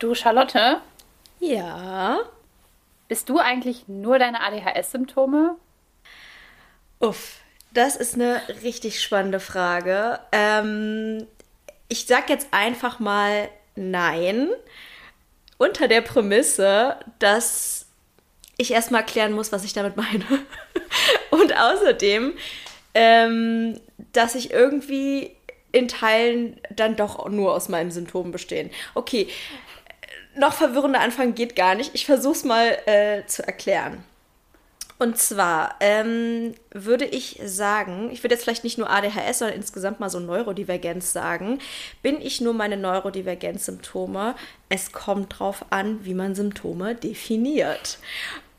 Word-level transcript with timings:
Du, 0.00 0.14
Charlotte? 0.14 0.80
Ja. 1.40 2.20
Bist 3.06 3.28
du 3.28 3.38
eigentlich 3.38 3.86
nur 3.86 4.18
deine 4.18 4.40
ADHS-Symptome? 4.40 5.56
Uff, 7.00 7.40
das 7.74 7.96
ist 7.96 8.14
eine 8.14 8.40
richtig 8.62 9.02
spannende 9.02 9.40
Frage. 9.40 10.18
Ähm, 10.32 11.26
ich 11.88 12.06
sag 12.06 12.30
jetzt 12.30 12.48
einfach 12.50 12.98
mal 12.98 13.50
nein, 13.76 14.48
unter 15.58 15.86
der 15.86 16.00
Prämisse, 16.00 16.96
dass 17.18 17.84
ich 18.56 18.72
erstmal 18.72 19.04
klären 19.04 19.32
muss, 19.32 19.52
was 19.52 19.64
ich 19.64 19.74
damit 19.74 19.98
meine. 19.98 20.24
Und 21.30 21.54
außerdem, 21.54 22.32
ähm, 22.94 23.78
dass 24.14 24.34
ich 24.34 24.50
irgendwie 24.50 25.36
in 25.72 25.88
Teilen 25.88 26.58
dann 26.70 26.96
doch 26.96 27.28
nur 27.28 27.54
aus 27.54 27.68
meinen 27.68 27.90
Symptomen 27.90 28.32
bestehen. 28.32 28.70
Okay, 28.94 29.28
noch 30.36 30.52
verwirrender 30.54 31.00
Anfang 31.00 31.34
geht 31.34 31.56
gar 31.56 31.74
nicht. 31.74 31.94
Ich 31.94 32.06
versuche 32.06 32.34
es 32.34 32.44
mal 32.44 32.78
äh, 32.86 33.26
zu 33.26 33.46
erklären. 33.46 34.04
Und 35.00 35.16
zwar 35.16 35.76
ähm, 35.80 36.54
würde 36.72 37.06
ich 37.06 37.40
sagen, 37.42 38.10
ich 38.12 38.22
würde 38.22 38.34
jetzt 38.34 38.44
vielleicht 38.44 38.64
nicht 38.64 38.76
nur 38.76 38.90
ADHS, 38.90 39.38
sondern 39.38 39.56
insgesamt 39.56 39.98
mal 39.98 40.10
so 40.10 40.20
Neurodivergenz 40.20 41.14
sagen. 41.14 41.58
Bin 42.02 42.20
ich 42.20 42.42
nur 42.42 42.52
meine 42.52 42.76
Neurodivergenz-Symptome? 42.76 44.34
Es 44.68 44.92
kommt 44.92 45.38
drauf 45.38 45.64
an, 45.70 46.04
wie 46.04 46.12
man 46.12 46.34
Symptome 46.34 46.94
definiert. 46.94 47.98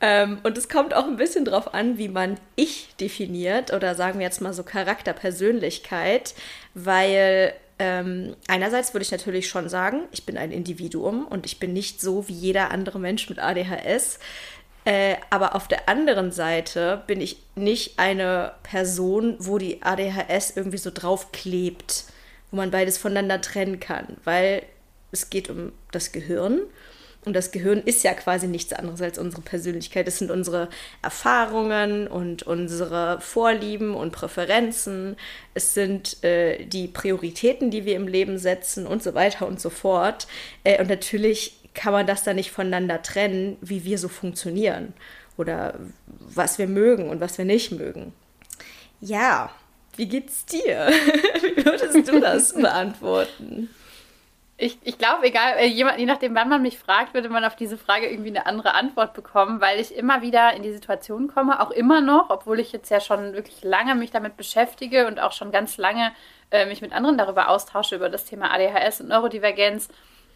Ähm, 0.00 0.40
und 0.42 0.58
es 0.58 0.68
kommt 0.68 0.94
auch 0.94 1.04
ein 1.04 1.14
bisschen 1.14 1.44
drauf 1.44 1.74
an, 1.74 1.96
wie 1.96 2.08
man 2.08 2.38
ich 2.56 2.88
definiert 2.98 3.72
oder 3.72 3.94
sagen 3.94 4.18
wir 4.18 4.26
jetzt 4.26 4.40
mal 4.40 4.52
so 4.52 4.64
Charakterpersönlichkeit, 4.64 6.34
weil 6.74 7.54
ähm, 7.82 8.36
einerseits 8.46 8.94
würde 8.94 9.02
ich 9.02 9.10
natürlich 9.10 9.48
schon 9.48 9.68
sagen, 9.68 10.02
ich 10.12 10.24
bin 10.24 10.38
ein 10.38 10.52
Individuum 10.52 11.26
und 11.26 11.46
ich 11.46 11.58
bin 11.58 11.72
nicht 11.72 12.00
so 12.00 12.28
wie 12.28 12.32
jeder 12.32 12.70
andere 12.70 13.00
Mensch 13.00 13.28
mit 13.28 13.40
ADHS. 13.40 14.20
Äh, 14.84 15.16
aber 15.30 15.56
auf 15.56 15.66
der 15.66 15.88
anderen 15.88 16.30
Seite 16.30 17.02
bin 17.08 17.20
ich 17.20 17.38
nicht 17.56 17.98
eine 17.98 18.52
Person, 18.62 19.34
wo 19.40 19.58
die 19.58 19.82
ADHS 19.82 20.52
irgendwie 20.54 20.78
so 20.78 20.92
draufklebt, 20.94 22.04
wo 22.52 22.56
man 22.56 22.70
beides 22.70 22.98
voneinander 22.98 23.40
trennen 23.40 23.80
kann, 23.80 24.16
weil 24.22 24.62
es 25.10 25.28
geht 25.28 25.50
um 25.50 25.72
das 25.90 26.12
Gehirn 26.12 26.60
und 27.24 27.34
das 27.34 27.52
Gehirn 27.52 27.82
ist 27.84 28.02
ja 28.02 28.14
quasi 28.14 28.48
nichts 28.48 28.72
anderes 28.72 29.00
als 29.00 29.16
unsere 29.16 29.42
Persönlichkeit. 29.42 30.08
Es 30.08 30.18
sind 30.18 30.30
unsere 30.30 30.68
Erfahrungen 31.02 32.08
und 32.08 32.42
unsere 32.42 33.20
Vorlieben 33.20 33.94
und 33.94 34.10
Präferenzen. 34.10 35.16
Es 35.54 35.72
sind 35.72 36.22
äh, 36.24 36.64
die 36.64 36.88
Prioritäten, 36.88 37.70
die 37.70 37.84
wir 37.84 37.94
im 37.94 38.08
Leben 38.08 38.38
setzen 38.38 38.88
und 38.88 39.04
so 39.04 39.14
weiter 39.14 39.46
und 39.46 39.60
so 39.60 39.70
fort. 39.70 40.26
Äh, 40.64 40.80
und 40.80 40.88
natürlich 40.88 41.60
kann 41.74 41.92
man 41.92 42.08
das 42.08 42.24
dann 42.24 42.36
nicht 42.36 42.50
voneinander 42.50 43.02
trennen, 43.02 43.56
wie 43.60 43.84
wir 43.84 43.98
so 43.98 44.08
funktionieren 44.08 44.92
oder 45.36 45.78
was 46.06 46.58
wir 46.58 46.66
mögen 46.66 47.08
und 47.08 47.20
was 47.20 47.38
wir 47.38 47.44
nicht 47.44 47.70
mögen. 47.70 48.12
Ja, 49.00 49.50
wie 49.96 50.06
geht's 50.06 50.44
dir? 50.44 50.88
wie 51.40 51.64
würdest 51.64 52.08
du 52.08 52.20
das 52.20 52.52
beantworten? 52.60 53.70
Ich, 54.62 54.78
ich 54.84 54.96
glaube, 54.96 55.26
egal, 55.26 55.54
äh, 55.58 55.66
jemand, 55.66 55.98
je 55.98 56.06
nachdem, 56.06 56.36
wann 56.36 56.48
man 56.48 56.62
mich 56.62 56.78
fragt, 56.78 57.14
würde 57.14 57.28
man 57.28 57.44
auf 57.44 57.56
diese 57.56 57.76
Frage 57.76 58.08
irgendwie 58.08 58.28
eine 58.28 58.46
andere 58.46 58.74
Antwort 58.74 59.12
bekommen, 59.12 59.60
weil 59.60 59.80
ich 59.80 59.92
immer 59.92 60.22
wieder 60.22 60.54
in 60.54 60.62
die 60.62 60.72
Situation 60.72 61.26
komme, 61.26 61.60
auch 61.60 61.72
immer 61.72 62.00
noch, 62.00 62.30
obwohl 62.30 62.60
ich 62.60 62.70
jetzt 62.70 62.88
ja 62.88 63.00
schon 63.00 63.32
wirklich 63.32 63.64
lange 63.64 63.96
mich 63.96 64.12
damit 64.12 64.36
beschäftige 64.36 65.08
und 65.08 65.18
auch 65.18 65.32
schon 65.32 65.50
ganz 65.50 65.78
lange 65.78 66.12
äh, 66.52 66.64
mich 66.66 66.80
mit 66.80 66.92
anderen 66.92 67.18
darüber 67.18 67.48
austausche, 67.48 67.96
über 67.96 68.08
das 68.08 68.24
Thema 68.24 68.52
ADHS 68.54 69.00
und 69.00 69.08
Neurodivergenz. 69.08 69.88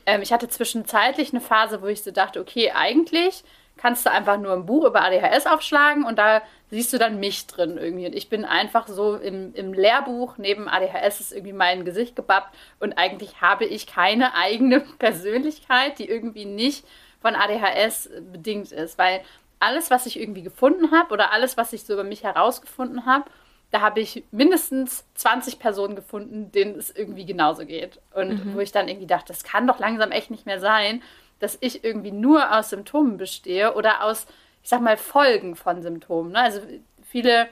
Ähm, 0.06 0.22
ich 0.22 0.32
hatte 0.32 0.48
zwischenzeitlich 0.48 1.32
eine 1.32 1.40
Phase, 1.40 1.80
wo 1.80 1.86
ich 1.86 2.02
so 2.02 2.10
dachte, 2.10 2.40
okay, 2.40 2.72
eigentlich 2.74 3.44
kannst 3.76 4.06
du 4.06 4.10
einfach 4.10 4.38
nur 4.38 4.52
ein 4.52 4.66
Buch 4.66 4.84
über 4.84 5.02
ADHS 5.02 5.46
aufschlagen 5.46 6.04
und 6.04 6.18
da 6.18 6.42
siehst 6.70 6.92
du 6.92 6.98
dann 6.98 7.20
mich 7.20 7.46
drin 7.46 7.76
irgendwie. 7.76 8.06
Und 8.06 8.14
ich 8.14 8.28
bin 8.28 8.44
einfach 8.44 8.88
so 8.88 9.16
im, 9.16 9.54
im 9.54 9.72
Lehrbuch 9.72 10.38
neben 10.38 10.68
ADHS 10.68 11.20
ist 11.20 11.32
irgendwie 11.32 11.52
mein 11.52 11.84
Gesicht 11.84 12.16
gebappt 12.16 12.54
und 12.80 12.94
eigentlich 12.94 13.40
habe 13.40 13.64
ich 13.64 13.86
keine 13.86 14.34
eigene 14.34 14.80
Persönlichkeit, 14.98 15.98
die 15.98 16.08
irgendwie 16.08 16.46
nicht 16.46 16.86
von 17.20 17.34
ADHS 17.34 18.10
bedingt 18.32 18.72
ist, 18.72 18.98
weil 18.98 19.22
alles, 19.58 19.90
was 19.90 20.06
ich 20.06 20.20
irgendwie 20.20 20.42
gefunden 20.42 20.90
habe 20.92 21.12
oder 21.12 21.32
alles, 21.32 21.56
was 21.56 21.72
ich 21.72 21.84
so 21.84 21.94
über 21.94 22.04
mich 22.04 22.22
herausgefunden 22.24 23.06
habe, 23.06 23.24
da 23.70 23.80
habe 23.80 24.00
ich 24.00 24.22
mindestens 24.30 25.04
20 25.14 25.58
Personen 25.58 25.96
gefunden, 25.96 26.52
denen 26.52 26.78
es 26.78 26.94
irgendwie 26.94 27.26
genauso 27.26 27.66
geht. 27.66 28.00
Und 28.14 28.44
mhm. 28.44 28.54
wo 28.54 28.60
ich 28.60 28.70
dann 28.70 28.88
irgendwie 28.88 29.08
dachte, 29.08 29.28
das 29.28 29.44
kann 29.44 29.66
doch 29.66 29.78
langsam 29.78 30.12
echt 30.12 30.30
nicht 30.30 30.46
mehr 30.46 30.60
sein 30.60 31.02
dass 31.38 31.58
ich 31.60 31.84
irgendwie 31.84 32.12
nur 32.12 32.56
aus 32.56 32.70
Symptomen 32.70 33.16
bestehe 33.16 33.74
oder 33.74 34.04
aus, 34.04 34.26
ich 34.62 34.68
sag 34.68 34.80
mal, 34.80 34.96
Folgen 34.96 35.56
von 35.56 35.82
Symptomen. 35.82 36.32
Ne? 36.32 36.40
Also 36.40 36.60
viele, 37.04 37.48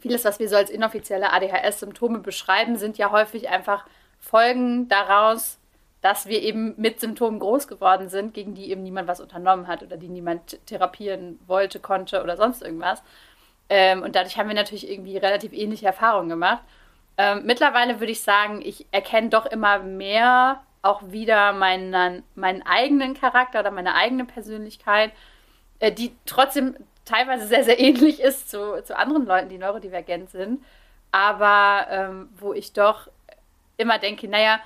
vieles, 0.00 0.24
was 0.24 0.38
wir 0.38 0.48
so 0.48 0.56
als 0.56 0.70
inoffizielle 0.70 1.32
ADHS-Symptome 1.32 2.20
beschreiben, 2.20 2.76
sind 2.76 2.98
ja 2.98 3.10
häufig 3.10 3.48
einfach 3.48 3.84
Folgen 4.18 4.88
daraus, 4.88 5.58
dass 6.00 6.26
wir 6.26 6.42
eben 6.42 6.74
mit 6.76 7.00
Symptomen 7.00 7.38
groß 7.40 7.68
geworden 7.68 8.08
sind, 8.08 8.34
gegen 8.34 8.54
die 8.54 8.70
eben 8.70 8.82
niemand 8.82 9.08
was 9.08 9.20
unternommen 9.20 9.66
hat 9.66 9.82
oder 9.82 9.96
die 9.96 10.08
niemand 10.08 10.64
therapieren 10.66 11.38
wollte, 11.46 11.80
konnte 11.80 12.22
oder 12.22 12.36
sonst 12.36 12.62
irgendwas. 12.62 13.02
Ähm, 13.68 14.02
und 14.02 14.14
dadurch 14.14 14.38
haben 14.38 14.48
wir 14.48 14.54
natürlich 14.54 14.88
irgendwie 14.88 15.16
relativ 15.16 15.52
ähnliche 15.52 15.86
Erfahrungen 15.86 16.28
gemacht. 16.28 16.62
Ähm, 17.18 17.42
mittlerweile 17.44 17.98
würde 17.98 18.12
ich 18.12 18.22
sagen, 18.22 18.60
ich 18.62 18.86
erkenne 18.92 19.30
doch 19.30 19.46
immer 19.46 19.78
mehr 19.78 20.62
auch 20.86 21.02
wieder 21.10 21.52
meinen, 21.52 22.22
meinen 22.34 22.62
eigenen 22.62 23.14
Charakter 23.14 23.60
oder 23.60 23.70
meine 23.70 23.94
eigene 23.94 24.24
Persönlichkeit, 24.24 25.12
äh, 25.80 25.92
die 25.92 26.12
trotzdem 26.24 26.76
teilweise 27.04 27.46
sehr, 27.46 27.64
sehr 27.64 27.78
ähnlich 27.78 28.20
ist 28.20 28.50
zu, 28.50 28.82
zu 28.82 28.96
anderen 28.96 29.26
Leuten, 29.26 29.48
die 29.48 29.58
neurodivergent 29.58 30.30
sind, 30.30 30.64
aber 31.12 31.86
ähm, 31.90 32.28
wo 32.38 32.52
ich 32.52 32.72
doch 32.72 33.08
immer 33.76 33.98
denke, 33.98 34.28
naja, 34.28 34.60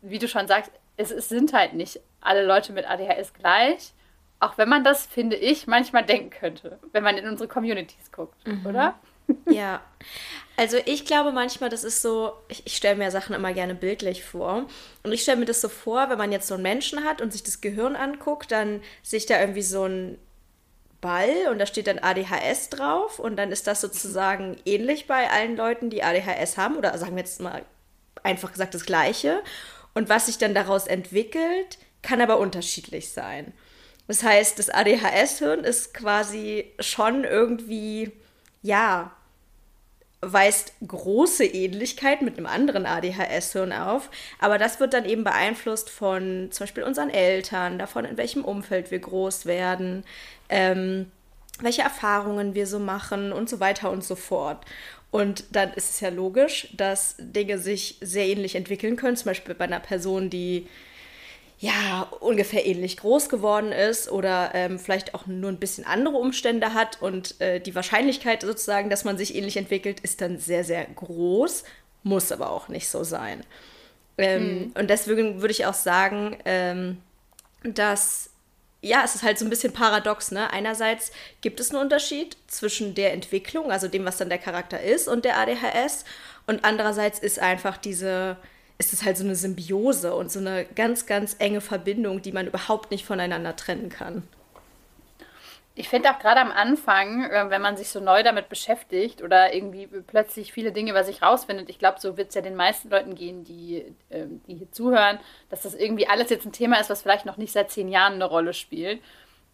wie 0.00 0.18
du 0.18 0.28
schon 0.28 0.46
sagst, 0.46 0.70
es, 0.96 1.10
es 1.10 1.28
sind 1.28 1.52
halt 1.52 1.74
nicht 1.74 2.00
alle 2.20 2.44
Leute 2.44 2.72
mit 2.72 2.88
ADHS 2.88 3.34
gleich, 3.34 3.92
auch 4.40 4.58
wenn 4.58 4.68
man 4.68 4.84
das, 4.84 5.06
finde 5.06 5.36
ich, 5.36 5.66
manchmal 5.66 6.04
denken 6.04 6.30
könnte, 6.30 6.78
wenn 6.92 7.04
man 7.04 7.16
in 7.16 7.28
unsere 7.28 7.48
Communities 7.48 8.10
guckt, 8.10 8.46
mhm. 8.46 8.66
oder? 8.66 8.94
Ja, 9.50 9.82
also 10.56 10.78
ich 10.84 11.06
glaube 11.06 11.32
manchmal, 11.32 11.70
das 11.70 11.84
ist 11.84 12.02
so, 12.02 12.32
ich, 12.48 12.66
ich 12.66 12.76
stelle 12.76 12.96
mir 12.96 13.10
Sachen 13.10 13.34
immer 13.34 13.52
gerne 13.52 13.74
bildlich 13.74 14.24
vor. 14.24 14.66
Und 15.02 15.12
ich 15.12 15.22
stelle 15.22 15.38
mir 15.38 15.46
das 15.46 15.60
so 15.60 15.68
vor, 15.68 16.10
wenn 16.10 16.18
man 16.18 16.32
jetzt 16.32 16.46
so 16.46 16.54
einen 16.54 16.62
Menschen 16.62 17.04
hat 17.04 17.20
und 17.20 17.32
sich 17.32 17.42
das 17.42 17.60
Gehirn 17.60 17.96
anguckt, 17.96 18.52
dann 18.52 18.82
sehe 19.02 19.18
ich 19.18 19.26
da 19.26 19.40
irgendwie 19.40 19.62
so 19.62 19.84
ein 19.84 20.18
Ball 21.00 21.48
und 21.50 21.58
da 21.58 21.66
steht 21.66 21.88
dann 21.88 21.98
ADHS 21.98 22.70
drauf 22.70 23.18
und 23.18 23.36
dann 23.36 23.50
ist 23.50 23.66
das 23.66 23.80
sozusagen 23.80 24.56
ähnlich 24.64 25.06
bei 25.06 25.28
allen 25.30 25.56
Leuten, 25.56 25.90
die 25.90 26.02
ADHS 26.04 26.56
haben 26.56 26.76
oder 26.76 26.96
sagen 26.96 27.16
wir 27.16 27.22
jetzt 27.22 27.40
mal 27.40 27.64
einfach 28.22 28.52
gesagt 28.52 28.74
das 28.74 28.86
gleiche. 28.86 29.42
Und 29.94 30.08
was 30.08 30.26
sich 30.26 30.38
dann 30.38 30.54
daraus 30.54 30.86
entwickelt, 30.86 31.78
kann 32.02 32.20
aber 32.20 32.38
unterschiedlich 32.38 33.10
sein. 33.10 33.52
Das 34.06 34.22
heißt, 34.22 34.58
das 34.58 34.70
ADHS-Hirn 34.70 35.64
ist 35.64 35.94
quasi 35.94 36.72
schon 36.78 37.24
irgendwie, 37.24 38.12
ja, 38.62 39.12
weist 40.22 40.72
große 40.86 41.44
Ähnlichkeit 41.44 42.22
mit 42.22 42.38
einem 42.38 42.46
anderen 42.46 42.86
ADHS-Hirn 42.86 43.72
auf, 43.72 44.08
aber 44.38 44.56
das 44.56 44.78
wird 44.78 44.94
dann 44.94 45.04
eben 45.04 45.24
beeinflusst 45.24 45.90
von 45.90 46.48
zum 46.52 46.64
Beispiel 46.64 46.84
unseren 46.84 47.10
Eltern, 47.10 47.78
davon, 47.78 48.04
in 48.04 48.16
welchem 48.16 48.44
Umfeld 48.44 48.92
wir 48.92 49.00
groß 49.00 49.46
werden, 49.46 50.04
ähm, 50.48 51.10
welche 51.60 51.82
Erfahrungen 51.82 52.54
wir 52.54 52.68
so 52.68 52.78
machen 52.78 53.32
und 53.32 53.50
so 53.50 53.58
weiter 53.58 53.90
und 53.90 54.04
so 54.04 54.14
fort. 54.14 54.64
Und 55.10 55.44
dann 55.50 55.72
ist 55.74 55.90
es 55.90 56.00
ja 56.00 56.08
logisch, 56.08 56.68
dass 56.74 57.16
Dinge 57.18 57.58
sich 57.58 57.98
sehr 58.00 58.26
ähnlich 58.26 58.54
entwickeln 58.54 58.96
können, 58.96 59.16
zum 59.16 59.26
Beispiel 59.26 59.54
bei 59.54 59.64
einer 59.64 59.80
Person, 59.80 60.30
die 60.30 60.68
ja, 61.62 62.08
ungefähr 62.18 62.66
ähnlich 62.66 62.96
groß 62.96 63.28
geworden 63.28 63.70
ist 63.70 64.10
oder 64.10 64.50
ähm, 64.52 64.80
vielleicht 64.80 65.14
auch 65.14 65.26
nur 65.26 65.48
ein 65.48 65.60
bisschen 65.60 65.86
andere 65.86 66.16
Umstände 66.16 66.74
hat 66.74 67.00
und 67.00 67.40
äh, 67.40 67.60
die 67.60 67.76
Wahrscheinlichkeit 67.76 68.42
sozusagen, 68.42 68.90
dass 68.90 69.04
man 69.04 69.16
sich 69.16 69.36
ähnlich 69.36 69.56
entwickelt, 69.56 70.00
ist 70.00 70.20
dann 70.20 70.38
sehr, 70.38 70.64
sehr 70.64 70.84
groß, 70.84 71.62
muss 72.02 72.32
aber 72.32 72.50
auch 72.50 72.66
nicht 72.66 72.88
so 72.88 73.04
sein. 73.04 73.44
Ähm, 74.18 74.40
hm. 74.40 74.72
Und 74.74 74.90
deswegen 74.90 75.40
würde 75.40 75.52
ich 75.52 75.64
auch 75.64 75.74
sagen, 75.74 76.36
ähm, 76.46 76.98
dass 77.62 78.30
ja, 78.80 79.02
es 79.04 79.14
ist 79.14 79.22
halt 79.22 79.38
so 79.38 79.46
ein 79.46 79.50
bisschen 79.50 79.72
paradox, 79.72 80.32
ne? 80.32 80.52
Einerseits 80.52 81.12
gibt 81.42 81.60
es 81.60 81.70
einen 81.70 81.80
Unterschied 81.80 82.36
zwischen 82.48 82.96
der 82.96 83.12
Entwicklung, 83.12 83.70
also 83.70 83.86
dem, 83.86 84.04
was 84.04 84.16
dann 84.16 84.30
der 84.30 84.38
Charakter 84.38 84.80
ist, 84.80 85.06
und 85.06 85.24
der 85.24 85.38
ADHS. 85.38 86.04
Und 86.48 86.64
andererseits 86.64 87.20
ist 87.20 87.38
einfach 87.38 87.76
diese, 87.76 88.36
ist 88.82 88.92
es 88.92 89.04
halt 89.04 89.16
so 89.16 89.22
eine 89.22 89.36
Symbiose 89.36 90.12
und 90.12 90.32
so 90.32 90.40
eine 90.40 90.64
ganz, 90.64 91.06
ganz 91.06 91.36
enge 91.38 91.60
Verbindung, 91.60 92.20
die 92.20 92.32
man 92.32 92.48
überhaupt 92.48 92.90
nicht 92.90 93.06
voneinander 93.06 93.54
trennen 93.54 93.90
kann. 93.90 94.24
Ich 95.76 95.88
finde 95.88 96.10
auch 96.10 96.18
gerade 96.18 96.40
am 96.40 96.50
Anfang, 96.50 97.30
äh, 97.30 97.48
wenn 97.48 97.62
man 97.62 97.76
sich 97.76 97.90
so 97.90 98.00
neu 98.00 98.24
damit 98.24 98.48
beschäftigt 98.48 99.22
oder 99.22 99.54
irgendwie 99.54 99.86
plötzlich 99.86 100.52
viele 100.52 100.72
Dinge 100.72 100.90
über 100.90 101.04
sich 101.04 101.22
rausfindet, 101.22 101.70
ich 101.70 101.78
glaube, 101.78 102.00
so 102.00 102.16
wird 102.16 102.30
es 102.30 102.34
ja 102.34 102.42
den 102.42 102.56
meisten 102.56 102.90
Leuten 102.90 103.14
gehen, 103.14 103.44
die, 103.44 103.84
ähm, 104.10 104.42
die 104.48 104.56
hier 104.56 104.72
zuhören, 104.72 105.20
dass 105.48 105.62
das 105.62 105.76
irgendwie 105.76 106.08
alles 106.08 106.28
jetzt 106.28 106.44
ein 106.44 106.52
Thema 106.52 106.80
ist, 106.80 106.90
was 106.90 107.02
vielleicht 107.02 107.24
noch 107.24 107.36
nicht 107.36 107.52
seit 107.52 107.70
zehn 107.70 107.88
Jahren 107.88 108.14
eine 108.14 108.24
Rolle 108.24 108.52
spielt. 108.52 109.00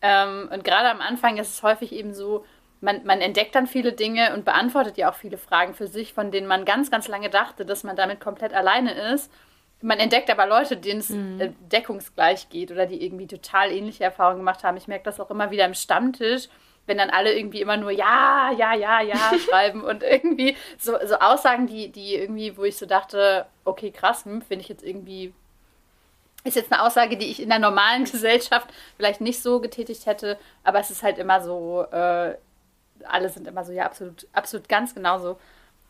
Ähm, 0.00 0.48
und 0.50 0.64
gerade 0.64 0.88
am 0.88 1.02
Anfang 1.02 1.36
ist 1.36 1.52
es 1.52 1.62
häufig 1.62 1.92
eben 1.92 2.14
so, 2.14 2.46
man, 2.80 3.04
man 3.04 3.20
entdeckt 3.20 3.54
dann 3.54 3.66
viele 3.66 3.92
Dinge 3.92 4.34
und 4.34 4.44
beantwortet 4.44 4.96
ja 4.98 5.10
auch 5.10 5.14
viele 5.14 5.38
Fragen 5.38 5.74
für 5.74 5.86
sich, 5.86 6.12
von 6.12 6.30
denen 6.30 6.46
man 6.46 6.64
ganz, 6.64 6.90
ganz 6.90 7.08
lange 7.08 7.30
dachte, 7.30 7.64
dass 7.64 7.84
man 7.84 7.96
damit 7.96 8.20
komplett 8.20 8.54
alleine 8.54 8.92
ist. 9.12 9.30
Man 9.80 9.98
entdeckt 9.98 10.30
aber 10.30 10.46
Leute, 10.46 10.76
denen 10.76 11.00
es 11.00 11.10
mhm. 11.10 11.40
Äh, 11.40 11.52
deckungsgleich 11.72 12.48
geht 12.48 12.70
oder 12.70 12.86
die 12.86 13.02
irgendwie 13.04 13.26
total 13.26 13.70
ähnliche 13.72 14.04
Erfahrungen 14.04 14.40
gemacht 14.40 14.64
haben. 14.64 14.76
Ich 14.76 14.88
merke 14.88 15.04
das 15.04 15.20
auch 15.20 15.30
immer 15.30 15.50
wieder 15.50 15.64
im 15.64 15.74
Stammtisch, 15.74 16.48
wenn 16.86 16.98
dann 16.98 17.10
alle 17.10 17.36
irgendwie 17.36 17.60
immer 17.60 17.76
nur 17.76 17.90
ja, 17.90 18.50
ja, 18.56 18.74
ja, 18.74 19.00
ja 19.00 19.32
schreiben 19.48 19.82
und 19.82 20.02
irgendwie 20.02 20.56
so, 20.78 20.96
so 21.04 21.16
Aussagen, 21.16 21.66
die, 21.66 21.90
die 21.90 22.14
irgendwie, 22.16 22.56
wo 22.56 22.64
ich 22.64 22.76
so 22.76 22.86
dachte, 22.86 23.46
okay, 23.64 23.90
krass, 23.90 24.24
hm, 24.24 24.42
finde 24.42 24.62
ich 24.62 24.68
jetzt 24.68 24.84
irgendwie, 24.84 25.32
ist 26.44 26.56
jetzt 26.56 26.72
eine 26.72 26.82
Aussage, 26.82 27.16
die 27.16 27.30
ich 27.30 27.40
in 27.42 27.50
der 27.50 27.58
normalen 27.58 28.04
Gesellschaft 28.10 28.68
vielleicht 28.96 29.20
nicht 29.20 29.42
so 29.42 29.60
getätigt 29.60 30.06
hätte, 30.06 30.38
aber 30.64 30.80
es 30.80 30.90
ist 30.90 31.02
halt 31.02 31.18
immer 31.18 31.40
so, 31.40 31.84
äh, 31.92 32.34
alle 33.06 33.28
sind 33.28 33.46
immer 33.46 33.64
so, 33.64 33.72
ja, 33.72 33.84
absolut, 33.84 34.26
absolut 34.32 34.68
ganz 34.68 34.94
genauso. 34.94 35.38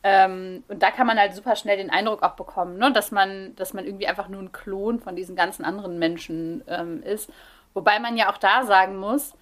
Ähm, 0.02 0.62
und 0.68 0.82
da 0.82 0.90
kann 0.90 1.06
man 1.06 1.18
halt 1.18 1.34
super 1.34 1.56
schnell 1.56 1.76
den 1.76 1.90
Eindruck 1.90 2.22
auch 2.22 2.36
bekommen, 2.36 2.78
ne? 2.78 2.92
dass, 2.92 3.10
man, 3.10 3.54
dass 3.56 3.74
man 3.74 3.84
irgendwie 3.84 4.06
einfach 4.06 4.28
nur 4.28 4.40
ein 4.40 4.52
Klon 4.52 5.00
von 5.00 5.16
diesen 5.16 5.34
ganzen 5.34 5.64
anderen 5.64 5.98
Menschen 5.98 6.62
ähm, 6.68 7.02
ist. 7.02 7.30
Wobei 7.74 7.98
man 7.98 8.16
ja 8.16 8.30
auch 8.32 8.38
da 8.38 8.64
sagen 8.64 8.96
muss, 8.96 9.32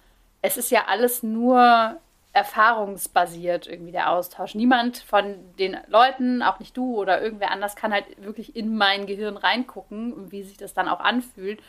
es 0.41 0.57
ist 0.57 0.71
ja 0.71 0.85
alles 0.87 1.23
nur 1.23 1.97
erfahrungsbasiert 2.33 3.67
irgendwie 3.67 3.91
der 3.91 4.11
Austausch. 4.11 4.53
Niemand 4.53 4.97
von 4.97 5.35
den 5.57 5.77
Leuten, 5.87 6.43
auch 6.43 6.59
nicht 6.59 6.77
du 6.77 6.95
oder 6.95 7.21
irgendwer 7.21 7.51
anders, 7.51 7.75
kann 7.75 7.93
halt 7.93 8.05
wirklich 8.23 8.55
in 8.55 8.77
mein 8.77 9.07
Gehirn 9.07 9.37
reingucken 9.37 10.31
wie 10.31 10.43
sich 10.43 10.57
das 10.57 10.73
dann 10.73 10.87
auch 10.87 10.99
anfühlt. 10.99 11.61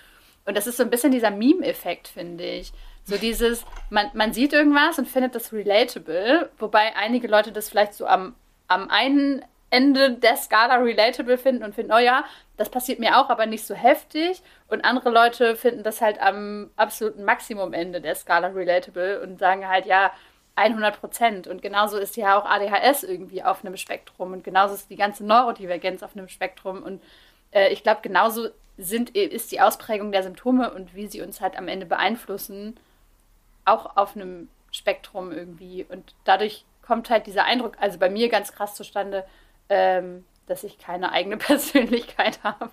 Und 0.45 0.57
das 0.57 0.67
ist 0.67 0.77
so 0.77 0.83
ein 0.83 0.91
bisschen 0.91 1.13
dieser 1.13 1.31
Meme-Effekt, 1.31 2.09
finde 2.09 2.45
ich. 2.45 2.73
So 3.09 3.17
dieses, 3.17 3.65
man, 3.89 4.11
man 4.13 4.35
sieht 4.35 4.53
irgendwas 4.53 4.99
und 4.99 5.09
findet 5.09 5.35
das 5.35 5.51
relatable, 5.51 6.51
wobei 6.59 6.95
einige 6.95 7.27
Leute 7.27 7.53
das 7.53 7.71
vielleicht 7.71 7.95
so 7.95 8.07
am, 8.07 8.35
am 8.67 8.91
einen 8.91 9.43
Ende 9.71 10.13
der 10.13 10.37
Skala 10.37 10.77
relatable 10.77 11.39
finden 11.39 11.65
und 11.65 11.75
finden, 11.75 11.93
oh 11.93 11.99
ja, 11.99 12.25
das 12.59 12.69
passiert 12.69 12.99
mir 12.99 13.19
auch, 13.19 13.31
aber 13.31 13.47
nicht 13.47 13.65
so 13.65 13.75
heftig. 13.75 14.43
Und 14.69 14.85
andere 14.85 15.09
Leute 15.09 15.57
finden 15.57 15.83
das 15.85 16.03
halt 16.03 16.21
am 16.21 16.69
absoluten 16.77 17.25
Maximumende 17.25 18.03
der 18.03 18.15
Skala 18.15 18.49
relatable 18.49 19.23
und 19.23 19.39
sagen 19.39 19.67
halt, 19.67 19.87
ja, 19.87 20.13
100 20.57 21.01
Prozent. 21.01 21.47
Und 21.47 21.63
genauso 21.63 21.97
ist 21.97 22.15
ja 22.19 22.39
auch 22.39 22.45
ADHS 22.45 23.05
irgendwie 23.05 23.43
auf 23.43 23.65
einem 23.65 23.79
Spektrum 23.79 24.35
und 24.35 24.45
genauso 24.45 24.75
ist 24.75 24.91
die 24.91 24.97
ganze 24.97 25.25
Neurodivergenz 25.25 26.03
auf 26.03 26.15
einem 26.15 26.29
Spektrum. 26.29 26.83
Und 26.83 27.03
äh, 27.53 27.73
ich 27.73 27.83
glaube, 27.83 28.01
genauso 28.03 28.49
sind, 28.77 29.17
ist 29.17 29.51
die 29.51 29.63
Ausprägung 29.63 30.13
der 30.13 30.25
Symptome 30.25 30.75
und 30.75 30.95
wie 30.95 31.07
sie 31.07 31.23
uns 31.23 31.41
halt 31.41 31.57
am 31.57 31.69
Ende 31.69 31.87
beeinflussen 31.87 32.79
auch 33.69 33.97
auf 33.97 34.17
einem 34.17 34.49
Spektrum 34.71 35.33
irgendwie. 35.33 35.85
Und 35.89 36.15
dadurch 36.25 36.65
kommt 36.83 37.11
halt 37.11 37.27
dieser 37.27 37.45
Eindruck, 37.45 37.77
also 37.81 37.99
bei 37.99 38.11
mir 38.11 38.29
ganz 38.29 38.53
krass 38.53 38.75
zustande, 38.75 39.25
ähm, 39.69 40.25
dass 40.47 40.65
ich 40.65 40.79
keine 40.79 41.13
eigene 41.13 41.37
Persönlichkeit 41.39 42.43
habe. 42.43 42.71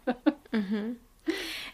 Mhm. 0.51 0.97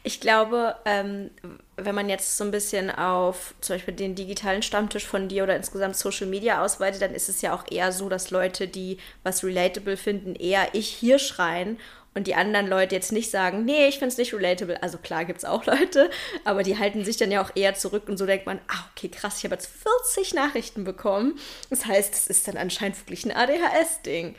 Ich 0.03 0.21
glaube, 0.21 0.77
ähm, 0.85 1.29
wenn 1.75 1.93
man 1.93 2.09
jetzt 2.09 2.37
so 2.37 2.43
ein 2.43 2.51
bisschen 2.51 2.89
auf 2.89 3.53
zum 3.61 3.75
Beispiel 3.75 3.93
den 3.93 4.15
digitalen 4.15 4.61
Stammtisch 4.61 5.05
von 5.05 5.27
dir 5.27 5.43
oder 5.43 5.55
insgesamt 5.55 5.95
Social 5.95 6.25
Media 6.25 6.63
ausweitet, 6.63 7.01
dann 7.01 7.13
ist 7.13 7.29
es 7.29 7.41
ja 7.41 7.53
auch 7.53 7.65
eher 7.69 7.91
so, 7.91 8.09
dass 8.09 8.31
Leute, 8.31 8.67
die 8.67 8.97
was 9.23 9.43
relatable 9.43 9.97
finden, 9.97 10.35
eher 10.35 10.69
ich 10.73 10.87
hier 10.87 11.19
schreien 11.19 11.77
und 12.13 12.27
die 12.27 12.35
anderen 12.35 12.67
Leute 12.67 12.95
jetzt 12.95 13.11
nicht 13.11 13.31
sagen, 13.31 13.63
nee, 13.63 13.87
ich 13.87 13.95
finde 13.95 14.09
es 14.09 14.17
nicht 14.17 14.33
relatable. 14.33 14.81
Also 14.83 14.97
klar 14.97 15.25
gibt 15.25 15.39
es 15.39 15.45
auch 15.45 15.65
Leute, 15.65 16.09
aber 16.43 16.63
die 16.63 16.77
halten 16.77 17.05
sich 17.05 17.17
dann 17.17 17.31
ja 17.31 17.41
auch 17.41 17.51
eher 17.55 17.73
zurück 17.73 18.09
und 18.09 18.17
so 18.17 18.25
denkt 18.25 18.45
man, 18.45 18.59
ah, 18.67 18.85
okay, 18.91 19.09
krass, 19.09 19.37
ich 19.37 19.45
habe 19.45 19.55
jetzt 19.55 19.71
40 20.13 20.33
Nachrichten 20.33 20.83
bekommen. 20.83 21.39
Das 21.69 21.85
heißt, 21.85 22.13
es 22.13 22.27
ist 22.27 22.47
dann 22.47 22.57
anscheinend 22.57 22.99
wirklich 22.99 23.25
ein 23.25 23.31
ADHS-Ding. 23.31 24.35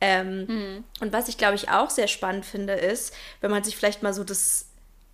Ähm, 0.00 0.46
mhm. 0.46 0.84
Und 1.00 1.12
was 1.12 1.28
ich, 1.28 1.38
glaube 1.38 1.54
ich, 1.54 1.68
auch 1.68 1.90
sehr 1.90 2.08
spannend 2.08 2.44
finde, 2.44 2.72
ist, 2.72 3.14
wenn 3.40 3.52
man 3.52 3.62
sich 3.62 3.76
vielleicht 3.76 4.02
mal 4.02 4.12
so 4.12 4.24
das, 4.24 4.66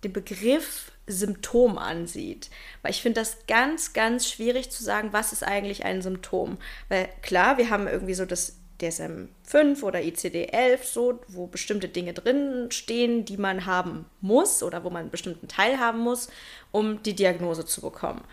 den 0.03 0.13
Begriff 0.13 0.91
Symptom 1.05 1.77
ansieht. 1.77 2.49
Weil 2.81 2.91
ich 2.91 3.01
finde 3.01 3.21
das 3.21 3.45
ganz, 3.47 3.93
ganz 3.93 4.29
schwierig 4.29 4.71
zu 4.71 4.83
sagen, 4.83 5.11
was 5.11 5.33
ist 5.33 5.43
eigentlich 5.43 5.85
ein 5.85 6.01
Symptom. 6.01 6.57
Weil 6.87 7.09
klar, 7.21 7.57
wir 7.57 7.69
haben 7.69 7.87
irgendwie 7.87 8.13
so 8.13 8.25
das 8.25 8.58
DSM-5 8.79 9.83
oder 9.83 9.99
ICD-11, 9.99 10.79
so, 10.83 11.19
wo 11.27 11.47
bestimmte 11.47 11.87
Dinge 11.87 12.13
drin 12.13 12.71
stehen, 12.71 13.25
die 13.25 13.37
man 13.37 13.65
haben 13.65 14.05
muss 14.21 14.63
oder 14.63 14.83
wo 14.83 14.89
man 14.89 15.01
einen 15.01 15.11
bestimmten 15.11 15.47
Teil 15.47 15.79
haben 15.79 15.99
muss, 15.99 16.29
um 16.71 17.03
die 17.03 17.15
Diagnose 17.15 17.65
zu 17.65 17.81
bekommen. 17.81 18.23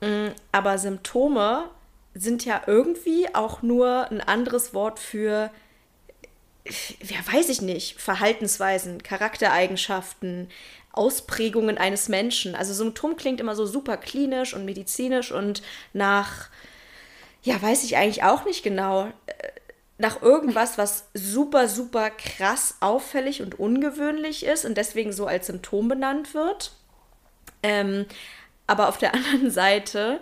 Mm, 0.00 0.28
aber 0.52 0.78
Symptome 0.78 1.70
sind 2.14 2.44
ja 2.44 2.62
irgendwie 2.66 3.34
auch 3.34 3.62
nur 3.62 4.10
ein 4.10 4.20
anderes 4.20 4.72
Wort 4.72 4.98
für, 5.00 5.50
ja, 6.64 7.32
weiß 7.32 7.48
ich 7.48 7.60
nicht, 7.60 8.00
Verhaltensweisen, 8.00 9.02
Charaktereigenschaften, 9.02 10.48
Ausprägungen 10.92 11.76
eines 11.76 12.08
Menschen. 12.08 12.54
Also 12.54 12.72
Symptom 12.72 13.16
klingt 13.16 13.40
immer 13.40 13.56
so 13.56 13.66
super 13.66 13.96
klinisch 13.96 14.54
und 14.54 14.64
medizinisch 14.64 15.32
und 15.32 15.62
nach, 15.92 16.48
ja, 17.42 17.60
weiß 17.60 17.82
ich 17.82 17.96
eigentlich 17.96 18.22
auch 18.22 18.44
nicht 18.44 18.62
genau 18.62 19.12
nach 19.98 20.22
irgendwas, 20.22 20.76
was 20.76 21.08
super, 21.14 21.68
super 21.68 22.10
krass 22.10 22.76
auffällig 22.80 23.42
und 23.42 23.58
ungewöhnlich 23.58 24.44
ist 24.44 24.64
und 24.64 24.76
deswegen 24.76 25.12
so 25.12 25.26
als 25.26 25.46
Symptom 25.46 25.88
benannt 25.88 26.34
wird. 26.34 26.72
Ähm, 27.62 28.06
aber 28.66 28.88
auf 28.88 28.98
der 28.98 29.14
anderen 29.14 29.50
Seite 29.50 30.20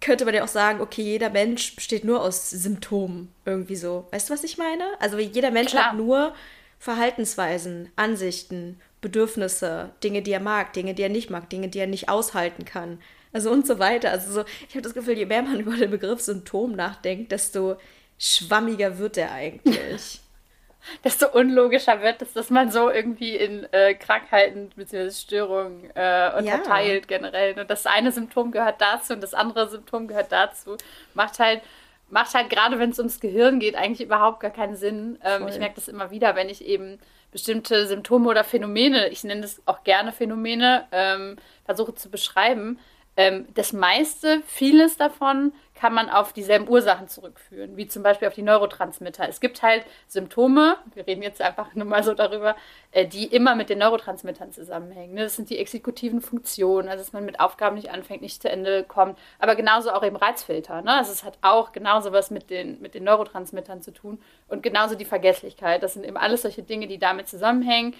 könnte 0.00 0.24
man 0.24 0.34
ja 0.34 0.44
auch 0.44 0.48
sagen, 0.48 0.80
okay, 0.80 1.02
jeder 1.02 1.30
Mensch 1.30 1.76
besteht 1.76 2.04
nur 2.04 2.22
aus 2.22 2.50
Symptomen 2.50 3.32
irgendwie 3.44 3.76
so. 3.76 4.08
Weißt 4.10 4.28
du, 4.28 4.34
was 4.34 4.44
ich 4.44 4.58
meine? 4.58 4.84
Also 4.98 5.18
jeder 5.18 5.50
Mensch 5.50 5.70
Klar. 5.70 5.90
hat 5.90 5.96
nur 5.96 6.34
Verhaltensweisen, 6.78 7.90
Ansichten, 7.94 8.80
Bedürfnisse, 9.00 9.90
Dinge, 10.02 10.22
die 10.22 10.32
er 10.32 10.40
mag, 10.40 10.72
Dinge, 10.72 10.94
die 10.94 11.02
er 11.02 11.08
nicht 11.08 11.30
mag, 11.30 11.48
Dinge, 11.50 11.68
die 11.68 11.78
er 11.78 11.86
nicht 11.86 12.08
aushalten 12.08 12.64
kann. 12.64 12.98
Also 13.32 13.50
und 13.50 13.66
so 13.66 13.78
weiter. 13.78 14.10
Also 14.10 14.32
so, 14.32 14.44
ich 14.68 14.74
habe 14.74 14.82
das 14.82 14.94
Gefühl, 14.94 15.16
je 15.16 15.26
mehr 15.26 15.42
man 15.42 15.60
über 15.60 15.76
den 15.76 15.90
Begriff 15.90 16.20
Symptom 16.20 16.72
nachdenkt, 16.72 17.30
desto 17.30 17.76
schwammiger 18.22 18.98
wird 18.98 19.16
er 19.16 19.32
eigentlich. 19.32 20.20
Desto 21.04 21.28
unlogischer 21.28 22.02
wird 22.02 22.22
es, 22.22 22.32
dass 22.32 22.50
man 22.50 22.70
so 22.70 22.90
irgendwie 22.90 23.36
in 23.36 23.66
äh, 23.72 23.94
Krankheiten 23.94 24.70
bzw. 24.74 25.10
Störungen 25.10 25.90
äh, 25.94 26.30
unterteilt 26.36 27.08
ja. 27.10 27.18
generell. 27.18 27.58
Und 27.58 27.70
das 27.70 27.86
eine 27.86 28.10
Symptom 28.10 28.50
gehört 28.50 28.80
dazu 28.80 29.12
und 29.12 29.20
das 29.22 29.34
andere 29.34 29.68
Symptom 29.68 30.08
gehört 30.08 30.32
dazu. 30.32 30.76
Macht 31.14 31.38
halt, 31.38 31.62
macht 32.10 32.34
halt 32.34 32.50
gerade, 32.50 32.78
wenn 32.78 32.90
es 32.90 32.98
ums 32.98 33.20
Gehirn 33.20 33.60
geht, 33.60 33.76
eigentlich 33.76 34.06
überhaupt 34.06 34.40
gar 34.40 34.50
keinen 34.50 34.76
Sinn. 34.76 35.18
Ähm, 35.24 35.46
ich 35.48 35.58
merke 35.58 35.76
das 35.76 35.88
immer 35.88 36.10
wieder, 36.10 36.34
wenn 36.34 36.48
ich 36.48 36.64
eben 36.64 36.98
bestimmte 37.30 37.86
Symptome 37.86 38.28
oder 38.28 38.44
Phänomene, 38.44 39.08
ich 39.08 39.24
nenne 39.24 39.42
das 39.42 39.62
auch 39.66 39.84
gerne 39.84 40.12
Phänomene, 40.12 40.86
ähm, 40.92 41.36
versuche 41.64 41.94
zu 41.94 42.10
beschreiben. 42.10 42.78
Ähm, 43.16 43.46
das 43.54 43.72
meiste, 43.72 44.42
vieles 44.46 44.96
davon 44.96 45.52
kann 45.74 45.94
man 45.94 46.10
auf 46.10 46.32
dieselben 46.32 46.68
Ursachen 46.68 47.08
zurückführen, 47.08 47.76
wie 47.76 47.86
zum 47.86 48.02
Beispiel 48.02 48.28
auf 48.28 48.34
die 48.34 48.42
Neurotransmitter. 48.42 49.28
Es 49.28 49.40
gibt 49.40 49.62
halt 49.62 49.84
Symptome, 50.06 50.76
wir 50.94 51.06
reden 51.06 51.22
jetzt 51.22 51.40
einfach 51.40 51.74
nur 51.74 51.86
mal 51.86 52.04
so 52.04 52.14
darüber, 52.14 52.56
äh, 52.90 53.06
die 53.06 53.26
immer 53.26 53.54
mit 53.54 53.70
den 53.70 53.78
Neurotransmittern 53.78 54.52
zusammenhängen. 54.52 55.14
Ne? 55.14 55.22
Das 55.22 55.36
sind 55.36 55.50
die 55.50 55.58
exekutiven 55.58 56.20
Funktionen, 56.20 56.88
also 56.88 57.02
dass 57.02 57.12
man 57.12 57.24
mit 57.24 57.40
Aufgaben 57.40 57.76
nicht 57.76 57.90
anfängt, 57.90 58.22
nicht 58.22 58.42
zu 58.42 58.50
Ende 58.50 58.84
kommt, 58.84 59.18
aber 59.38 59.56
genauso 59.56 59.90
auch 59.92 60.04
eben 60.04 60.16
Reizfilter. 60.16 60.82
Ne? 60.82 60.92
Also 60.92 61.10
es 61.10 61.24
hat 61.24 61.38
auch 61.40 61.72
genauso 61.72 62.12
was 62.12 62.30
mit 62.30 62.50
den, 62.50 62.80
mit 62.80 62.94
den 62.94 63.04
Neurotransmittern 63.04 63.82
zu 63.82 63.92
tun 63.92 64.20
und 64.48 64.62
genauso 64.62 64.94
die 64.94 65.04
Vergesslichkeit. 65.04 65.82
Das 65.82 65.94
sind 65.94 66.04
eben 66.04 66.16
alles 66.16 66.42
solche 66.42 66.62
Dinge, 66.62 66.86
die 66.86 66.98
damit 66.98 67.28
zusammenhängen. 67.28 67.94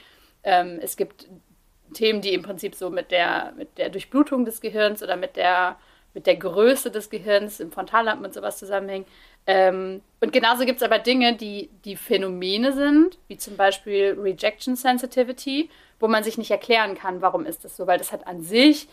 Ähm, 0.45 0.79
es 0.83 0.97
gibt 0.97 1.27
Themen, 1.95 2.21
die 2.21 2.35
im 2.35 2.43
Prinzip 2.43 2.75
so 2.75 2.91
mit 2.91 3.11
der, 3.11 3.53
mit 3.57 3.79
der 3.79 3.91
Durchblutung 3.91 4.45
des 4.45 4.61
Gehirns 4.61 5.03
oder 5.03 5.17
mit 5.17 5.37
der 5.37 5.77
mit 6.15 6.27
der 6.27 6.37
Größe 6.37 6.91
des 6.91 7.11
Gehirns 7.11 7.61
im 7.61 7.73
Frontallappen 7.73 8.25
und 8.25 8.35
sowas 8.35 8.59
zusammenhängen. 8.59 9.07
Ähm, 9.47 10.03
und 10.21 10.33
genauso 10.33 10.65
gibt 10.65 10.81
es 10.81 10.83
aber 10.83 10.99
Dinge, 10.99 11.37
die, 11.37 11.71
die 11.85 11.97
Phänomene 11.97 12.73
sind, 12.73 13.19
wie 13.29 13.37
zum 13.37 13.57
Beispiel 13.57 14.17
Rejection 14.19 14.77
Sensitivity, 14.77 15.69
wo 15.99 16.09
man 16.09 16.23
sich 16.23 16.39
nicht 16.39 16.51
erklären 16.51 16.95
kann, 16.95 17.23
warum 17.23 17.47
ist 17.47 17.65
das 17.65 17.77
so, 17.77 17.87
weil 17.87 17.99
das 17.99 18.13
hat 18.13 18.27
an 18.27 18.43
sich 18.43 18.89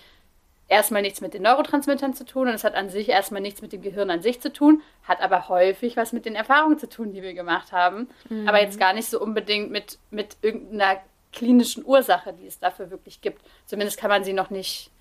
erstmal 0.69 1.01
nichts 1.01 1.21
mit 1.21 1.33
den 1.33 1.41
Neurotransmittern 1.41 2.13
zu 2.13 2.25
tun 2.25 2.47
und 2.47 2.53
es 2.53 2.63
hat 2.63 2.75
an 2.75 2.89
sich 2.89 3.09
erstmal 3.09 3.41
nichts 3.41 3.61
mit 3.61 3.73
dem 3.73 3.81
Gehirn 3.81 4.09
an 4.09 4.21
sich 4.21 4.39
zu 4.39 4.53
tun, 4.53 4.81
hat 5.03 5.21
aber 5.21 5.49
häufig 5.49 5.97
was 5.97 6.13
mit 6.13 6.25
den 6.25 6.35
Erfahrungen 6.35 6.77
zu 6.77 6.87
tun, 6.87 7.11
die 7.11 7.23
wir 7.23 7.33
gemacht 7.33 7.71
haben, 7.71 8.07
mhm. 8.29 8.47
aber 8.47 8.61
jetzt 8.61 8.79
gar 8.79 8.93
nicht 8.93 9.09
so 9.09 9.19
unbedingt 9.19 9.71
mit, 9.71 9.97
mit 10.11 10.37
irgendeiner 10.41 11.01
klinischen 11.33 11.83
Ursache, 11.85 12.33
die 12.33 12.47
es 12.47 12.59
dafür 12.59 12.89
wirklich 12.91 13.21
gibt. 13.21 13.41
Zumindest 13.65 13.99
kann 13.99 14.09
man 14.09 14.23
sie 14.23 14.33
noch 14.33 14.49
nicht 14.49 14.91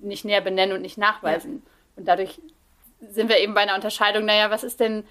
nicht 0.00 0.24
näher 0.24 0.40
benennen 0.40 0.76
und 0.76 0.82
nicht 0.82 0.98
nachweisen. 0.98 1.62
Ja. 1.64 1.70
Und 1.96 2.08
dadurch 2.08 2.40
sind 3.00 3.28
wir 3.28 3.38
eben 3.38 3.54
bei 3.54 3.62
einer 3.62 3.74
Unterscheidung, 3.74 4.24
naja, 4.24 4.50
was 4.50 4.64
ist 4.64 4.80
denn, 4.80 5.04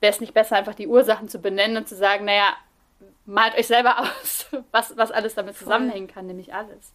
wäre 0.00 0.12
es 0.12 0.20
nicht 0.20 0.34
besser, 0.34 0.56
einfach 0.56 0.74
die 0.74 0.86
Ursachen 0.86 1.28
zu 1.28 1.38
benennen 1.38 1.76
und 1.76 1.88
zu 1.88 1.96
sagen, 1.96 2.24
naja, 2.24 2.54
malt 3.26 3.56
euch 3.56 3.66
selber 3.66 3.98
aus, 4.00 4.46
was, 4.70 4.96
was 4.96 5.10
alles 5.10 5.34
damit 5.34 5.56
zusammenhängen 5.56 6.08
kann, 6.08 6.26
nämlich 6.26 6.54
alles. 6.54 6.92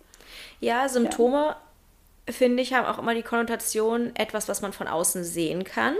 Ja, 0.60 0.88
Symptome, 0.88 1.56
ja. 2.28 2.34
finde 2.34 2.62
ich, 2.62 2.74
haben 2.74 2.86
auch 2.86 3.00
immer 3.00 3.16
die 3.16 3.24
Konnotation, 3.24 4.16
etwas, 4.16 4.48
was 4.48 4.62
man 4.62 4.74
von 4.74 4.88
außen 4.88 5.24
sehen 5.24 5.64
kann. 5.64 5.96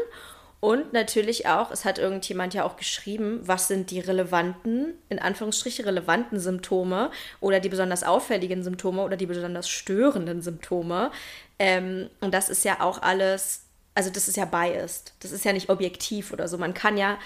Und 0.62 0.92
natürlich 0.92 1.48
auch, 1.48 1.72
es 1.72 1.86
hat 1.86 2.00
irgendjemand 2.00 2.54
ja 2.54 2.66
auch 2.66 2.76
geschrieben, 2.76 3.40
was 3.44 3.70
sind 3.70 3.92
die 3.92 4.02
relevanten, 4.02 4.94
in 5.08 5.20
Anführungsstrichen 5.20 5.86
relevanten 5.86 6.40
Symptome 6.40 7.12
oder 7.40 7.62
die 7.62 7.70
besonders 7.70 8.04
auffälligen 8.04 8.64
Symptome 8.64 9.04
oder 9.04 9.16
die 9.16 9.26
besonders 9.26 9.70
störenden 9.70 10.42
Symptome. 10.42 11.12
Ähm, 11.60 12.10
und 12.20 12.34
das 12.34 12.50
ist 12.50 12.66
ja 12.66 12.82
auch 12.82 13.02
alles, 13.02 13.64
also 13.96 14.10
das 14.10 14.28
ist 14.28 14.36
ja 14.36 14.46
biased. 14.46 15.14
Das 15.22 15.32
ist 15.32 15.46
ja 15.46 15.54
nicht 15.54 15.70
objektiv 15.70 16.34
oder 16.34 16.50
so. 16.50 16.58
Man 16.58 16.74
kann 16.74 16.98
ja 16.98 17.18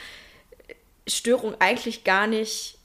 Störung 1.07 1.55
eigentlich 1.59 2.03
gar 2.03 2.27
nicht 2.27 2.77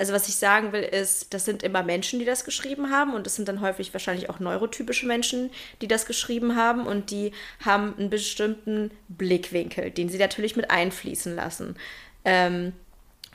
also 0.00 0.14
was 0.14 0.28
ich 0.28 0.36
sagen 0.36 0.72
will, 0.72 0.82
ist, 0.82 1.34
das 1.34 1.44
sind 1.44 1.62
immer 1.62 1.82
Menschen, 1.82 2.18
die 2.18 2.24
das 2.24 2.46
geschrieben 2.46 2.90
haben 2.90 3.12
und 3.12 3.26
das 3.26 3.36
sind 3.36 3.48
dann 3.48 3.60
häufig 3.60 3.92
wahrscheinlich 3.92 4.30
auch 4.30 4.40
neurotypische 4.40 5.06
Menschen, 5.06 5.50
die 5.82 5.88
das 5.88 6.06
geschrieben 6.06 6.56
haben 6.56 6.86
und 6.86 7.10
die 7.10 7.32
haben 7.62 7.94
einen 7.98 8.08
bestimmten 8.08 8.92
Blickwinkel, 9.08 9.90
den 9.90 10.08
sie 10.08 10.16
natürlich 10.16 10.56
mit 10.56 10.70
einfließen 10.70 11.36
lassen. 11.36 11.76
Ähm, 12.24 12.72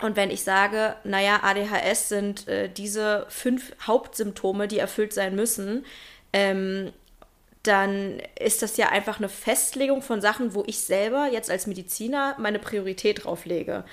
und 0.01 0.15
wenn 0.15 0.31
ich 0.31 0.41
sage, 0.41 0.95
naja, 1.03 1.41
ADHS 1.43 2.09
sind 2.09 2.47
äh, 2.47 2.67
diese 2.67 3.27
fünf 3.29 3.73
Hauptsymptome, 3.85 4.67
die 4.67 4.79
erfüllt 4.79 5.13
sein 5.13 5.35
müssen, 5.35 5.85
ähm, 6.33 6.91
dann 7.61 8.23
ist 8.39 8.63
das 8.63 8.77
ja 8.77 8.89
einfach 8.89 9.19
eine 9.19 9.29
Festlegung 9.29 10.01
von 10.01 10.19
Sachen, 10.19 10.55
wo 10.55 10.63
ich 10.65 10.79
selber 10.79 11.29
jetzt 11.31 11.51
als 11.51 11.67
Mediziner 11.67 12.35
meine 12.39 12.57
Priorität 12.57 13.23
drauf 13.23 13.45
lege. 13.45 13.83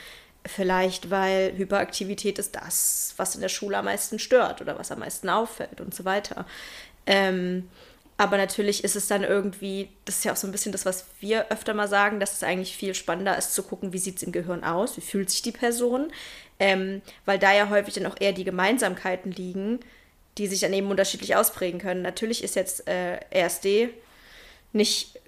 Vielleicht, 0.44 1.10
weil 1.10 1.56
Hyperaktivität 1.56 2.38
ist 2.38 2.56
das, 2.56 3.14
was 3.16 3.34
in 3.34 3.40
der 3.40 3.48
Schule 3.48 3.78
am 3.78 3.84
meisten 3.84 4.18
stört 4.18 4.60
oder 4.60 4.78
was 4.78 4.90
am 4.90 4.98
meisten 4.98 5.28
auffällt 5.28 5.80
und 5.80 5.94
so 5.94 6.04
weiter. 6.04 6.46
Ähm, 7.06 7.68
aber 8.16 8.36
natürlich 8.36 8.84
ist 8.84 8.96
es 8.96 9.08
dann 9.08 9.24
irgendwie, 9.24 9.88
das 10.04 10.18
ist 10.18 10.24
ja 10.24 10.32
auch 10.32 10.36
so 10.36 10.46
ein 10.46 10.52
bisschen 10.52 10.72
das, 10.72 10.84
was 10.84 11.06
wir 11.20 11.50
öfter 11.50 11.74
mal 11.74 11.88
sagen, 11.88 12.20
dass 12.20 12.34
es 12.34 12.42
eigentlich 12.42 12.76
viel 12.76 12.94
spannender 12.94 13.36
ist 13.36 13.54
zu 13.54 13.62
gucken, 13.62 13.92
wie 13.92 13.98
sieht 13.98 14.16
es 14.16 14.22
im 14.22 14.32
Gehirn 14.32 14.64
aus, 14.64 14.96
wie 14.96 15.00
fühlt 15.00 15.30
sich 15.30 15.42
die 15.42 15.52
Person, 15.52 16.12
ähm, 16.60 17.02
weil 17.24 17.38
da 17.38 17.52
ja 17.52 17.68
häufig 17.70 17.94
dann 17.94 18.06
auch 18.06 18.16
eher 18.20 18.32
die 18.32 18.44
Gemeinsamkeiten 18.44 19.32
liegen, 19.32 19.80
die 20.38 20.46
sich 20.46 20.60
dann 20.60 20.72
eben 20.72 20.90
unterschiedlich 20.90 21.36
ausprägen 21.36 21.80
können. 21.80 22.02
Natürlich 22.02 22.44
ist 22.44 22.54
jetzt 22.54 22.86
äh, 22.88 23.18
RSD 23.34 23.90
nicht 24.72 25.18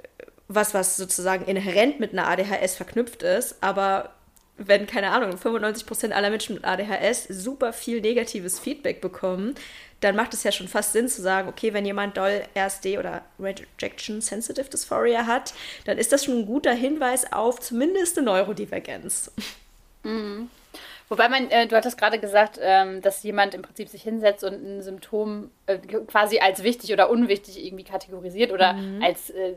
was, 0.48 0.74
was 0.74 0.96
sozusagen 0.96 1.46
inhärent 1.46 2.00
mit 2.00 2.12
einer 2.12 2.28
ADHS 2.28 2.76
verknüpft 2.76 3.22
ist, 3.22 3.56
aber 3.60 4.14
wenn, 4.56 4.86
keine 4.86 5.10
Ahnung, 5.10 5.32
95% 5.32 6.12
aller 6.12 6.30
Menschen 6.30 6.54
mit 6.54 6.64
ADHS 6.64 7.24
super 7.24 7.72
viel 7.72 8.00
negatives 8.00 8.58
Feedback 8.58 9.00
bekommen, 9.00 9.54
dann 10.00 10.16
macht 10.16 10.34
es 10.34 10.44
ja 10.44 10.52
schon 10.52 10.68
fast 10.68 10.92
Sinn 10.92 11.08
zu 11.08 11.22
sagen, 11.22 11.48
okay, 11.48 11.72
wenn 11.72 11.86
jemand 11.86 12.16
doll 12.16 12.42
RSD 12.56 12.98
oder 12.98 13.22
Rejection 13.38 14.20
Sensitive 14.20 14.68
Dysphoria 14.68 15.26
hat, 15.26 15.54
dann 15.86 15.98
ist 15.98 16.12
das 16.12 16.24
schon 16.24 16.40
ein 16.40 16.46
guter 16.46 16.72
Hinweis 16.72 17.32
auf 17.32 17.60
zumindest 17.60 18.18
eine 18.18 18.26
Neurodivergenz. 18.26 19.32
Mhm. 20.02 20.50
Wobei 21.08 21.28
man, 21.28 21.50
äh, 21.50 21.66
du 21.66 21.76
hattest 21.76 21.98
gerade 21.98 22.18
gesagt, 22.18 22.58
ähm, 22.62 23.02
dass 23.02 23.22
jemand 23.22 23.54
im 23.54 23.62
Prinzip 23.62 23.88
sich 23.88 24.02
hinsetzt 24.02 24.42
und 24.44 24.54
ein 24.54 24.82
Symptom 24.82 25.50
äh, 25.66 25.78
quasi 25.78 26.38
als 26.38 26.62
wichtig 26.62 26.92
oder 26.92 27.10
unwichtig 27.10 27.64
irgendwie 27.64 27.84
kategorisiert 27.84 28.52
oder 28.52 28.74
mhm. 28.74 29.02
als 29.02 29.30
äh, 29.30 29.54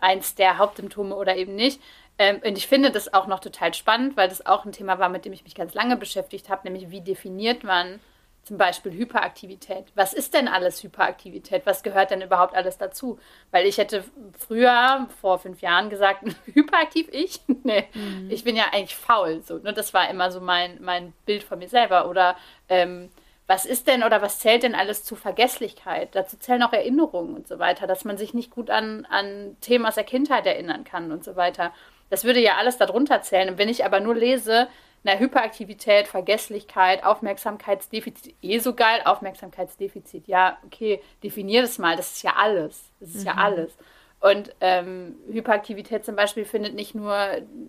eins 0.00 0.34
der 0.34 0.58
Hauptsymptome 0.58 1.14
oder 1.14 1.36
eben 1.36 1.54
nicht. 1.54 1.80
Ähm, 2.18 2.40
und 2.44 2.58
ich 2.58 2.66
finde 2.66 2.90
das 2.90 3.12
auch 3.12 3.26
noch 3.26 3.40
total 3.40 3.74
spannend, 3.74 4.16
weil 4.16 4.28
das 4.28 4.44
auch 4.46 4.64
ein 4.64 4.72
Thema 4.72 4.98
war, 4.98 5.08
mit 5.08 5.24
dem 5.24 5.32
ich 5.32 5.44
mich 5.44 5.54
ganz 5.54 5.74
lange 5.74 5.96
beschäftigt 5.96 6.48
habe, 6.48 6.62
nämlich 6.64 6.90
wie 6.90 7.00
definiert 7.00 7.64
man 7.64 8.00
zum 8.42 8.58
Beispiel 8.58 8.92
Hyperaktivität. 8.92 9.86
Was 9.94 10.12
ist 10.12 10.34
denn 10.34 10.48
alles 10.48 10.82
Hyperaktivität? 10.82 11.64
Was 11.64 11.82
gehört 11.82 12.10
denn 12.10 12.22
überhaupt 12.22 12.54
alles 12.54 12.76
dazu? 12.76 13.18
Weil 13.52 13.66
ich 13.66 13.78
hätte 13.78 14.04
früher, 14.36 15.06
vor 15.20 15.38
fünf 15.38 15.60
Jahren, 15.60 15.90
gesagt, 15.90 16.24
hyperaktiv 16.52 17.08
ich? 17.12 17.40
nee, 17.62 17.84
mhm. 17.94 18.28
ich 18.30 18.42
bin 18.42 18.56
ja 18.56 18.64
eigentlich 18.72 18.96
faul. 18.96 19.42
So, 19.42 19.58
ne? 19.58 19.72
Das 19.72 19.94
war 19.94 20.10
immer 20.10 20.32
so 20.32 20.40
mein, 20.40 20.82
mein 20.82 21.12
Bild 21.24 21.44
von 21.44 21.60
mir 21.60 21.68
selber. 21.68 22.08
Oder 22.08 22.36
ähm, 22.68 23.10
was 23.46 23.64
ist 23.64 23.86
denn 23.86 24.02
oder 24.02 24.22
was 24.22 24.40
zählt 24.40 24.64
denn 24.64 24.74
alles 24.74 25.04
zu 25.04 25.14
Vergesslichkeit? 25.14 26.14
Dazu 26.14 26.36
zählen 26.36 26.62
auch 26.64 26.72
Erinnerungen 26.72 27.36
und 27.36 27.46
so 27.46 27.60
weiter, 27.60 27.86
dass 27.86 28.04
man 28.04 28.16
sich 28.16 28.34
nicht 28.34 28.50
gut 28.50 28.70
an, 28.70 29.06
an 29.08 29.56
Themen 29.60 29.86
aus 29.86 29.94
der 29.94 30.04
Kindheit 30.04 30.46
erinnern 30.46 30.82
kann 30.82 31.12
und 31.12 31.22
so 31.22 31.36
weiter. 31.36 31.72
Das 32.12 32.24
würde 32.24 32.40
ja 32.40 32.56
alles 32.58 32.76
darunter 32.76 33.22
zählen. 33.22 33.48
Und 33.48 33.56
wenn 33.56 33.70
ich 33.70 33.86
aber 33.86 33.98
nur 33.98 34.14
lese, 34.14 34.68
na, 35.02 35.16
Hyperaktivität, 35.16 36.06
Vergesslichkeit, 36.06 37.04
Aufmerksamkeitsdefizit, 37.06 38.34
eh 38.42 38.58
so 38.58 38.74
geil, 38.74 39.00
Aufmerksamkeitsdefizit, 39.06 40.28
ja, 40.28 40.58
okay, 40.66 41.00
definier 41.22 41.62
das 41.62 41.78
mal, 41.78 41.96
das 41.96 42.12
ist 42.12 42.22
ja 42.22 42.34
alles. 42.36 42.90
Das 43.00 43.08
ist 43.14 43.20
mhm. 43.22 43.28
ja 43.28 43.34
alles. 43.36 43.72
Und 44.20 44.54
ähm, 44.60 45.14
Hyperaktivität 45.32 46.04
zum 46.04 46.14
Beispiel 46.14 46.44
findet 46.44 46.74
nicht 46.74 46.94
nur, 46.94 47.16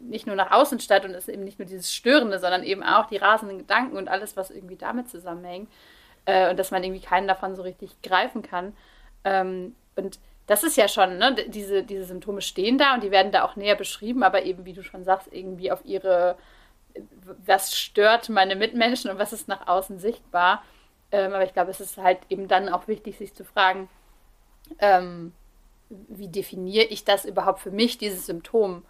nicht 0.02 0.28
nur 0.28 0.36
nach 0.36 0.52
außen 0.52 0.82
statt 0.82 1.06
und 1.06 1.12
ist 1.12 1.30
eben 1.30 1.46
nicht 1.46 1.58
nur 1.58 1.66
dieses 1.66 1.94
Störende, 1.94 2.38
sondern 2.38 2.64
eben 2.64 2.84
auch 2.84 3.06
die 3.06 3.18
rasenden 3.18 3.60
Gedanken 3.60 3.96
und 3.96 4.10
alles, 4.10 4.36
was 4.36 4.52
irgendwie 4.52 4.76
damit 4.76 5.10
zusammenhängt. 5.10 5.72
Äh, 6.26 6.50
und 6.50 6.60
dass 6.60 6.70
man 6.70 6.84
irgendwie 6.84 7.02
keinen 7.02 7.30
davon 7.30 7.56
so 7.56 7.62
richtig 7.62 8.02
greifen 8.02 8.42
kann. 8.42 8.76
Ähm, 9.24 9.74
und 9.96 10.20
das 10.48 10.64
ist 10.64 10.76
ja 10.76 10.88
schon, 10.88 11.18
ne, 11.18 11.36
diese, 11.48 11.84
diese 11.84 12.06
Symptome 12.06 12.42
stehen 12.42 12.78
da 12.78 12.94
und 12.96 13.04
die 13.04 13.12
werden 13.12 13.32
da 13.32 13.44
auch 13.44 13.56
näher 13.56 13.76
beschrieben, 13.76 14.24
aber 14.24 14.44
eben, 14.44 14.66
wie 14.66 14.74
du 14.74 14.84
schon 14.84 15.04
sagst, 15.04 15.30
irgendwie 15.32 15.72
auf 15.72 15.86
ihre, 15.86 16.38
was 17.46 17.78
stört 17.78 18.30
meine 18.30 18.56
Mitmenschen 18.56 19.10
und 19.10 19.20
was 19.20 19.34
ist 19.34 19.48
nach 19.48 19.68
außen 19.68 20.00
sichtbar. 20.00 20.64
Ähm, 21.12 21.34
aber 21.34 21.46
ich 21.46 21.54
glaube, 21.54 21.72
es 21.72 21.80
ist 21.80 21.98
halt 21.98 22.20
eben 22.30 22.48
dann 22.48 22.70
auch 22.70 22.88
wichtig, 22.88 23.18
sich 23.18 23.34
zu 23.34 23.46
fragen, 23.46 23.90
ähm, 24.80 25.32
wie 25.90 26.28
definiere 26.28 26.86
ich 26.86 27.06
das 27.06 27.26
überhaupt 27.26 27.60
für 27.60 27.72
mich, 27.72 27.98
dieses 27.98 28.26
Symptom? 28.26 28.84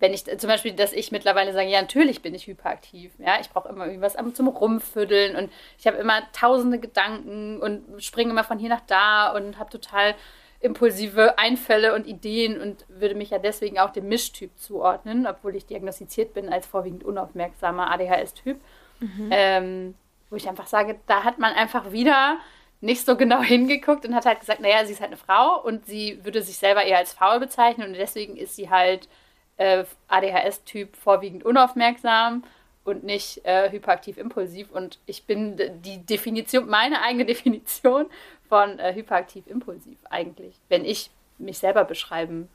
Wenn 0.00 0.12
ich 0.12 0.24
zum 0.24 0.48
Beispiel, 0.48 0.72
dass 0.72 0.92
ich 0.92 1.10
mittlerweile 1.10 1.52
sage, 1.52 1.68
ja, 1.68 1.80
natürlich 1.80 2.22
bin 2.22 2.34
ich 2.34 2.46
hyperaktiv. 2.46 3.12
Ja, 3.18 3.40
ich 3.40 3.50
brauche 3.50 3.68
immer 3.68 3.86
irgendwas 3.86 4.16
zum 4.34 4.48
Rumfüddeln 4.48 5.36
und 5.36 5.50
ich 5.78 5.86
habe 5.86 5.96
immer 5.96 6.22
tausende 6.32 6.78
Gedanken 6.78 7.60
und 7.60 8.02
springe 8.02 8.30
immer 8.30 8.44
von 8.44 8.58
hier 8.58 8.68
nach 8.68 8.82
da 8.86 9.32
und 9.32 9.58
habe 9.58 9.70
total 9.70 10.14
impulsive 10.60 11.38
Einfälle 11.38 11.94
und 11.94 12.06
Ideen 12.06 12.60
und 12.60 12.84
würde 12.88 13.14
mich 13.14 13.30
ja 13.30 13.38
deswegen 13.38 13.78
auch 13.78 13.90
dem 13.90 14.08
Mischtyp 14.08 14.50
zuordnen, 14.56 15.26
obwohl 15.26 15.54
ich 15.54 15.66
diagnostiziert 15.66 16.34
bin 16.34 16.48
als 16.48 16.66
vorwiegend 16.66 17.04
unaufmerksamer 17.04 17.90
ADHS-Typ. 17.92 18.60
Mhm. 19.00 19.28
Ähm, 19.30 19.94
wo 20.30 20.36
ich 20.36 20.48
einfach 20.48 20.66
sage, 20.66 20.98
da 21.06 21.24
hat 21.24 21.38
man 21.38 21.54
einfach 21.54 21.92
wieder 21.92 22.38
nicht 22.80 23.04
so 23.04 23.16
genau 23.16 23.40
hingeguckt 23.42 24.04
und 24.04 24.14
hat 24.14 24.26
halt 24.26 24.40
gesagt, 24.40 24.60
naja, 24.60 24.84
sie 24.84 24.92
ist 24.92 25.00
halt 25.00 25.10
eine 25.10 25.16
Frau 25.16 25.60
und 25.62 25.86
sie 25.86 26.24
würde 26.24 26.42
sich 26.42 26.58
selber 26.58 26.84
eher 26.84 26.98
als 26.98 27.12
faul 27.12 27.40
bezeichnen 27.40 27.88
und 27.88 27.94
deswegen 27.94 28.36
ist 28.36 28.56
sie 28.56 28.70
halt 28.70 29.08
äh, 29.58 29.84
ADHS-Typ 30.08 30.96
vorwiegend 30.96 31.44
unaufmerksam 31.44 32.44
und 32.84 33.04
nicht 33.04 33.44
äh, 33.44 33.70
hyperaktiv-impulsiv. 33.70 34.70
Und 34.70 34.98
ich 35.06 35.24
bin 35.24 35.60
die 35.82 35.98
Definition, 35.98 36.68
meine 36.68 37.02
eigene 37.02 37.24
Definition 37.26 38.06
von 38.48 38.78
äh, 38.78 38.94
hyperaktiv-impulsiv 38.94 39.98
eigentlich, 40.10 40.56
wenn 40.68 40.84
ich 40.84 41.10
mich 41.38 41.58
selber 41.58 41.84
beschreiben 41.84 42.48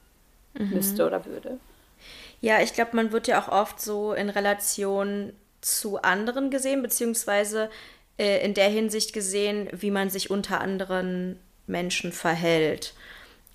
mhm. 0.54 0.72
müsste 0.72 1.06
oder 1.06 1.26
würde. 1.26 1.60
Ja, 2.42 2.62
ich 2.62 2.74
glaube, 2.74 2.96
man 2.96 3.12
wird 3.12 3.28
ja 3.28 3.42
auch 3.42 3.48
oft 3.48 3.80
so 3.80 4.14
in 4.14 4.30
Relation 4.30 5.34
zu 5.62 6.02
anderen 6.02 6.50
gesehen, 6.50 6.82
beziehungsweise 6.82 7.70
äh, 8.18 8.44
in 8.44 8.54
der 8.54 8.70
Hinsicht 8.70 9.14
gesehen, 9.14 9.70
wie 9.72 9.92
man 9.92 10.10
sich 10.10 10.30
unter 10.30 10.60
anderen 10.60 11.40
Menschen 11.68 12.12
verhält. 12.12 12.94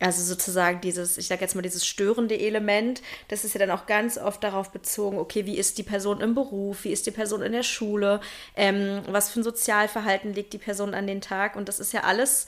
Also 0.01 0.23
sozusagen 0.23 0.81
dieses, 0.81 1.19
ich 1.19 1.27
sage 1.27 1.41
jetzt 1.41 1.57
mal, 1.57 1.63
dieses 1.63 1.85
störende 1.85 2.39
Element, 2.39 3.03
das 3.27 3.45
ist 3.45 3.55
ja 3.55 3.59
dann 3.59 3.73
auch 3.73 3.87
ganz 3.87 4.17
oft 4.17 4.45
darauf 4.45 4.71
bezogen, 4.71 5.19
okay, 5.19 5.45
wie 5.45 5.59
ist 5.59 5.77
die 5.77 5.83
Person 5.83 6.21
im 6.21 6.35
Beruf, 6.35 6.85
wie 6.85 6.93
ist 6.93 7.07
die 7.07 7.11
Person 7.11 7.43
in 7.43 7.53
der 7.53 7.65
Schule, 7.65 8.21
ähm, 8.57 9.03
was 9.09 9.31
für 9.31 9.41
ein 9.41 9.45
Sozialverhalten 9.45 10.35
legt 10.35 10.53
die 10.53 10.59
Person 10.59 10.95
an 10.95 11.09
den 11.09 11.21
Tag. 11.21 11.57
Und 11.57 11.69
das 11.69 11.81
ist 11.81 11.93
ja 11.93 12.05
alles 12.05 12.47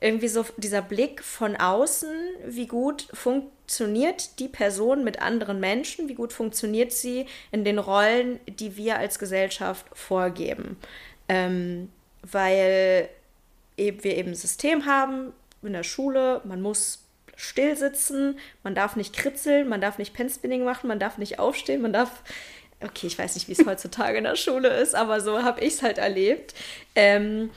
irgendwie 0.00 0.28
so 0.28 0.44
dieser 0.56 0.82
Blick 0.82 1.22
von 1.22 1.56
außen, 1.56 2.10
wie 2.46 2.66
gut 2.66 3.06
funktioniert 3.12 4.40
die 4.40 4.48
Person 4.48 5.04
mit 5.04 5.20
anderen 5.20 5.60
Menschen, 5.60 6.08
wie 6.08 6.14
gut 6.14 6.32
funktioniert 6.32 6.90
sie 6.90 7.26
in 7.52 7.64
den 7.64 7.78
Rollen, 7.78 8.40
die 8.48 8.76
wir 8.76 8.98
als 8.98 9.18
Gesellschaft 9.18 9.86
vorgeben. 9.92 10.76
Ähm, 11.28 11.90
weil 12.22 13.08
eben 13.76 14.02
wir 14.02 14.16
eben 14.16 14.30
ein 14.30 14.34
System 14.34 14.86
haben, 14.86 15.32
in 15.62 15.72
der 15.72 15.82
Schule, 15.82 16.40
man 16.44 16.62
muss 16.62 17.04
still 17.36 17.76
sitzen, 17.76 18.38
man 18.62 18.74
darf 18.74 18.96
nicht 18.96 19.16
kritzeln, 19.16 19.68
man 19.68 19.80
darf 19.80 19.98
nicht 19.98 20.14
Penspinning 20.14 20.64
machen, 20.64 20.88
man 20.88 20.98
darf 20.98 21.18
nicht 21.18 21.38
aufstehen, 21.38 21.82
man 21.82 21.92
darf 21.92 22.22
okay, 22.82 23.06
ich 23.06 23.18
weiß 23.18 23.34
nicht, 23.34 23.48
wie 23.48 23.52
es 23.52 23.66
heutzutage 23.66 24.18
in 24.18 24.24
der 24.24 24.36
Schule 24.36 24.68
ist, 24.68 24.94
aber 24.94 25.20
so 25.20 25.42
habe 25.42 25.60
ich 25.60 25.74
es 25.74 25.82
halt 25.82 25.98
erlebt. 25.98 26.54
Ähm, 26.94 27.50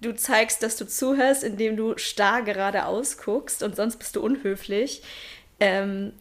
du 0.00 0.14
zeigst, 0.14 0.62
dass 0.62 0.76
du 0.76 0.86
zuhörst, 0.86 1.44
indem 1.44 1.76
du 1.76 1.96
starr 1.98 2.42
geradeaus 2.42 3.18
guckst 3.18 3.62
und 3.62 3.76
sonst 3.76 3.96
bist 3.96 4.16
du 4.16 4.22
unhöflich. 4.22 5.02
Ähm, 5.60 6.12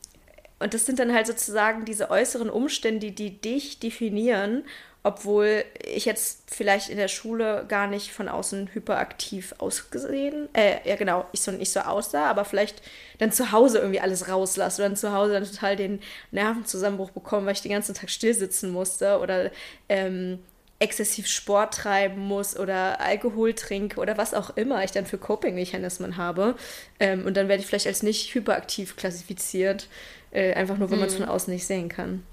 und 0.60 0.74
das 0.74 0.86
sind 0.86 1.00
dann 1.00 1.14
halt 1.14 1.28
sozusagen 1.28 1.86
diese 1.86 2.10
äußeren 2.10 2.50
Umstände, 2.50 3.12
die 3.12 3.40
dich 3.42 3.80
definieren, 3.80 4.64
obwohl 5.06 5.64
ich 5.84 6.06
jetzt 6.06 6.42
vielleicht 6.48 6.90
in 6.90 6.98
der 6.98 7.10
Schule 7.10 7.66
gar 7.68 7.86
nicht 7.86 8.12
von 8.12 8.28
außen 8.28 8.72
hyperaktiv 8.74 9.54
ausgesehen, 9.60 10.50
äh, 10.56 10.78
ja 10.84 10.96
genau, 10.96 11.28
ich 11.32 11.42
so 11.42 11.52
nicht 11.52 11.72
so 11.72 11.82
aussah, 11.82 12.28
aber 12.28 12.44
vielleicht 12.44 12.82
dann 13.20 13.32
zu 13.32 13.52
Hause 13.52 13.78
irgendwie 13.78 14.00
alles 14.00 14.30
rauslasse 14.30 14.82
oder 14.82 14.90
dann 14.90 14.98
zu 14.98 15.14
Hause 15.14 15.34
dann 15.34 15.46
total 15.46 15.76
den 15.76 16.02
Nervenzusammenbruch 16.32 17.12
bekommen, 17.12 17.46
weil 17.46 17.54
ich 17.54 17.62
den 17.62 17.72
ganzen 17.72 17.94
Tag 17.94 18.10
still 18.10 18.34
sitzen 18.34 18.72
musste 18.72 19.20
oder 19.20 19.52
ähm, 19.90 20.40
exzessiv 20.80 21.28
Sport 21.28 21.76
treiben 21.76 22.22
muss 22.22 22.58
oder 22.58 23.00
Alkohol 23.00 23.54
trinke 23.54 24.02
oder 24.02 24.18
was 24.18 24.34
auch 24.34 24.58
immer 24.58 24.84
ich 24.84 24.92
dann 24.92 25.06
für 25.06 25.20
Coping-Mechanismen 25.20 26.18
habe. 26.18 26.56
Ähm, 27.00 27.28
und 27.28 27.38
dann 27.38 27.48
werde 27.48 27.62
ich 27.62 27.68
vielleicht 27.68 27.86
als 27.86 28.02
nicht 28.02 28.34
hyperaktiv 28.34 28.96
klassifiziert, 28.96 29.88
äh, 30.32 30.54
einfach 30.54 30.80
nur, 30.80 30.90
wenn 30.90 30.98
mhm. 30.98 31.02
man 31.02 31.10
es 31.10 31.16
von 31.16 31.26
außen 31.26 31.54
nicht 31.54 31.68
sehen 31.68 31.90
kann. 31.90 32.24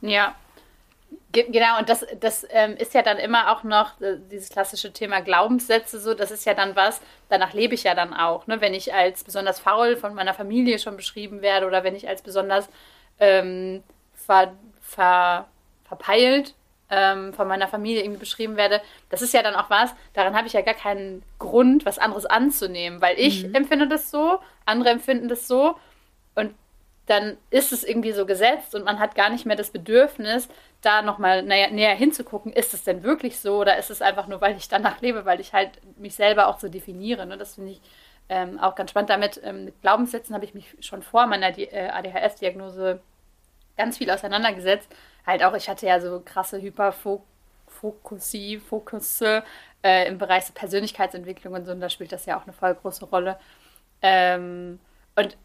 Ja. 0.00 0.34
Ge 1.32 1.46
genau, 1.50 1.78
und 1.78 1.88
das, 1.88 2.04
das 2.20 2.46
ähm, 2.50 2.76
ist 2.76 2.92
ja 2.92 3.02
dann 3.02 3.16
immer 3.16 3.50
auch 3.50 3.64
noch 3.64 3.98
äh, 4.02 4.18
dieses 4.30 4.50
klassische 4.50 4.92
Thema 4.92 5.20
Glaubenssätze, 5.20 5.98
so, 5.98 6.12
das 6.12 6.30
ist 6.30 6.44
ja 6.44 6.52
dann 6.52 6.76
was, 6.76 7.00
danach 7.30 7.54
lebe 7.54 7.74
ich 7.74 7.84
ja 7.84 7.94
dann 7.94 8.12
auch. 8.12 8.46
Ne? 8.46 8.60
Wenn 8.60 8.74
ich 8.74 8.92
als 8.92 9.24
besonders 9.24 9.58
faul 9.58 9.96
von 9.96 10.14
meiner 10.14 10.34
Familie 10.34 10.78
schon 10.78 10.96
beschrieben 10.96 11.40
werde 11.40 11.66
oder 11.66 11.84
wenn 11.84 11.96
ich 11.96 12.06
als 12.06 12.20
besonders 12.20 12.68
ähm, 13.18 13.82
ver, 14.14 14.52
ver, 14.82 15.48
verpeilt 15.84 16.54
ähm, 16.90 17.32
von 17.32 17.48
meiner 17.48 17.66
Familie 17.66 18.02
irgendwie 18.02 18.20
beschrieben 18.20 18.56
werde, 18.56 18.82
das 19.08 19.22
ist 19.22 19.32
ja 19.32 19.42
dann 19.42 19.54
auch 19.54 19.70
was, 19.70 19.94
daran 20.12 20.36
habe 20.36 20.46
ich 20.46 20.52
ja 20.52 20.60
gar 20.60 20.74
keinen 20.74 21.22
Grund, 21.38 21.86
was 21.86 21.98
anderes 21.98 22.26
anzunehmen, 22.26 23.00
weil 23.00 23.18
ich 23.18 23.44
mhm. 23.44 23.54
empfinde 23.54 23.88
das 23.88 24.10
so, 24.10 24.38
andere 24.66 24.90
empfinden 24.90 25.28
das 25.28 25.48
so 25.48 25.76
und 26.34 26.54
dann 27.06 27.36
ist 27.50 27.72
es 27.72 27.84
irgendwie 27.84 28.12
so 28.12 28.26
gesetzt 28.26 28.74
und 28.74 28.84
man 28.84 28.98
hat 28.98 29.14
gar 29.14 29.28
nicht 29.28 29.44
mehr 29.44 29.56
das 29.56 29.70
Bedürfnis, 29.70 30.48
da 30.82 31.02
nochmal 31.02 31.42
näher, 31.42 31.70
näher 31.70 31.94
hinzugucken, 31.94 32.52
ist 32.52 32.74
es 32.74 32.84
denn 32.84 33.02
wirklich 33.02 33.38
so 33.38 33.58
oder 33.58 33.76
ist 33.76 33.90
es 33.90 34.02
einfach 34.02 34.28
nur, 34.28 34.40
weil 34.40 34.56
ich 34.56 34.68
danach 34.68 35.00
lebe, 35.00 35.24
weil 35.24 35.40
ich 35.40 35.52
halt 35.52 35.70
mich 35.98 36.14
selber 36.14 36.48
auch 36.48 36.58
so 36.58 36.68
definiere. 36.68 37.26
Ne? 37.26 37.36
Das 37.36 37.56
finde 37.56 37.72
ich 37.72 37.80
ähm, 38.28 38.58
auch 38.60 38.74
ganz 38.74 38.90
spannend. 38.90 39.10
Damit 39.10 39.40
ähm, 39.44 39.66
mit 39.66 39.80
Glaubenssätzen 39.82 40.34
habe 40.34 40.44
ich 40.44 40.54
mich 40.54 40.76
schon 40.80 41.02
vor 41.02 41.26
meiner 41.26 41.56
äh, 41.58 41.88
ADHS-Diagnose 41.88 43.00
ganz 43.76 43.98
viel 43.98 44.10
auseinandergesetzt 44.10 44.88
halt 45.26 45.42
auch, 45.42 45.54
ich 45.54 45.68
hatte 45.68 45.86
ja 45.86 46.00
so 46.00 46.20
krasse 46.24 46.60
Hyperfokusie, 46.60 48.58
Fokusse 48.58 49.44
äh, 49.82 50.08
im 50.08 50.18
Bereich 50.18 50.44
so 50.46 50.52
Persönlichkeitsentwicklung 50.52 51.54
und 51.54 51.64
so, 51.64 51.72
und 51.72 51.80
da 51.80 51.88
spielt 51.88 52.12
das 52.12 52.26
ja 52.26 52.38
auch 52.38 52.44
eine 52.44 52.52
voll 52.52 52.74
große 52.74 53.06
Rolle. 53.06 53.38
Ähm, 54.00 54.78
und 55.14 55.36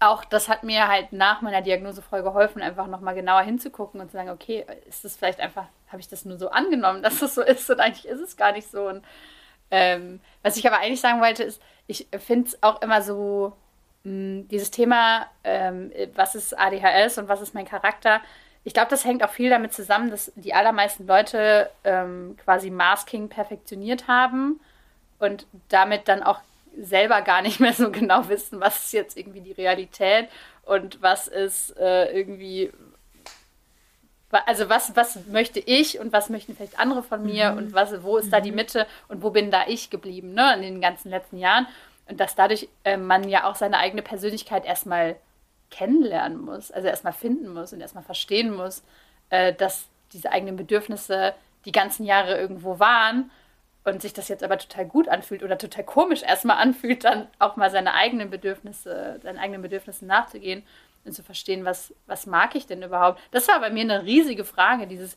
auch 0.00 0.24
das 0.24 0.48
hat 0.48 0.64
mir 0.64 0.88
halt 0.88 1.12
nach 1.12 1.42
meiner 1.42 1.62
Diagnose 1.62 2.02
voll 2.02 2.22
geholfen, 2.22 2.60
einfach 2.60 2.88
nochmal 2.88 3.14
genauer 3.14 3.42
hinzugucken 3.42 4.00
und 4.00 4.10
zu 4.10 4.16
sagen, 4.16 4.30
okay, 4.30 4.66
ist 4.88 5.04
das 5.04 5.16
vielleicht 5.16 5.40
einfach, 5.40 5.66
habe 5.88 6.00
ich 6.00 6.08
das 6.08 6.24
nur 6.24 6.38
so 6.38 6.50
angenommen, 6.50 7.02
dass 7.02 7.20
das 7.20 7.34
so 7.34 7.42
ist 7.42 7.70
und 7.70 7.80
eigentlich 7.80 8.06
ist 8.06 8.20
es 8.20 8.36
gar 8.36 8.52
nicht 8.52 8.68
so. 8.68 8.88
Und 8.88 9.04
ähm, 9.70 10.20
was 10.42 10.56
ich 10.56 10.66
aber 10.66 10.78
eigentlich 10.78 11.00
sagen 11.00 11.20
wollte, 11.20 11.44
ist, 11.44 11.62
ich 11.86 12.08
finde 12.18 12.48
es 12.48 12.62
auch 12.62 12.82
immer 12.82 13.00
so, 13.02 13.52
mh, 14.04 14.10
hm, 14.10 14.48
dieses 14.48 14.70
Thema, 14.72 15.26
ähm, 15.44 15.92
was 16.14 16.34
ist 16.34 16.58
ADHS 16.58 17.18
und 17.18 17.28
was 17.28 17.40
ist 17.40 17.54
mein 17.54 17.66
Charakter, 17.66 18.20
ich 18.64 18.74
glaube, 18.74 18.90
das 18.90 19.04
hängt 19.04 19.24
auch 19.24 19.30
viel 19.30 19.50
damit 19.50 19.72
zusammen, 19.72 20.10
dass 20.10 20.30
die 20.36 20.54
allermeisten 20.54 21.06
Leute 21.06 21.70
ähm, 21.84 22.36
quasi 22.44 22.70
Masking 22.70 23.28
perfektioniert 23.28 24.06
haben 24.06 24.60
und 25.18 25.46
damit 25.68 26.06
dann 26.06 26.22
auch 26.22 26.40
selber 26.78 27.22
gar 27.22 27.42
nicht 27.42 27.60
mehr 27.60 27.72
so 27.72 27.90
genau 27.90 28.28
wissen, 28.28 28.60
was 28.60 28.84
ist 28.84 28.92
jetzt 28.92 29.16
irgendwie 29.16 29.40
die 29.40 29.52
Realität 29.52 30.28
und 30.64 31.02
was 31.02 31.28
ist 31.28 31.76
äh, 31.78 32.12
irgendwie, 32.12 32.72
also 34.30 34.68
was, 34.68 34.96
was 34.96 35.26
möchte 35.26 35.60
ich 35.60 35.98
und 35.98 36.12
was 36.12 36.30
möchten 36.30 36.54
vielleicht 36.54 36.78
andere 36.78 37.02
von 37.02 37.24
mir 37.24 37.52
mhm. 37.52 37.58
und 37.58 37.74
was, 37.74 38.02
wo 38.02 38.16
ist 38.16 38.26
mhm. 38.26 38.30
da 38.30 38.40
die 38.40 38.50
mhm. 38.50 38.56
Mitte 38.56 38.86
und 39.08 39.22
wo 39.22 39.30
bin 39.30 39.50
da 39.50 39.66
ich 39.66 39.90
geblieben, 39.90 40.34
ne, 40.34 40.54
in 40.54 40.62
den 40.62 40.80
ganzen 40.80 41.10
letzten 41.10 41.38
Jahren. 41.38 41.66
Und 42.08 42.20
dass 42.20 42.34
dadurch 42.34 42.68
äh, 42.84 42.96
man 42.96 43.28
ja 43.28 43.48
auch 43.48 43.54
seine 43.54 43.78
eigene 43.78 44.02
Persönlichkeit 44.02 44.64
erstmal 44.64 45.16
kennenlernen 45.70 46.40
muss, 46.40 46.70
also 46.70 46.88
erstmal 46.88 47.12
finden 47.12 47.52
muss 47.52 47.72
und 47.72 47.80
erstmal 47.80 48.04
verstehen 48.04 48.54
muss, 48.54 48.82
äh, 49.30 49.52
dass 49.54 49.86
diese 50.12 50.30
eigenen 50.30 50.56
Bedürfnisse 50.56 51.34
die 51.64 51.72
ganzen 51.72 52.04
Jahre 52.04 52.38
irgendwo 52.38 52.78
waren 52.78 53.30
und 53.84 54.02
sich 54.02 54.12
das 54.12 54.28
jetzt 54.28 54.44
aber 54.44 54.58
total 54.58 54.86
gut 54.86 55.08
anfühlt 55.08 55.42
oder 55.42 55.58
total 55.58 55.84
komisch 55.84 56.22
erstmal 56.22 56.58
anfühlt, 56.58 57.04
dann 57.04 57.28
auch 57.38 57.56
mal 57.56 57.70
seine 57.70 57.94
eigenen 57.94 58.30
Bedürfnisse, 58.30 59.18
seinen 59.22 59.38
eigenen 59.38 59.62
Bedürfnissen 59.62 60.06
nachzugehen 60.06 60.62
und 61.04 61.12
zu 61.12 61.22
verstehen, 61.22 61.64
was, 61.64 61.94
was 62.06 62.26
mag 62.26 62.54
ich 62.54 62.66
denn 62.66 62.82
überhaupt? 62.82 63.20
Das 63.32 63.48
war 63.48 63.58
bei 63.60 63.70
mir 63.70 63.82
eine 63.82 64.04
riesige 64.04 64.44
Frage, 64.44 64.86
dieses, 64.86 65.16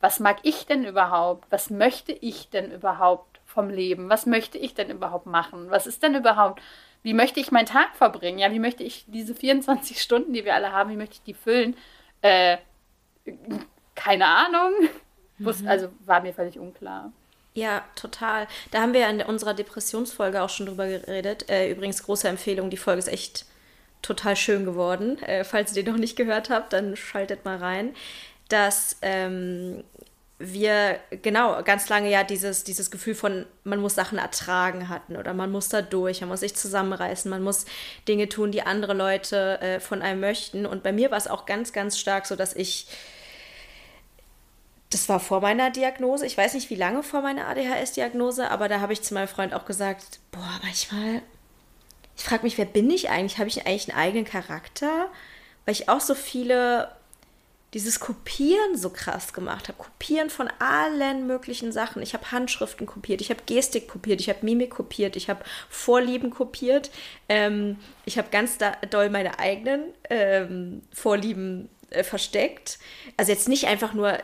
was 0.00 0.20
mag 0.20 0.38
ich 0.42 0.66
denn 0.66 0.84
überhaupt? 0.84 1.46
Was 1.50 1.70
möchte 1.70 2.12
ich 2.12 2.50
denn 2.50 2.70
überhaupt 2.70 3.40
vom 3.44 3.68
Leben? 3.68 4.08
Was 4.08 4.26
möchte 4.26 4.58
ich 4.58 4.74
denn 4.74 4.90
überhaupt 4.90 5.26
machen? 5.26 5.70
Was 5.70 5.86
ist 5.86 6.02
denn 6.02 6.14
überhaupt 6.14 6.60
wie 7.04 7.12
möchte 7.12 7.38
ich 7.38 7.52
meinen 7.52 7.66
Tag 7.66 7.94
verbringen? 7.94 8.38
Ja, 8.38 8.50
wie 8.50 8.58
möchte 8.58 8.82
ich 8.82 9.04
diese 9.06 9.34
24 9.34 10.00
Stunden, 10.00 10.32
die 10.32 10.44
wir 10.44 10.54
alle 10.54 10.72
haben, 10.72 10.90
wie 10.90 10.96
möchte 10.96 11.16
ich 11.16 11.22
die 11.22 11.34
füllen? 11.34 11.76
Äh, 12.22 12.56
keine 13.94 14.26
Ahnung. 14.26 14.72
Mhm. 15.36 15.52
Also 15.66 15.90
war 16.00 16.22
mir 16.22 16.32
völlig 16.32 16.58
unklar. 16.58 17.12
Ja, 17.54 17.84
total. 17.94 18.48
Da 18.72 18.80
haben 18.80 18.92
wir 18.92 19.00
ja 19.00 19.08
in 19.08 19.22
unserer 19.22 19.54
Depressionsfolge 19.54 20.42
auch 20.42 20.50
schon 20.50 20.66
drüber 20.66 20.88
geredet. 20.88 21.48
Äh, 21.48 21.70
übrigens, 21.70 22.02
große 22.02 22.28
Empfehlung, 22.28 22.68
die 22.68 22.76
Folge 22.76 22.98
ist 22.98 23.08
echt 23.08 23.46
total 24.02 24.34
schön 24.36 24.64
geworden. 24.64 25.22
Äh, 25.22 25.44
falls 25.44 25.74
ihr 25.74 25.84
die 25.84 25.90
noch 25.90 25.96
nicht 25.98 26.16
gehört 26.16 26.50
habt, 26.50 26.72
dann 26.72 26.96
schaltet 26.96 27.44
mal 27.44 27.56
rein. 27.56 27.94
Dass 28.48 28.96
ähm, 29.02 29.84
wir 30.38 30.98
genau 31.22 31.62
ganz 31.62 31.88
lange 31.88 32.10
ja 32.10 32.24
dieses, 32.24 32.64
dieses 32.64 32.90
Gefühl 32.90 33.14
von, 33.14 33.46
man 33.62 33.80
muss 33.80 33.94
Sachen 33.94 34.18
ertragen 34.18 34.88
hatten 34.88 35.16
oder 35.16 35.32
man 35.32 35.52
muss 35.52 35.68
da 35.68 35.80
durch, 35.80 36.20
man 36.20 36.30
muss 36.30 36.40
sich 36.40 36.56
zusammenreißen, 36.56 37.30
man 37.30 37.42
muss 37.42 37.66
Dinge 38.08 38.28
tun, 38.28 38.50
die 38.50 38.62
andere 38.62 38.94
Leute 38.94 39.60
äh, 39.60 39.80
von 39.80 40.02
einem 40.02 40.20
möchten. 40.20 40.66
Und 40.66 40.82
bei 40.82 40.92
mir 40.92 41.12
war 41.12 41.18
es 41.18 41.28
auch 41.28 41.46
ganz, 41.46 41.72
ganz 41.72 41.98
stark 41.98 42.26
so, 42.26 42.34
dass 42.34 42.54
ich, 42.54 42.88
das 44.94 45.08
war 45.08 45.18
vor 45.18 45.40
meiner 45.40 45.70
Diagnose, 45.70 46.24
ich 46.24 46.38
weiß 46.38 46.54
nicht 46.54 46.70
wie 46.70 46.76
lange 46.76 47.02
vor 47.02 47.20
meiner 47.20 47.48
ADHS-Diagnose, 47.48 48.48
aber 48.50 48.68
da 48.68 48.80
habe 48.80 48.92
ich 48.92 49.02
zu 49.02 49.12
meinem 49.12 49.26
Freund 49.26 49.52
auch 49.52 49.66
gesagt, 49.66 50.20
boah, 50.30 50.60
manchmal, 50.62 51.20
ich 52.16 52.22
frage 52.22 52.44
mich, 52.44 52.58
wer 52.58 52.64
bin 52.64 52.88
ich 52.90 53.10
eigentlich? 53.10 53.38
Habe 53.38 53.48
ich 53.48 53.66
eigentlich 53.66 53.90
einen 53.90 53.98
eigenen 53.98 54.24
Charakter? 54.24 55.08
Weil 55.64 55.72
ich 55.72 55.88
auch 55.88 56.00
so 56.00 56.14
viele 56.14 56.92
dieses 57.74 57.98
Kopieren 57.98 58.76
so 58.76 58.88
krass 58.88 59.32
gemacht 59.32 59.66
habe. 59.66 59.82
Kopieren 59.82 60.30
von 60.30 60.48
allen 60.60 61.26
möglichen 61.26 61.72
Sachen. 61.72 62.00
Ich 62.00 62.14
habe 62.14 62.30
Handschriften 62.30 62.86
kopiert, 62.86 63.20
ich 63.20 63.30
habe 63.30 63.40
Gestik 63.46 63.88
kopiert, 63.88 64.20
ich 64.20 64.28
habe 64.28 64.38
Mimik 64.42 64.70
kopiert, 64.70 65.16
ich 65.16 65.28
habe 65.28 65.44
Vorlieben 65.68 66.30
kopiert. 66.30 66.92
Ähm, 67.28 67.78
ich 68.04 68.16
habe 68.16 68.28
ganz 68.30 68.58
doll 68.90 69.10
meine 69.10 69.40
eigenen 69.40 69.86
ähm, 70.08 70.82
Vorlieben 70.92 71.68
äh, 71.90 72.04
versteckt. 72.04 72.78
Also 73.16 73.32
jetzt 73.32 73.48
nicht 73.48 73.66
einfach 73.66 73.92
nur 73.92 74.18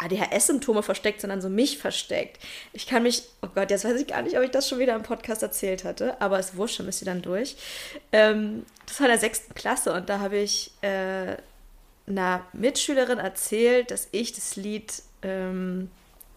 ADHS-Symptome 0.00 0.82
versteckt, 0.82 1.20
sondern 1.20 1.40
so 1.40 1.48
mich 1.48 1.78
versteckt. 1.78 2.38
Ich 2.72 2.86
kann 2.86 3.02
mich, 3.02 3.22
oh 3.42 3.48
Gott, 3.54 3.70
jetzt 3.70 3.84
weiß 3.84 4.00
ich 4.00 4.06
gar 4.06 4.22
nicht, 4.22 4.36
ob 4.36 4.42
ich 4.42 4.50
das 4.50 4.68
schon 4.68 4.78
wieder 4.78 4.96
im 4.96 5.02
Podcast 5.02 5.42
erzählt 5.42 5.84
hatte, 5.84 6.20
aber 6.20 6.38
es 6.38 6.56
wurscht, 6.56 6.80
müsst 6.80 7.02
ihr 7.02 7.06
dann 7.06 7.22
durch. 7.22 7.56
Ähm, 8.12 8.64
das 8.86 8.98
war 9.00 9.06
in 9.06 9.12
der 9.12 9.20
sechsten 9.20 9.54
Klasse 9.54 9.92
und 9.92 10.08
da 10.08 10.20
habe 10.20 10.38
ich 10.38 10.72
äh, 10.82 11.36
einer 12.06 12.44
Mitschülerin 12.52 13.18
erzählt, 13.18 13.90
dass 13.90 14.08
ich 14.12 14.32
das 14.32 14.56
Lied, 14.56 15.02
ähm, 15.22 15.90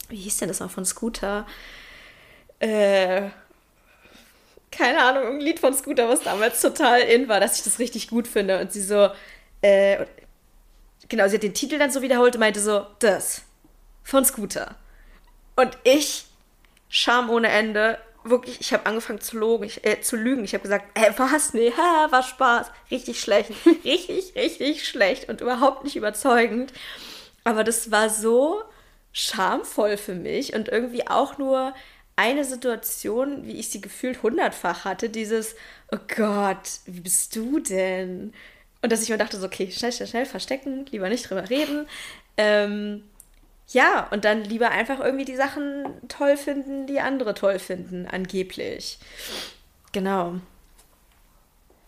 wie 0.10 0.17
hieß 0.17 0.38
denn 0.38 0.49
das 0.49 0.60
noch 0.60 0.71
von 0.71 0.86
Scooter? 0.86 1.47
Äh, 2.60 3.30
keine 4.71 5.04
Ahnung, 5.04 5.36
ein 5.36 5.39
Lied 5.39 5.60
von 5.60 5.73
Scooter, 5.73 6.10
was 6.10 6.21
damals 6.21 6.62
total 6.62 7.02
in 7.02 7.28
war, 7.28 7.39
dass 7.39 7.58
ich 7.58 7.63
das 7.63 7.80
richtig 7.80 8.10
gut 8.10 8.28
finde. 8.28 8.60
Und 8.60 8.71
sie 8.71 8.82
so, 8.82 9.10
äh, 9.62 10.06
genau, 11.10 11.28
sie 11.28 11.36
hat 11.36 11.43
den 11.43 11.54
Titel 11.54 11.78
dann 11.78 11.91
so 11.91 12.02
wiederholt 12.02 12.36
und 12.36 12.39
meinte 12.39 12.60
so, 12.60 12.86
das, 12.99 13.43
von 14.04 14.26
Scooter. 14.26 14.76
Und 15.56 15.78
ich, 15.84 16.26
Scham 16.89 17.30
ohne 17.30 17.50
Ende, 17.50 17.98
wirklich, 18.24 18.62
ich 18.62 18.74
habe 18.74 18.86
angefangen 18.86 19.22
zu, 19.22 19.38
logen, 19.38 19.66
ich, 19.66 19.86
äh, 19.86 20.02
zu 20.02 20.16
lügen. 20.16 20.44
Ich 20.44 20.54
habe 20.54 20.63
gesagt, 20.63 20.98
äh, 20.98 21.12
was? 21.18 21.54
Nee, 21.54 21.72
ha, 21.76 22.08
war 22.12 22.24
Spaß. 22.24 22.68
Richtig 22.92 23.20
schlecht. 23.20 23.52
richtig, 23.84 24.36
richtig 24.36 24.88
schlecht 24.88 25.30
und 25.30 25.42
überhaupt 25.42 25.84
nicht 25.84 25.96
überzeugend. 25.96 26.74
Aber 27.44 27.63
das 27.63 27.92
war 27.92 28.10
so 28.10 28.63
schamvoll 29.12 29.98
für 29.98 30.16
mich 30.16 30.54
und 30.54 30.70
irgendwie 30.70 31.08
auch 31.08 31.38
nur 31.38 31.74
eine 32.16 32.44
Situation, 32.46 33.46
wie 33.46 33.60
ich 33.60 33.70
sie 33.70 33.82
gefühlt 33.82 34.22
hundertfach 34.24 34.86
hatte, 34.86 35.10
dieses, 35.10 35.56
oh 35.92 35.98
Gott, 36.16 36.80
wie 36.86 37.02
bist 37.02 37.36
du 37.36 37.60
denn? 37.60 38.34
Und 38.82 38.92
dass 38.92 39.02
ich 39.02 39.10
mir 39.10 39.18
dachte, 39.18 39.38
so, 39.38 39.46
okay, 39.48 39.72
schnell, 39.72 39.92
schnell, 39.92 40.08
schnell, 40.08 40.26
verstecken, 40.26 40.86
lieber 40.92 41.10
nicht 41.10 41.30
drüber 41.30 41.50
reden. 41.50 41.88
Ähm, 42.38 43.04
ja, 43.69 44.08
und 44.12 44.26
dann 44.26 44.43
lieber 44.43 44.69
einfach 44.69 44.99
irgendwie 44.99 45.26
die 45.26 45.36
Sachen 45.36 45.86
toll 46.08 46.38
finden, 46.38 46.86
die 46.86 46.99
andere 46.99 47.34
toll 47.34 47.60
finden, 47.60 48.08
angeblich. 48.08 48.99
Genau. 49.91 50.36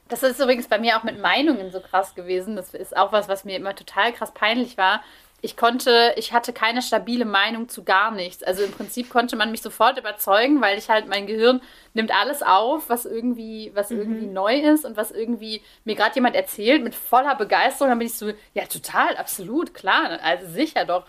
Das 0.07 0.23
ist 0.23 0.39
übrigens 0.39 0.67
bei 0.67 0.77
mir 0.77 0.97
auch 0.97 1.03
mit 1.03 1.19
Meinungen 1.19 1.71
so 1.71 1.79
krass 1.79 2.13
gewesen. 2.13 2.55
Das 2.55 2.73
ist 2.73 2.95
auch 2.95 3.11
was, 3.11 3.27
was 3.27 3.43
mir 3.43 3.57
immer 3.57 3.75
total 3.75 4.13
krass 4.13 4.33
peinlich 4.33 4.77
war. 4.77 5.01
Ich 5.41 5.57
konnte, 5.57 6.13
ich 6.15 6.31
hatte 6.33 6.53
keine 6.53 6.81
stabile 6.81 7.25
Meinung 7.25 7.69
zu 7.69 7.83
gar 7.83 8.11
nichts. 8.11 8.41
Also 8.41 8.63
im 8.63 8.71
Prinzip 8.71 9.09
konnte 9.09 9.35
man 9.35 9.51
mich 9.51 9.61
sofort 9.61 9.99
überzeugen, 9.99 10.61
weil 10.61 10.77
ich 10.77 10.89
halt, 10.89 11.07
mein 11.07 11.27
Gehirn 11.27 11.61
nimmt 11.93 12.11
alles 12.15 12.41
auf, 12.41 12.89
was 12.89 13.05
irgendwie, 13.05 13.71
was 13.75 13.89
mhm. 13.89 13.99
irgendwie 13.99 14.25
neu 14.27 14.55
ist 14.55 14.85
und 14.85 14.97
was 14.97 15.11
irgendwie 15.11 15.61
mir 15.83 15.95
gerade 15.95 16.15
jemand 16.15 16.35
erzählt 16.35 16.83
mit 16.83 16.95
voller 16.95 17.35
Begeisterung. 17.35 17.89
Dann 17.91 17.99
bin 17.99 18.07
ich 18.07 18.17
so, 18.17 18.31
ja, 18.53 18.65
total, 18.65 19.17
absolut, 19.17 19.73
klar, 19.73 20.19
also 20.23 20.47
sicher 20.47 20.85
doch. 20.85 21.05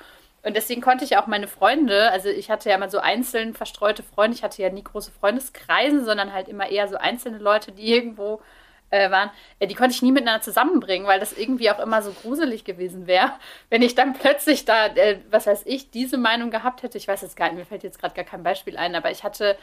Und 0.46 0.54
deswegen 0.54 0.80
konnte 0.80 1.04
ich 1.04 1.16
auch 1.16 1.26
meine 1.26 1.48
Freunde, 1.48 2.08
also 2.12 2.28
ich 2.28 2.50
hatte 2.52 2.70
ja 2.70 2.78
mal 2.78 2.88
so 2.88 3.00
einzeln 3.00 3.52
verstreute 3.52 4.04
Freunde, 4.04 4.36
ich 4.36 4.44
hatte 4.44 4.62
ja 4.62 4.70
nie 4.70 4.84
große 4.84 5.10
Freundeskreise, 5.10 6.04
sondern 6.04 6.32
halt 6.32 6.46
immer 6.46 6.70
eher 6.70 6.86
so 6.86 6.96
einzelne 6.96 7.38
Leute, 7.38 7.72
die 7.72 7.92
irgendwo 7.92 8.40
äh, 8.90 9.10
waren, 9.10 9.30
äh, 9.58 9.66
die 9.66 9.74
konnte 9.74 9.96
ich 9.96 10.02
nie 10.02 10.12
miteinander 10.12 10.42
zusammenbringen, 10.42 11.08
weil 11.08 11.18
das 11.18 11.36
irgendwie 11.36 11.68
auch 11.72 11.80
immer 11.80 12.00
so 12.00 12.12
gruselig 12.12 12.62
gewesen 12.62 13.08
wäre, 13.08 13.32
wenn 13.70 13.82
ich 13.82 13.96
dann 13.96 14.12
plötzlich 14.14 14.64
da, 14.64 14.86
äh, 14.86 15.18
was 15.32 15.48
weiß 15.48 15.64
ich, 15.66 15.90
diese 15.90 16.16
Meinung 16.16 16.52
gehabt 16.52 16.84
hätte. 16.84 16.96
Ich 16.96 17.08
weiß 17.08 17.22
jetzt 17.22 17.36
gar 17.36 17.46
nicht, 17.46 17.58
mir 17.58 17.66
fällt 17.66 17.82
jetzt 17.82 17.98
gerade 17.98 18.14
gar 18.14 18.24
kein 18.24 18.44
Beispiel 18.44 18.76
ein, 18.76 18.94
aber 18.94 19.10
ich 19.10 19.24
hatte, 19.24 19.58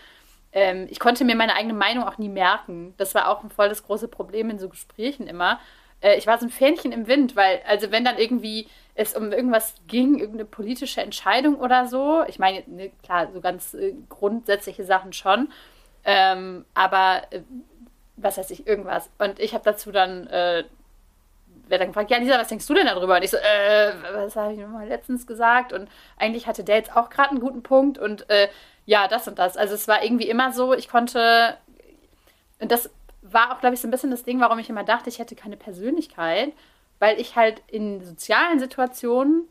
ähm, 0.52 0.88
ich 0.90 1.00
konnte 1.00 1.24
mir 1.24 1.38
meine 1.38 1.56
eigene 1.56 1.74
Meinung 1.74 2.04
auch 2.04 2.18
nie 2.18 2.28
merken. 2.28 2.94
Das 2.98 3.16
war 3.16 3.30
auch 3.30 3.42
ein 3.42 3.52
voll 3.52 3.70
das 3.70 3.84
große 3.84 4.10
Problem 4.10 4.50
in 4.50 4.60
so 4.60 4.68
Gesprächen 4.68 5.28
immer. 5.28 5.62
Äh, 6.02 6.18
ich 6.18 6.28
war 6.28 6.38
so 6.38 6.46
ein 6.46 6.52
Fähnchen 6.52 6.92
im 6.92 7.08
Wind, 7.08 7.38
weil, 7.38 7.62
also 7.66 7.90
wenn 7.90 8.04
dann 8.04 8.18
irgendwie 8.18 8.68
es 8.96 9.16
um 9.16 9.32
irgendwas 9.32 9.76
ging, 9.88 10.20
irgendeine 10.20 10.46
politische 10.46 11.02
Entscheidung 11.02 11.56
oder 11.56 11.88
so. 11.88 12.24
Ich 12.28 12.40
meine, 12.40 12.64
ne, 12.68 12.92
klar, 13.02 13.30
so 13.34 13.42
ganz 13.42 13.74
äh, 13.74 13.94
grundsätzliche 14.10 14.84
Sachen 14.84 15.14
schon. 15.14 15.52
Ähm, 16.04 16.66
aber 16.74 17.24
äh, 17.32 17.42
was 18.18 18.38
weiß 18.38 18.52
ich, 18.52 18.68
irgendwas. 18.68 19.10
Und 19.18 19.40
ich 19.40 19.54
habe 19.54 19.64
dazu 19.64 19.92
dann, 19.92 20.28
äh, 20.28 20.64
wer 21.68 21.80
dann 21.80 21.88
gefragt, 21.88 22.12
ja, 22.12 22.18
Lisa, 22.18 22.38
was 22.38 22.50
denkst 22.50 22.68
du 22.68 22.74
denn 22.76 22.86
darüber? 22.86 23.16
Und 23.16 23.24
ich 23.24 23.32
so, 23.32 23.38
äh, 23.38 23.94
was 24.14 24.36
habe 24.36 24.54
ich 24.54 24.60
nochmal 24.60 24.88
letztens 24.88 25.26
gesagt? 25.26 25.74
Und 25.74 25.90
eigentlich 26.18 26.46
hatte 26.46 26.64
der 26.64 26.76
jetzt 26.76 26.96
auch 26.96 27.10
gerade 27.10 27.32
einen 27.32 27.40
guten 27.40 27.64
Punkt 27.64 27.98
und 27.98 28.30
äh, 28.30 28.50
ja, 28.86 29.08
das 29.08 29.28
und 29.28 29.40
das. 29.40 29.58
Also 29.58 29.74
es 29.74 29.88
war 29.88 30.04
irgendwie 30.04 30.30
immer 30.30 30.52
so, 30.52 30.74
ich 30.74 30.90
konnte, 30.90 31.58
und 32.60 32.72
das 32.72 32.90
war 33.22 33.54
auch, 33.54 33.60
glaube 33.60 33.76
ich, 33.76 33.82
so 33.82 33.88
ein 33.88 33.92
bisschen 33.92 34.12
das 34.12 34.24
Ding, 34.24 34.40
warum 34.40 34.60
ich 34.60 34.70
immer 34.70 34.84
dachte, 34.84 35.10
ich 35.10 35.20
hätte 35.20 35.36
keine 35.36 35.58
Persönlichkeit, 35.58 36.52
weil 37.04 37.20
ich 37.20 37.36
halt 37.36 37.62
in 37.68 38.02
sozialen 38.02 38.60
Situationen 38.60 39.50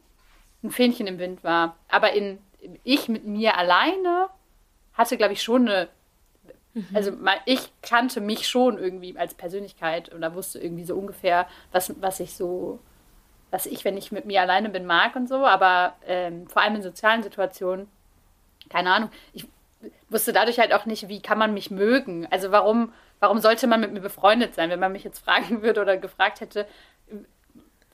ein 0.63 0.71
Fähnchen 0.71 1.07
im 1.07 1.19
Wind 1.19 1.45
war. 1.45 1.77
Aber 1.91 2.15
in 2.15 2.39
ich 2.83 3.11
mit 3.11 3.27
mir 3.27 3.59
alleine 3.59 4.31
hatte, 4.95 5.19
glaube 5.19 5.35
ich, 5.35 5.43
schon 5.43 5.69
eine. 5.69 5.89
Mhm. 6.73 6.87
Also 6.95 7.13
ich 7.45 7.71
kannte 7.83 8.23
mich 8.23 8.49
schon 8.49 8.79
irgendwie 8.79 9.19
als 9.19 9.35
Persönlichkeit 9.35 10.15
oder 10.15 10.35
wusste 10.35 10.61
irgendwie 10.61 10.85
so 10.85 10.97
ungefähr, 10.97 11.47
was, 11.73 11.95
was 12.01 12.21
ich 12.21 12.35
so, 12.35 12.79
was 13.51 13.67
ich, 13.67 13.85
wenn 13.85 13.99
ich 13.99 14.13
mit 14.13 14.25
mir 14.25 14.41
alleine 14.41 14.71
bin, 14.71 14.87
mag 14.87 15.15
und 15.15 15.29
so. 15.29 15.45
Aber 15.45 15.97
ähm, 16.07 16.47
vor 16.47 16.63
allem 16.63 16.77
in 16.77 16.83
sozialen 16.83 17.23
Situationen, 17.23 17.87
keine 18.71 18.95
Ahnung, 18.95 19.11
ich 19.35 19.47
wusste 20.09 20.33
dadurch 20.33 20.59
halt 20.59 20.73
auch 20.73 20.87
nicht, 20.87 21.09
wie 21.09 21.21
kann 21.21 21.37
man 21.37 21.53
mich 21.53 21.71
mögen. 21.71 22.27
Also 22.31 22.51
warum, 22.51 22.95
warum 23.21 23.41
sollte 23.41 23.67
man 23.67 23.81
mit 23.81 23.93
mir 23.93 24.01
befreundet 24.01 24.55
sein? 24.55 24.71
Wenn 24.71 24.81
man 24.81 24.93
mich 24.93 25.05
jetzt 25.05 25.19
fragen 25.25 25.61
würde 25.61 25.83
oder 25.83 25.99
gefragt 25.99 26.41
hätte, 26.41 26.67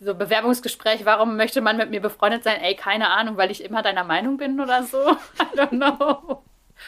so 0.01 0.15
Bewerbungsgespräch, 0.15 1.05
warum 1.05 1.37
möchte 1.37 1.61
man 1.61 1.77
mit 1.77 1.91
mir 1.91 2.01
befreundet 2.01 2.45
sein? 2.45 2.61
Ey, 2.61 2.75
keine 2.75 3.11
Ahnung, 3.11 3.37
weil 3.37 3.51
ich 3.51 3.65
immer 3.65 3.83
deiner 3.83 4.05
Meinung 4.05 4.37
bin 4.37 4.61
oder 4.61 4.83
so. 4.83 4.99
I 5.41 5.57
don't 5.57 5.71
know. 5.71 6.43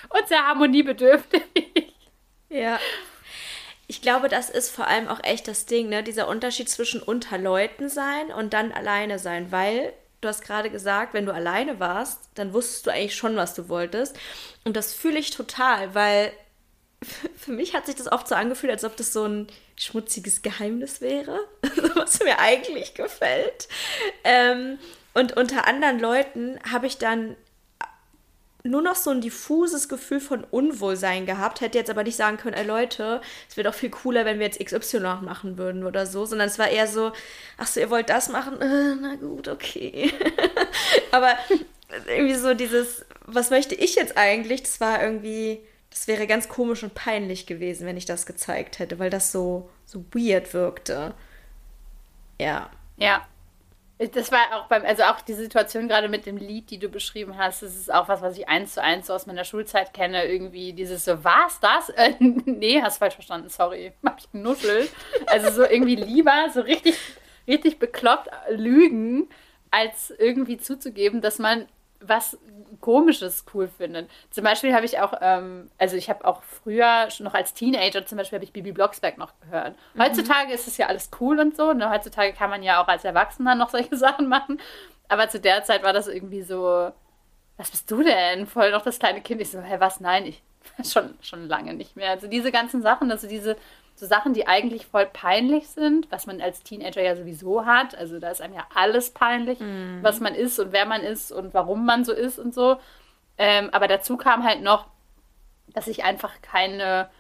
Und 0.08 0.28
sehr 0.28 0.46
harmoniebedürftig. 0.46 1.42
Ja. 2.48 2.78
Ich 3.86 4.02
glaube, 4.02 4.28
das 4.28 4.50
ist 4.50 4.70
vor 4.70 4.86
allem 4.86 5.08
auch 5.08 5.22
echt 5.24 5.48
das 5.48 5.66
Ding, 5.66 5.88
ne? 5.88 6.04
Dieser 6.04 6.28
Unterschied 6.28 6.68
zwischen 6.68 7.02
unter 7.02 7.38
Leuten 7.38 7.88
sein 7.88 8.30
und 8.32 8.52
dann 8.52 8.70
alleine 8.70 9.18
sein, 9.18 9.50
weil 9.50 9.92
du 10.20 10.28
hast 10.28 10.42
gerade 10.42 10.70
gesagt, 10.70 11.12
wenn 11.12 11.26
du 11.26 11.34
alleine 11.34 11.80
warst, 11.80 12.20
dann 12.34 12.52
wusstest 12.52 12.86
du 12.86 12.90
eigentlich 12.90 13.16
schon, 13.16 13.36
was 13.36 13.54
du 13.54 13.68
wolltest. 13.68 14.16
Und 14.64 14.76
das 14.76 14.94
fühle 14.94 15.18
ich 15.18 15.30
total, 15.30 15.94
weil 15.94 16.32
für 17.36 17.52
mich 17.52 17.74
hat 17.74 17.86
sich 17.86 17.96
das 17.96 18.10
oft 18.10 18.28
so 18.28 18.34
angefühlt, 18.34 18.72
als 18.72 18.84
ob 18.84 18.96
das 18.96 19.12
so 19.12 19.24
ein 19.24 19.46
schmutziges 19.76 20.42
Geheimnis 20.42 21.00
wäre, 21.00 21.38
was 21.94 22.22
mir 22.22 22.38
eigentlich 22.38 22.94
gefällt. 22.94 23.68
Ähm, 24.24 24.78
und 25.14 25.36
unter 25.36 25.66
anderen 25.66 25.98
Leuten 25.98 26.58
habe 26.70 26.86
ich 26.86 26.98
dann 26.98 27.36
nur 28.62 28.82
noch 28.82 28.94
so 28.94 29.10
ein 29.10 29.22
diffuses 29.22 29.88
Gefühl 29.88 30.20
von 30.20 30.44
Unwohlsein 30.44 31.24
gehabt, 31.24 31.62
hätte 31.62 31.78
jetzt 31.78 31.88
aber 31.88 32.04
nicht 32.04 32.16
sagen 32.16 32.36
können, 32.36 32.54
ey 32.54 32.66
Leute, 32.66 33.22
es 33.48 33.56
wäre 33.56 33.68
doch 33.68 33.74
viel 33.74 33.88
cooler, 33.88 34.26
wenn 34.26 34.38
wir 34.38 34.46
jetzt 34.46 34.62
XY 34.62 35.22
machen 35.22 35.56
würden 35.56 35.84
oder 35.84 36.04
so, 36.04 36.26
sondern 36.26 36.48
es 36.48 36.58
war 36.58 36.68
eher 36.68 36.86
so, 36.86 37.12
ach 37.56 37.66
so, 37.66 37.80
ihr 37.80 37.88
wollt 37.88 38.10
das 38.10 38.28
machen? 38.28 38.60
Äh, 38.60 38.96
na 39.00 39.14
gut, 39.14 39.48
okay. 39.48 40.12
aber 41.10 41.36
irgendwie 42.06 42.34
so 42.34 42.52
dieses, 42.52 43.06
was 43.24 43.48
möchte 43.48 43.74
ich 43.74 43.94
jetzt 43.94 44.18
eigentlich? 44.18 44.62
Das 44.62 44.78
war 44.78 45.02
irgendwie 45.02 45.60
das 45.90 46.06
wäre 46.06 46.26
ganz 46.26 46.48
komisch 46.48 46.82
und 46.82 46.94
peinlich 46.94 47.46
gewesen, 47.46 47.86
wenn 47.86 47.96
ich 47.96 48.06
das 48.06 48.24
gezeigt 48.24 48.78
hätte, 48.78 48.98
weil 48.98 49.10
das 49.10 49.32
so, 49.32 49.68
so 49.84 50.04
weird 50.12 50.54
wirkte. 50.54 51.14
Ja. 52.40 52.70
Ja. 52.96 53.26
Das 54.14 54.32
war 54.32 54.40
auch 54.54 54.66
beim, 54.68 54.82
also 54.86 55.02
auch 55.02 55.20
die 55.20 55.34
Situation 55.34 55.86
gerade 55.86 56.08
mit 56.08 56.24
dem 56.24 56.38
Lied, 56.38 56.70
die 56.70 56.78
du 56.78 56.88
beschrieben 56.88 57.36
hast, 57.36 57.62
das 57.62 57.76
ist 57.76 57.92
auch 57.92 58.08
was, 58.08 58.22
was 58.22 58.38
ich 58.38 58.48
eins 58.48 58.72
zu 58.72 58.82
eins 58.82 59.08
so 59.08 59.12
aus 59.12 59.26
meiner 59.26 59.44
Schulzeit 59.44 59.92
kenne. 59.92 60.24
Irgendwie 60.24 60.72
dieses 60.72 61.04
so, 61.04 61.22
was 61.22 61.60
das? 61.60 61.90
Äh, 61.90 62.14
nee, 62.18 62.80
hast 62.80 62.96
falsch 62.96 63.14
verstanden, 63.14 63.50
sorry. 63.50 63.92
Hab 64.02 64.18
ich 64.18 64.32
genuschelt. 64.32 64.90
Also 65.26 65.50
so 65.50 65.68
irgendwie 65.68 65.96
lieber, 65.96 66.48
so 66.54 66.62
richtig, 66.62 66.96
richtig 67.46 67.78
bekloppt 67.78 68.30
lügen, 68.48 69.28
als 69.70 70.14
irgendwie 70.18 70.56
zuzugeben, 70.56 71.20
dass 71.20 71.38
man 71.38 71.66
was 72.00 72.38
Komisches 72.80 73.44
cool 73.52 73.68
findet. 73.68 74.10
Zum 74.30 74.42
Beispiel 74.44 74.74
habe 74.74 74.86
ich 74.86 74.98
auch, 75.00 75.12
ähm, 75.20 75.70
also 75.78 75.96
ich 75.96 76.08
habe 76.08 76.24
auch 76.24 76.42
früher, 76.42 77.08
noch 77.18 77.34
als 77.34 77.52
Teenager 77.52 78.06
zum 78.06 78.16
Beispiel, 78.16 78.36
habe 78.36 78.44
ich 78.44 78.52
Bibi 78.52 78.72
Blocksberg 78.72 79.18
noch 79.18 79.32
gehört. 79.40 79.76
Mhm. 79.94 80.02
Heutzutage 80.02 80.48
mhm. 80.48 80.54
ist 80.54 80.66
es 80.66 80.78
ja 80.78 80.86
alles 80.86 81.10
cool 81.20 81.38
und 81.38 81.56
so. 81.56 81.72
Ne? 81.72 81.90
Heutzutage 81.90 82.32
kann 82.32 82.48
man 82.48 82.62
ja 82.62 82.82
auch 82.82 82.88
als 82.88 83.04
Erwachsener 83.04 83.54
noch 83.54 83.68
solche 83.70 83.96
Sachen 83.96 84.28
machen. 84.28 84.60
Aber 85.08 85.28
zu 85.28 85.40
der 85.40 85.64
Zeit 85.64 85.82
war 85.82 85.92
das 85.92 86.08
irgendwie 86.08 86.42
so, 86.42 86.90
was 87.56 87.70
bist 87.70 87.90
du 87.90 88.02
denn? 88.02 88.46
Voll 88.46 88.70
noch 88.70 88.82
das 88.82 88.98
kleine 88.98 89.20
Kind. 89.20 89.40
Ich 89.42 89.50
so, 89.50 89.60
hä, 89.60 89.76
was? 89.78 90.00
Nein, 90.00 90.24
ich 90.24 90.42
schon, 90.90 91.14
schon 91.20 91.48
lange 91.48 91.74
nicht 91.74 91.96
mehr. 91.96 92.10
Also 92.10 92.28
diese 92.28 92.50
ganzen 92.50 92.80
Sachen, 92.82 93.10
also 93.10 93.28
diese 93.28 93.56
so 94.00 94.06
Sachen, 94.06 94.32
die 94.32 94.48
eigentlich 94.48 94.86
voll 94.86 95.04
peinlich 95.04 95.68
sind, 95.68 96.10
was 96.10 96.26
man 96.26 96.40
als 96.40 96.62
Teenager 96.62 97.02
ja 97.02 97.14
sowieso 97.14 97.66
hat. 97.66 97.94
Also 97.94 98.18
da 98.18 98.30
ist 98.30 98.40
einem 98.40 98.54
ja 98.54 98.66
alles 98.74 99.10
peinlich, 99.10 99.60
mhm. 99.60 99.98
was 100.00 100.20
man 100.20 100.34
ist 100.34 100.58
und 100.58 100.72
wer 100.72 100.86
man 100.86 101.02
ist 101.02 101.30
und 101.30 101.52
warum 101.52 101.84
man 101.84 102.06
so 102.06 102.14
ist 102.14 102.38
und 102.38 102.54
so. 102.54 102.78
Ähm, 103.36 103.68
aber 103.72 103.88
dazu 103.88 104.16
kam 104.16 104.42
halt 104.42 104.62
noch, 104.62 104.86
dass 105.68 105.86
ich 105.86 106.02
einfach 106.02 106.32
keine, 106.40 107.10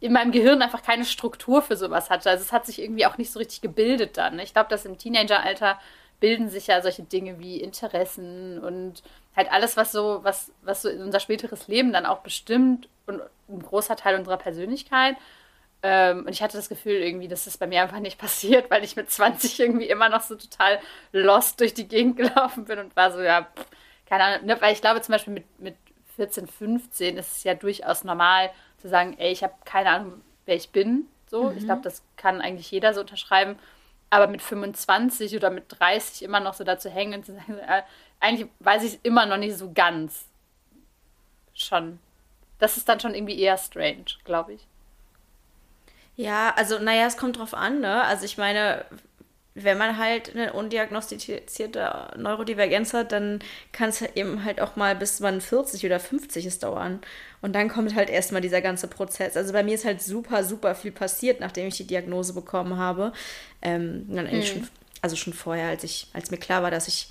in 0.00 0.14
meinem 0.14 0.32
Gehirn 0.32 0.62
einfach 0.62 0.82
keine 0.82 1.04
Struktur 1.04 1.60
für 1.60 1.76
sowas 1.76 2.08
hatte. 2.08 2.30
Also 2.30 2.42
es 2.42 2.52
hat 2.52 2.64
sich 2.64 2.80
irgendwie 2.80 3.04
auch 3.04 3.18
nicht 3.18 3.30
so 3.30 3.38
richtig 3.38 3.60
gebildet 3.60 4.16
dann. 4.16 4.38
Ich 4.38 4.54
glaube, 4.54 4.70
dass 4.70 4.86
im 4.86 4.96
Teenageralter 4.96 5.78
bilden 6.18 6.48
sich 6.48 6.68
ja 6.68 6.80
solche 6.80 7.02
Dinge 7.02 7.38
wie 7.40 7.60
Interessen 7.60 8.58
und 8.58 9.02
halt 9.36 9.52
alles, 9.52 9.76
was 9.76 9.92
so, 9.92 10.20
was, 10.22 10.50
was 10.62 10.80
so 10.80 10.88
unser 10.88 11.20
späteres 11.20 11.68
Leben 11.68 11.92
dann 11.92 12.06
auch 12.06 12.20
bestimmt 12.20 12.88
und 13.06 13.20
ein 13.50 13.62
großer 13.62 13.96
Teil 13.96 14.18
unserer 14.18 14.38
Persönlichkeit. 14.38 15.16
Ähm, 15.82 16.20
und 16.20 16.30
ich 16.30 16.42
hatte 16.42 16.56
das 16.56 16.68
Gefühl 16.68 16.94
irgendwie, 16.94 17.28
dass 17.28 17.44
das 17.44 17.58
bei 17.58 17.66
mir 17.66 17.82
einfach 17.82 17.98
nicht 17.98 18.18
passiert, 18.18 18.70
weil 18.70 18.84
ich 18.84 18.96
mit 18.96 19.10
20 19.10 19.58
irgendwie 19.58 19.88
immer 19.88 20.08
noch 20.08 20.22
so 20.22 20.36
total 20.36 20.80
lost 21.12 21.60
durch 21.60 21.74
die 21.74 21.88
Gegend 21.88 22.16
gelaufen 22.18 22.64
bin 22.64 22.78
und 22.78 22.94
war 22.96 23.12
so, 23.12 23.20
ja, 23.20 23.42
pff, 23.42 23.66
keine 24.06 24.24
Ahnung, 24.24 24.46
ne, 24.46 24.60
weil 24.60 24.72
ich 24.72 24.80
glaube 24.80 25.00
zum 25.00 25.12
Beispiel 25.12 25.34
mit, 25.34 25.60
mit 25.60 25.76
14, 26.16 26.46
15 26.46 27.16
ist 27.16 27.36
es 27.36 27.44
ja 27.44 27.54
durchaus 27.54 28.04
normal 28.04 28.50
zu 28.78 28.88
sagen, 28.88 29.16
ey, 29.18 29.32
ich 29.32 29.42
habe 29.42 29.54
keine 29.64 29.90
Ahnung, 29.90 30.20
wer 30.44 30.56
ich 30.56 30.70
bin. 30.70 31.06
So, 31.26 31.44
mhm. 31.44 31.56
ich 31.56 31.64
glaube, 31.64 31.82
das 31.82 32.02
kann 32.16 32.40
eigentlich 32.40 32.70
jeder 32.70 32.94
so 32.94 33.00
unterschreiben. 33.00 33.58
Aber 34.10 34.26
mit 34.26 34.42
25 34.42 35.34
oder 35.36 35.48
mit 35.48 35.64
30 35.68 36.22
immer 36.22 36.40
noch 36.40 36.52
so 36.52 36.64
dazu 36.64 36.90
hängen 36.90 37.14
und 37.14 37.24
zu 37.24 37.32
sagen, 37.32 37.58
äh, 37.58 37.82
eigentlich 38.20 38.50
weiß 38.60 38.84
ich 38.84 38.94
es 38.94 39.00
immer 39.02 39.24
noch 39.24 39.38
nicht 39.38 39.56
so 39.56 39.72
ganz. 39.72 40.26
Schon. 41.54 41.98
Das 42.58 42.76
ist 42.76 42.88
dann 42.88 43.00
schon 43.00 43.14
irgendwie 43.14 43.40
eher 43.40 43.56
strange, 43.56 44.04
glaube 44.24 44.52
ich. 44.52 44.66
Ja, 46.16 46.54
also 46.56 46.78
naja, 46.78 47.06
es 47.06 47.16
kommt 47.16 47.38
drauf 47.38 47.54
an, 47.54 47.80
ne? 47.80 48.02
Also 48.04 48.24
ich 48.24 48.36
meine, 48.36 48.84
wenn 49.54 49.76
man 49.76 49.98
halt 49.98 50.34
eine 50.34 50.52
undiagnostizierte 50.54 52.10
Neurodivergenz 52.16 52.94
hat, 52.94 53.12
dann 53.12 53.40
kann 53.72 53.90
es 53.90 54.00
eben 54.00 54.44
halt 54.44 54.60
auch 54.60 54.76
mal 54.76 54.96
bis 54.96 55.20
man 55.20 55.40
40 55.40 55.84
oder 55.84 56.00
50 56.00 56.46
ist 56.46 56.62
dauern. 56.62 57.00
Und 57.42 57.54
dann 57.54 57.68
kommt 57.68 57.94
halt 57.94 58.08
erstmal 58.08 58.40
dieser 58.40 58.62
ganze 58.62 58.88
Prozess. 58.88 59.36
Also 59.36 59.52
bei 59.52 59.62
mir 59.62 59.74
ist 59.74 59.84
halt 59.84 60.00
super, 60.00 60.44
super 60.44 60.74
viel 60.74 60.92
passiert, 60.92 61.40
nachdem 61.40 61.66
ich 61.66 61.76
die 61.76 61.86
Diagnose 61.86 62.32
bekommen 62.32 62.78
habe. 62.78 63.12
Ähm, 63.60 64.06
mhm. 64.08 64.42
schon, 64.42 64.68
also 65.02 65.16
schon 65.16 65.34
vorher, 65.34 65.68
als 65.68 65.84
ich, 65.84 66.06
als 66.14 66.30
mir 66.30 66.38
klar 66.38 66.62
war, 66.62 66.70
dass 66.70 66.88
ich 66.88 67.08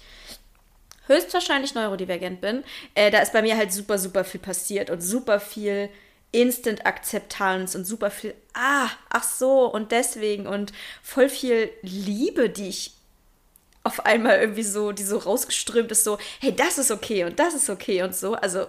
höchstwahrscheinlich 1.08 1.76
neurodivergent 1.76 2.42
bin, 2.42 2.64
äh, 2.96 3.12
da 3.12 3.20
ist 3.20 3.34
bei 3.34 3.42
mir 3.42 3.58
halt 3.58 3.72
super, 3.72 4.00
super 4.00 4.24
viel 4.24 4.40
passiert 4.40 4.90
und 4.90 5.02
super 5.02 5.40
viel 5.40 5.90
Instant-Akzeptanz 6.32 7.76
und 7.76 7.86
super 7.86 8.12
viel, 8.12 8.34
ah, 8.54 8.90
ach 9.10 9.24
so, 9.24 9.66
und 9.66 9.92
deswegen 9.92 10.48
und 10.48 10.72
voll 11.04 11.30
viel 11.30 11.70
Liebe, 11.82 12.50
die 12.50 12.70
ich 12.70 12.94
auf 13.84 14.06
einmal 14.06 14.40
irgendwie 14.40 14.64
so, 14.64 14.92
die 14.92 15.04
so 15.04 15.18
rausgeströmt 15.18 15.92
ist, 15.92 16.04
so, 16.04 16.18
hey, 16.40 16.56
das 16.56 16.78
ist 16.78 16.92
okay 16.92 17.24
und 17.24 17.40
das 17.40 17.54
ist 17.54 17.70
okay 17.70 18.04
und 18.04 18.16
so. 18.16 18.36
Also, 18.36 18.68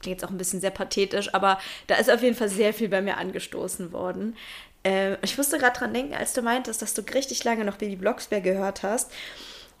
klingt 0.00 0.20
jetzt 0.20 0.24
auch 0.24 0.30
ein 0.30 0.38
bisschen 0.38 0.60
sehr 0.60 0.70
pathetisch, 0.70 1.32
aber 1.32 1.58
da 1.86 1.94
ist 1.94 2.10
auf 2.10 2.22
jeden 2.22 2.36
Fall 2.36 2.48
sehr 2.48 2.74
viel 2.74 2.88
bei 2.88 3.00
mir 3.00 3.16
angestoßen 3.16 3.92
worden. 3.92 4.36
Äh, 4.84 5.16
ich 5.24 5.38
musste 5.38 5.58
gerade 5.58 5.78
dran 5.78 5.94
denken, 5.94 6.14
als 6.14 6.32
du 6.34 6.42
meintest, 6.42 6.82
dass 6.82 6.94
du 6.94 7.02
richtig 7.02 7.44
lange 7.44 7.64
noch 7.64 7.78
Baby 7.78 7.96
Blocksberg 7.96 8.44
gehört 8.44 8.82
hast. 8.82 9.10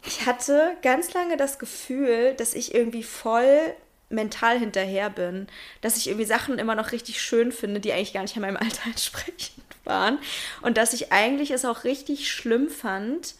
Ich 0.04 0.26
hatte 0.26 0.76
ganz 0.82 1.12
lange 1.12 1.36
das 1.36 1.58
Gefühl, 1.58 2.34
dass 2.34 2.54
ich 2.54 2.74
irgendwie 2.74 3.04
voll 3.04 3.74
mental 4.12 4.58
hinterher 4.58 5.10
bin, 5.10 5.46
dass 5.80 5.96
ich 5.96 6.08
irgendwie 6.08 6.26
Sachen 6.26 6.58
immer 6.58 6.74
noch 6.74 6.92
richtig 6.92 7.20
schön 7.20 7.52
finde, 7.52 7.80
die 7.80 7.92
eigentlich 7.92 8.12
gar 8.12 8.22
nicht 8.22 8.36
an 8.36 8.42
meinem 8.42 8.56
Alter 8.58 8.86
entsprechend 8.86 9.64
waren. 9.84 10.18
Und 10.60 10.76
dass 10.76 10.92
ich 10.92 11.12
eigentlich 11.12 11.50
es 11.50 11.64
auch 11.64 11.84
richtig 11.84 12.30
schlimm 12.30 12.68
fand, 12.68 13.34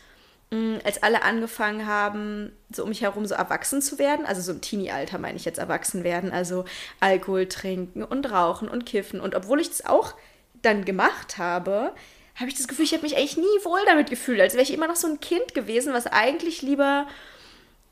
mm, 0.50 0.76
als 0.84 1.02
alle 1.02 1.22
angefangen 1.22 1.86
haben, 1.86 2.52
so 2.70 2.82
um 2.82 2.88
mich 2.88 3.02
herum 3.02 3.26
so 3.26 3.34
erwachsen 3.34 3.82
zu 3.82 3.98
werden, 3.98 4.26
also 4.26 4.40
so 4.40 4.52
im 4.52 4.60
Teenie-Alter 4.60 5.18
meine 5.18 5.36
ich 5.36 5.44
jetzt 5.44 5.58
erwachsen 5.58 6.04
werden, 6.04 6.32
also 6.32 6.64
Alkohol 7.00 7.46
trinken 7.46 8.02
und 8.02 8.30
rauchen 8.30 8.68
und 8.68 8.86
kiffen. 8.86 9.20
Und 9.20 9.34
obwohl 9.34 9.60
ich 9.60 9.68
das 9.68 9.86
auch 9.86 10.14
dann 10.62 10.84
gemacht 10.84 11.38
habe, 11.38 11.92
habe 12.36 12.48
ich 12.48 12.56
das 12.56 12.68
Gefühl, 12.68 12.84
ich 12.84 12.92
habe 12.92 13.02
mich 13.02 13.16
eigentlich 13.16 13.36
nie 13.36 13.64
wohl 13.64 13.80
damit 13.86 14.08
gefühlt, 14.08 14.40
als 14.40 14.54
wäre 14.54 14.62
ich 14.62 14.72
immer 14.72 14.88
noch 14.88 14.96
so 14.96 15.06
ein 15.06 15.20
Kind 15.20 15.54
gewesen, 15.54 15.92
was 15.92 16.06
eigentlich 16.06 16.62
lieber, 16.62 17.06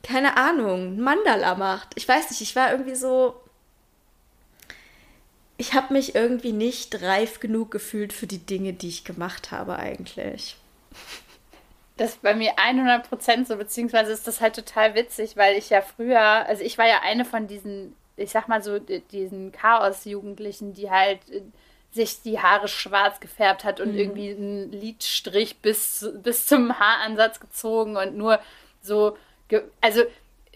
keine 0.02 0.36
Ahnung, 0.36 0.98
Mandala 0.98 1.54
macht. 1.54 1.88
Ich 1.96 2.08
weiß 2.08 2.30
nicht, 2.30 2.40
ich 2.40 2.56
war 2.56 2.70
irgendwie 2.70 2.94
so. 2.94 3.34
Ich 5.56 5.74
habe 5.74 5.92
mich 5.92 6.14
irgendwie 6.14 6.52
nicht 6.52 7.02
reif 7.02 7.38
genug 7.38 7.70
gefühlt 7.70 8.14
für 8.14 8.26
die 8.26 8.38
Dinge, 8.38 8.72
die 8.72 8.88
ich 8.88 9.04
gemacht 9.04 9.50
habe, 9.50 9.76
eigentlich. 9.76 10.56
Das 11.98 12.12
ist 12.12 12.22
bei 12.22 12.34
mir 12.34 12.54
100% 12.54 13.44
so, 13.44 13.56
beziehungsweise 13.56 14.10
ist 14.10 14.26
das 14.26 14.40
halt 14.40 14.56
total 14.56 14.94
witzig, 14.94 15.36
weil 15.36 15.58
ich 15.58 15.68
ja 15.68 15.82
früher, 15.82 16.18
also 16.20 16.62
ich 16.64 16.78
war 16.78 16.88
ja 16.88 17.02
eine 17.02 17.26
von 17.26 17.46
diesen, 17.46 17.94
ich 18.16 18.30
sag 18.30 18.48
mal 18.48 18.62
so, 18.62 18.78
diesen 18.78 19.52
Chaos-Jugendlichen, 19.52 20.72
die 20.72 20.90
halt 20.90 21.20
sich 21.92 22.22
die 22.22 22.40
Haare 22.40 22.68
schwarz 22.68 23.20
gefärbt 23.20 23.64
hat 23.64 23.80
und 23.80 23.92
mhm. 23.92 23.98
irgendwie 23.98 24.30
einen 24.30 24.72
Lidstrich 24.72 25.58
bis, 25.58 26.08
bis 26.22 26.46
zum 26.46 26.78
Haaransatz 26.78 27.38
gezogen 27.38 27.98
und 27.98 28.16
nur 28.16 28.40
so, 28.80 29.18
also 29.80 30.02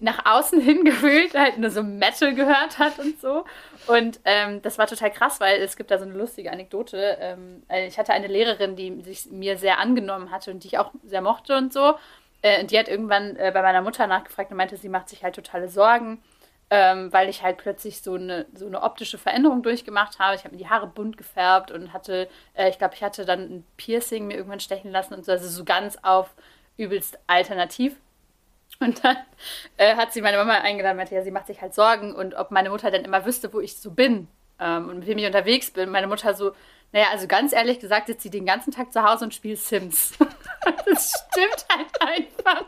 nach 0.01 0.25
außen 0.25 0.61
hin 0.61 0.85
gefühlt 0.85 1.35
halt 1.35 1.59
nur 1.59 1.71
so 1.71 1.83
Metal 1.83 2.35
gehört 2.35 2.79
hat 2.79 2.99
und 2.99 3.21
so. 3.21 3.45
Und 3.87 4.21
ähm, 4.25 4.63
das 4.63 4.79
war 4.79 4.87
total 4.87 5.11
krass, 5.11 5.41
weil 5.41 5.61
es 5.61 5.77
gibt 5.77 5.91
da 5.91 5.99
so 5.99 6.05
eine 6.05 6.15
lustige 6.15 6.51
Anekdote. 6.53 7.19
Ähm, 7.21 7.63
äh, 7.69 7.87
ich 7.87 7.99
hatte 7.99 8.13
eine 8.13 8.27
Lehrerin, 8.27 8.77
die 8.77 9.03
sich 9.03 9.31
mir 9.31 9.57
sehr 9.59 9.79
angenommen 9.79 10.31
hatte 10.31 10.51
und 10.51 10.65
die 10.65 10.69
ich 10.69 10.79
auch 10.79 10.91
sehr 11.05 11.21
mochte 11.23 11.57
und 11.57 11.73
so. 11.73 11.95
Äh, 12.43 12.61
und 12.61 12.71
die 12.71 12.79
hat 12.79 12.89
irgendwann 12.89 13.37
äh, 13.37 13.51
bei 13.53 13.63
meiner 13.63 13.83
Mutter 13.83 14.07
nachgefragt 14.07 14.51
und 14.51 14.57
meinte, 14.57 14.77
sie 14.77 14.89
macht 14.89 15.09
sich 15.09 15.23
halt 15.23 15.35
totale 15.35 15.69
Sorgen 15.69 16.23
ähm, 16.71 17.13
weil 17.13 17.29
ich 17.29 17.43
halt 17.43 17.59
plötzlich 17.59 18.03
so 18.03 18.15
eine, 18.15 18.47
so 18.55 18.67
eine 18.67 18.83
optische 18.83 19.19
Veränderung 19.19 19.63
durchgemacht 19.63 20.19
habe. 20.19 20.35
Ich 20.35 20.45
habe 20.45 20.57
mir 20.57 20.63
die 20.63 20.69
Haare 20.69 20.87
bunt 20.87 21.17
gefärbt 21.17 21.71
und 21.71 21.93
hatte, 21.93 22.29
äh, 22.55 22.69
ich 22.69 22.79
glaube, 22.79 22.95
ich 22.95 23.03
hatte 23.03 23.25
dann 23.25 23.41
ein 23.41 23.67
Piercing 23.77 24.27
mir 24.27 24.37
irgendwann 24.37 24.61
stechen 24.61 24.91
lassen 24.91 25.15
und 25.15 25.25
so, 25.25 25.33
also 25.33 25.49
so 25.49 25.65
ganz 25.65 25.99
auf 26.03 26.35
übelst 26.77 27.19
alternativ. 27.27 27.97
Und 28.81 29.05
dann 29.05 29.17
äh, 29.77 29.97
hat 29.97 30.13
sie 30.13 30.21
meine 30.21 30.37
Mama 30.37 30.55
eingeladen, 30.55 30.97
meinte, 30.97 31.15
ja, 31.15 31.23
sie 31.23 31.31
macht 31.31 31.47
sich 31.47 31.61
halt 31.61 31.75
Sorgen 31.75 32.15
und 32.15 32.35
ob 32.35 32.51
meine 32.51 32.71
Mutter 32.71 32.91
dann 32.91 33.05
immer 33.05 33.25
wüsste, 33.25 33.53
wo 33.53 33.61
ich 33.61 33.77
so 33.77 33.91
bin 33.91 34.29
ähm, 34.59 34.89
und 34.89 34.99
mit 35.01 35.07
wem 35.07 35.19
ich 35.19 35.27
unterwegs 35.27 35.71
bin. 35.71 35.91
Meine 35.91 36.07
Mutter 36.07 36.35
so, 36.35 36.53
naja, 36.93 37.07
also 37.11 37.27
ganz 37.27 37.53
ehrlich 37.53 37.81
gesagt, 37.81 38.07
sitzt 38.07 38.23
sie 38.23 38.31
den 38.31 38.47
ganzen 38.47 38.73
Tag 38.73 38.93
zu 38.93 39.03
Hause 39.03 39.25
und 39.25 39.35
spielt 39.35 39.59
Sims. 39.59 40.13
das 40.87 41.27
stimmt 41.31 41.67
halt 41.71 42.01
einfach. 42.01 42.65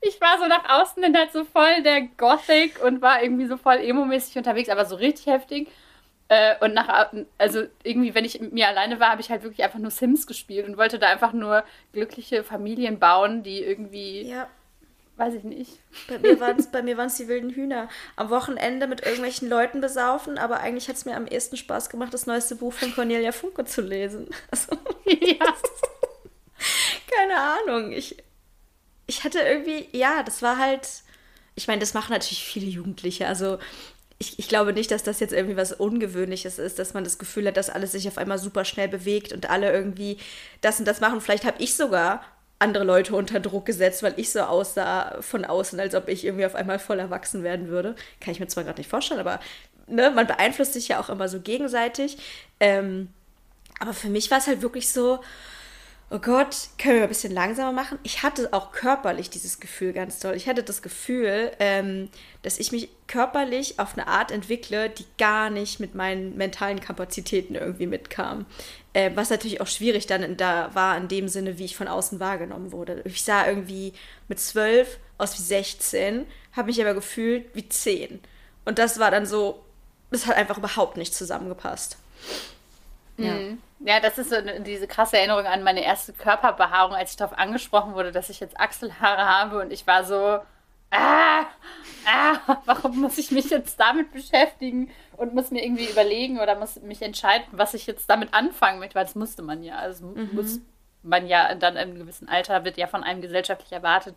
Ich 0.00 0.20
war 0.20 0.38
so 0.38 0.46
nach 0.46 0.68
außen 0.68 1.02
hin 1.02 1.16
halt 1.16 1.32
so 1.32 1.44
voll 1.44 1.82
der 1.82 2.02
Gothic 2.02 2.82
und 2.82 3.02
war 3.02 3.22
irgendwie 3.22 3.46
so 3.46 3.56
voll 3.56 3.76
emo-mäßig 3.76 4.36
unterwegs, 4.36 4.68
aber 4.68 4.84
so 4.84 4.96
richtig 4.96 5.26
heftig. 5.26 5.68
Äh, 6.28 6.56
und 6.60 6.74
nach, 6.74 7.10
also 7.38 7.64
irgendwie, 7.82 8.14
wenn 8.14 8.26
ich 8.26 8.38
mit 8.40 8.52
mir 8.52 8.68
alleine 8.68 9.00
war, 9.00 9.10
habe 9.10 9.22
ich 9.22 9.30
halt 9.30 9.42
wirklich 9.42 9.64
einfach 9.64 9.78
nur 9.78 9.90
Sims 9.90 10.26
gespielt 10.26 10.68
und 10.68 10.76
wollte 10.76 10.98
da 10.98 11.08
einfach 11.08 11.32
nur 11.32 11.64
glückliche 11.92 12.44
Familien 12.44 12.98
bauen, 12.98 13.42
die 13.42 13.62
irgendwie 13.62 14.28
ja. 14.28 14.46
Weiß 15.18 15.34
ich 15.34 15.42
nicht. 15.42 15.80
Bei 16.06 16.16
mir 16.18 16.38
waren 16.96 17.06
es 17.06 17.16
die 17.16 17.26
wilden 17.26 17.50
Hühner. 17.50 17.88
Am 18.14 18.30
Wochenende 18.30 18.86
mit 18.86 19.04
irgendwelchen 19.04 19.48
Leuten 19.48 19.80
besaufen, 19.80 20.38
aber 20.38 20.60
eigentlich 20.60 20.88
hat 20.88 20.94
es 20.94 21.04
mir 21.04 21.16
am 21.16 21.26
ehesten 21.26 21.56
Spaß 21.56 21.90
gemacht, 21.90 22.14
das 22.14 22.26
neueste 22.26 22.54
Buch 22.54 22.72
von 22.72 22.94
Cornelia 22.94 23.32
Funke 23.32 23.64
zu 23.64 23.82
lesen. 23.82 24.28
Also, 24.50 24.78
ja. 25.04 25.46
keine 27.10 27.36
Ahnung. 27.36 27.92
Ich, 27.92 28.16
ich 29.08 29.24
hatte 29.24 29.40
irgendwie, 29.40 29.88
ja, 29.92 30.22
das 30.22 30.40
war 30.40 30.56
halt. 30.56 30.88
Ich 31.56 31.66
meine, 31.66 31.80
das 31.80 31.94
machen 31.94 32.12
natürlich 32.12 32.44
viele 32.44 32.66
Jugendliche. 32.66 33.26
Also 33.26 33.58
ich, 34.20 34.38
ich, 34.38 34.48
glaube 34.48 34.72
nicht, 34.72 34.92
dass 34.92 35.02
das 35.02 35.18
jetzt 35.18 35.32
irgendwie 35.32 35.56
was 35.56 35.72
Ungewöhnliches 35.72 36.60
ist, 36.60 36.78
dass 36.78 36.94
man 36.94 37.02
das 37.02 37.18
Gefühl 37.18 37.48
hat, 37.48 37.56
dass 37.56 37.70
alles 37.70 37.92
sich 37.92 38.06
auf 38.06 38.18
einmal 38.18 38.38
super 38.38 38.64
schnell 38.64 38.88
bewegt 38.88 39.32
und 39.32 39.50
alle 39.50 39.72
irgendwie 39.72 40.18
das 40.60 40.78
und 40.78 40.86
das 40.86 41.00
machen. 41.00 41.20
Vielleicht 41.20 41.44
habe 41.44 41.60
ich 41.60 41.74
sogar 41.74 42.24
andere 42.58 42.84
Leute 42.84 43.14
unter 43.14 43.40
Druck 43.40 43.66
gesetzt, 43.66 44.02
weil 44.02 44.14
ich 44.16 44.30
so 44.30 44.40
aussah 44.40 45.20
von 45.20 45.44
außen, 45.44 45.78
als 45.78 45.94
ob 45.94 46.08
ich 46.08 46.24
irgendwie 46.24 46.46
auf 46.46 46.54
einmal 46.54 46.78
voll 46.78 46.98
erwachsen 46.98 47.42
werden 47.42 47.68
würde. 47.68 47.94
Kann 48.20 48.32
ich 48.32 48.40
mir 48.40 48.48
zwar 48.48 48.64
gerade 48.64 48.80
nicht 48.80 48.90
vorstellen, 48.90 49.20
aber 49.20 49.40
ne, 49.86 50.10
man 50.10 50.26
beeinflusst 50.26 50.72
sich 50.72 50.88
ja 50.88 51.00
auch 51.00 51.08
immer 51.08 51.28
so 51.28 51.40
gegenseitig. 51.40 52.18
Ähm, 52.58 53.10
aber 53.78 53.94
für 53.94 54.08
mich 54.08 54.30
war 54.30 54.38
es 54.38 54.48
halt 54.48 54.62
wirklich 54.62 54.92
so, 54.92 55.20
oh 56.10 56.18
Gott, 56.18 56.68
können 56.78 56.96
wir 56.96 57.02
ein 57.02 57.08
bisschen 57.08 57.32
langsamer 57.32 57.72
machen? 57.72 57.98
Ich 58.02 58.22
hatte 58.22 58.52
auch 58.52 58.72
körperlich 58.72 59.28
dieses 59.28 59.60
Gefühl 59.60 59.92
ganz 59.92 60.18
toll. 60.20 60.34
Ich 60.34 60.48
hatte 60.48 60.62
das 60.62 60.80
Gefühl, 60.80 61.52
ähm, 61.58 62.08
dass 62.42 62.58
ich 62.58 62.72
mich 62.72 62.88
körperlich 63.06 63.78
auf 63.78 63.92
eine 63.92 64.06
Art 64.06 64.30
entwickle, 64.30 64.88
die 64.88 65.04
gar 65.18 65.50
nicht 65.50 65.80
mit 65.80 65.94
meinen 65.94 66.36
mentalen 66.36 66.80
Kapazitäten 66.80 67.56
irgendwie 67.56 67.86
mitkam. 67.86 68.46
Äh, 68.94 69.10
was 69.14 69.28
natürlich 69.28 69.60
auch 69.60 69.66
schwierig 69.66 70.06
dann 70.06 70.36
da 70.38 70.74
war 70.74 70.96
in 70.96 71.08
dem 71.08 71.28
Sinne, 71.28 71.58
wie 71.58 71.66
ich 71.66 71.76
von 71.76 71.88
außen 71.88 72.20
wahrgenommen 72.20 72.72
wurde. 72.72 73.02
Ich 73.04 73.22
sah 73.22 73.46
irgendwie 73.46 73.92
mit 74.28 74.40
zwölf 74.40 74.98
aus 75.18 75.38
wie 75.38 75.42
16, 75.42 76.26
habe 76.52 76.68
mich 76.68 76.80
aber 76.80 76.94
gefühlt 76.94 77.54
wie 77.54 77.68
zehn. 77.68 78.20
Und 78.64 78.78
das 78.78 78.98
war 78.98 79.10
dann 79.10 79.26
so, 79.26 79.62
das 80.10 80.26
hat 80.26 80.36
einfach 80.36 80.56
überhaupt 80.56 80.96
nicht 80.96 81.14
zusammengepasst. 81.14 81.98
Ja. 83.18 83.34
Mhm. 83.34 83.58
ja, 83.80 84.00
das 84.00 84.16
ist 84.16 84.30
so 84.30 84.36
diese 84.60 84.86
krasse 84.86 85.18
Erinnerung 85.18 85.44
an 85.44 85.62
meine 85.62 85.84
erste 85.84 86.12
Körperbehaarung, 86.12 86.94
als 86.94 87.10
ich 87.10 87.16
darauf 87.16 87.36
angesprochen 87.36 87.94
wurde, 87.94 88.12
dass 88.12 88.30
ich 88.30 88.40
jetzt 88.40 88.58
Achselhaare 88.58 89.26
habe 89.26 89.60
und 89.60 89.72
ich 89.72 89.86
war 89.86 90.04
so, 90.04 90.38
ah, 90.90 91.46
ah, 92.06 92.58
warum 92.64 93.00
muss 93.00 93.18
ich 93.18 93.30
mich 93.30 93.50
jetzt 93.50 93.78
damit 93.78 94.12
beschäftigen 94.12 94.90
und 95.16 95.34
muss 95.34 95.50
mir 95.50 95.64
irgendwie 95.64 95.88
überlegen 95.88 96.38
oder 96.38 96.56
muss 96.56 96.80
mich 96.80 97.02
entscheiden, 97.02 97.46
was 97.52 97.74
ich 97.74 97.86
jetzt 97.86 98.08
damit 98.08 98.32
anfangen 98.32 98.78
möchte, 98.78 98.94
weil 98.94 99.04
das 99.04 99.14
musste 99.14 99.42
man 99.42 99.62
ja. 99.62 99.76
Also 99.76 100.06
mhm. 100.06 100.30
muss 100.32 100.60
man 101.02 101.26
ja 101.26 101.54
dann 101.54 101.74
in 101.74 101.80
einem 101.80 101.98
gewissen 101.98 102.28
Alter 102.28 102.64
wird 102.64 102.76
ja 102.76 102.86
von 102.86 103.04
einem 103.04 103.20
gesellschaftlich 103.20 103.72
erwartet, 103.72 104.14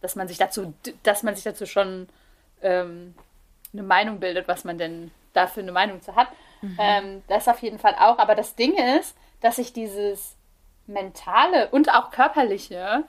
dass 0.00 0.16
man 0.16 0.28
sich 0.28 0.38
dazu, 0.38 0.74
dass 1.02 1.22
man 1.22 1.34
sich 1.34 1.44
dazu 1.44 1.66
schon 1.66 2.08
ähm, 2.60 3.14
eine 3.72 3.82
Meinung 3.82 4.20
bildet, 4.20 4.48
was 4.48 4.64
man 4.64 4.78
denn 4.78 5.10
dafür 5.32 5.62
eine 5.62 5.72
Meinung 5.72 6.02
zu 6.02 6.14
hat. 6.16 6.28
Mhm. 6.62 6.76
Ähm, 6.78 7.22
das 7.28 7.48
auf 7.48 7.58
jeden 7.60 7.78
Fall 7.78 7.94
auch. 7.98 8.18
Aber 8.18 8.34
das 8.34 8.54
Ding 8.56 8.74
ist, 8.98 9.16
dass 9.40 9.58
ich 9.58 9.72
dieses 9.72 10.36
mentale 10.86 11.68
und 11.70 11.92
auch 11.92 12.10
körperliche 12.10 13.04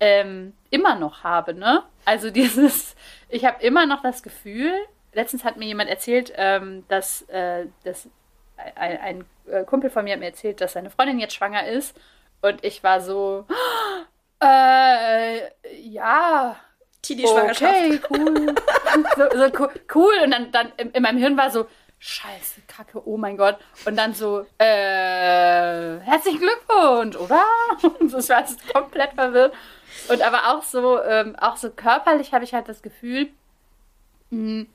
ähm, 0.00 0.54
immer 0.70 0.94
noch 0.94 1.24
habe, 1.24 1.54
ne? 1.54 1.82
Also 2.04 2.30
dieses, 2.32 2.94
ich 3.28 3.44
habe 3.44 3.62
immer 3.62 3.86
noch 3.86 4.02
das 4.02 4.22
Gefühl, 4.22 4.72
letztens 5.12 5.44
hat 5.44 5.56
mir 5.56 5.66
jemand 5.66 5.90
erzählt, 5.90 6.32
ähm, 6.36 6.84
dass, 6.88 7.22
äh, 7.22 7.66
dass 7.84 8.08
ein, 8.74 8.98
ein, 8.98 9.24
äh, 9.50 9.64
Kumpel 9.64 9.90
von 9.90 10.04
mir 10.04 10.12
hat 10.12 10.20
mir 10.20 10.26
erzählt, 10.26 10.60
dass 10.60 10.72
seine 10.74 10.90
Freundin 10.90 11.18
jetzt 11.18 11.34
schwanger 11.34 11.66
ist 11.66 11.96
und 12.40 12.64
ich 12.64 12.82
war 12.82 13.00
so, 13.00 13.46
äh, 14.42 15.48
ja, 15.80 16.56
Teenie-Schwangerschaft. 17.02 17.74
Okay, 17.74 18.00
cool. 18.10 18.54
so, 19.16 19.38
so, 19.38 19.68
cool. 19.94 20.14
Und 20.24 20.30
dann, 20.32 20.50
dann 20.52 20.72
in, 20.76 20.90
in 20.90 21.02
meinem 21.02 21.18
Hirn 21.18 21.36
war 21.36 21.50
so, 21.50 21.66
Scheiße, 22.00 22.60
Kacke, 22.68 23.02
oh 23.06 23.16
mein 23.16 23.36
Gott. 23.36 23.58
Und 23.84 23.96
dann 23.96 24.14
so, 24.14 24.46
äh, 24.58 25.98
herzlichen 25.98 26.38
Glückwunsch, 26.38 27.16
oder? 27.16 27.42
das 28.00 28.28
war 28.28 28.44
komplett 28.72 29.14
verwirrt. 29.14 29.54
Und 30.08 30.22
aber 30.22 30.54
auch 30.54 30.62
so, 30.62 31.02
ähm, 31.02 31.34
auch 31.36 31.56
so 31.56 31.70
körperlich 31.70 32.32
habe 32.32 32.44
ich 32.44 32.54
halt 32.54 32.68
das 32.68 32.82
Gefühl, 32.82 33.30
mh, 34.30 34.38
hm, 34.38 34.66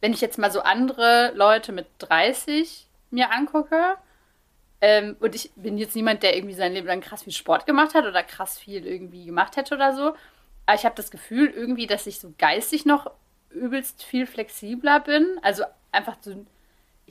wenn 0.00 0.12
ich 0.12 0.20
jetzt 0.20 0.38
mal 0.38 0.50
so 0.50 0.60
andere 0.60 1.32
Leute 1.36 1.70
mit 1.70 1.86
30 1.98 2.88
mir 3.10 3.30
angucke, 3.30 3.96
ähm, 4.80 5.16
und 5.20 5.36
ich 5.36 5.52
bin 5.54 5.78
jetzt 5.78 5.94
niemand, 5.94 6.24
der 6.24 6.34
irgendwie 6.34 6.56
sein 6.56 6.72
Leben 6.72 6.88
lang 6.88 7.00
krass 7.00 7.22
viel 7.22 7.32
Sport 7.32 7.66
gemacht 7.66 7.94
hat 7.94 8.04
oder 8.04 8.24
krass 8.24 8.58
viel 8.58 8.84
irgendwie 8.84 9.24
gemacht 9.24 9.56
hätte 9.56 9.76
oder 9.76 9.94
so, 9.94 10.16
Aber 10.66 10.74
ich 10.74 10.84
habe 10.84 10.96
das 10.96 11.12
Gefühl 11.12 11.50
irgendwie, 11.50 11.86
dass 11.86 12.08
ich 12.08 12.18
so 12.18 12.34
geistig 12.36 12.84
noch 12.84 13.08
übelst 13.50 14.02
viel 14.02 14.26
flexibler 14.26 14.98
bin. 14.98 15.38
Also 15.42 15.62
einfach 15.92 16.16
so, 16.20 16.44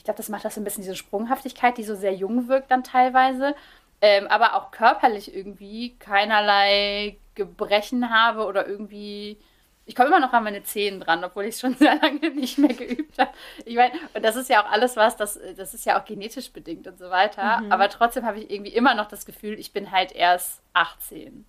ich 0.01 0.05
glaube, 0.05 0.17
das 0.17 0.29
macht 0.29 0.43
das 0.43 0.55
so 0.55 0.61
ein 0.61 0.63
bisschen 0.63 0.81
diese 0.81 0.95
Sprunghaftigkeit, 0.95 1.77
die 1.77 1.83
so 1.83 1.93
sehr 1.93 2.15
jung 2.15 2.47
wirkt 2.47 2.71
dann 2.71 2.83
teilweise. 2.83 3.53
Ähm, 4.01 4.25
aber 4.29 4.55
auch 4.55 4.71
körperlich 4.71 5.31
irgendwie 5.31 5.95
keinerlei 5.99 7.17
Gebrechen 7.35 8.09
habe 8.09 8.47
oder 8.47 8.67
irgendwie. 8.67 9.37
Ich 9.85 9.95
komme 9.95 10.07
immer 10.07 10.19
noch 10.19 10.33
an 10.33 10.43
meine 10.43 10.63
Zehen 10.63 11.01
dran, 11.01 11.23
obwohl 11.23 11.43
ich 11.43 11.53
es 11.53 11.61
schon 11.61 11.75
sehr 11.77 11.97
lange 11.97 12.31
nicht 12.31 12.57
mehr 12.57 12.73
geübt 12.73 13.19
habe. 13.19 13.29
Ich 13.63 13.75
meine, 13.75 13.93
und 14.15 14.25
das 14.25 14.35
ist 14.35 14.49
ja 14.49 14.65
auch 14.65 14.71
alles 14.71 14.95
was, 14.95 15.17
das, 15.17 15.39
das 15.55 15.75
ist 15.75 15.85
ja 15.85 16.01
auch 16.01 16.05
genetisch 16.05 16.51
bedingt 16.51 16.87
und 16.87 16.97
so 16.97 17.11
weiter. 17.11 17.61
Mhm. 17.61 17.71
Aber 17.71 17.87
trotzdem 17.89 18.25
habe 18.25 18.39
ich 18.39 18.49
irgendwie 18.49 18.73
immer 18.73 18.95
noch 18.95 19.07
das 19.07 19.27
Gefühl, 19.27 19.59
ich 19.59 19.71
bin 19.71 19.91
halt 19.91 20.13
erst 20.13 20.63
18. 20.73 21.45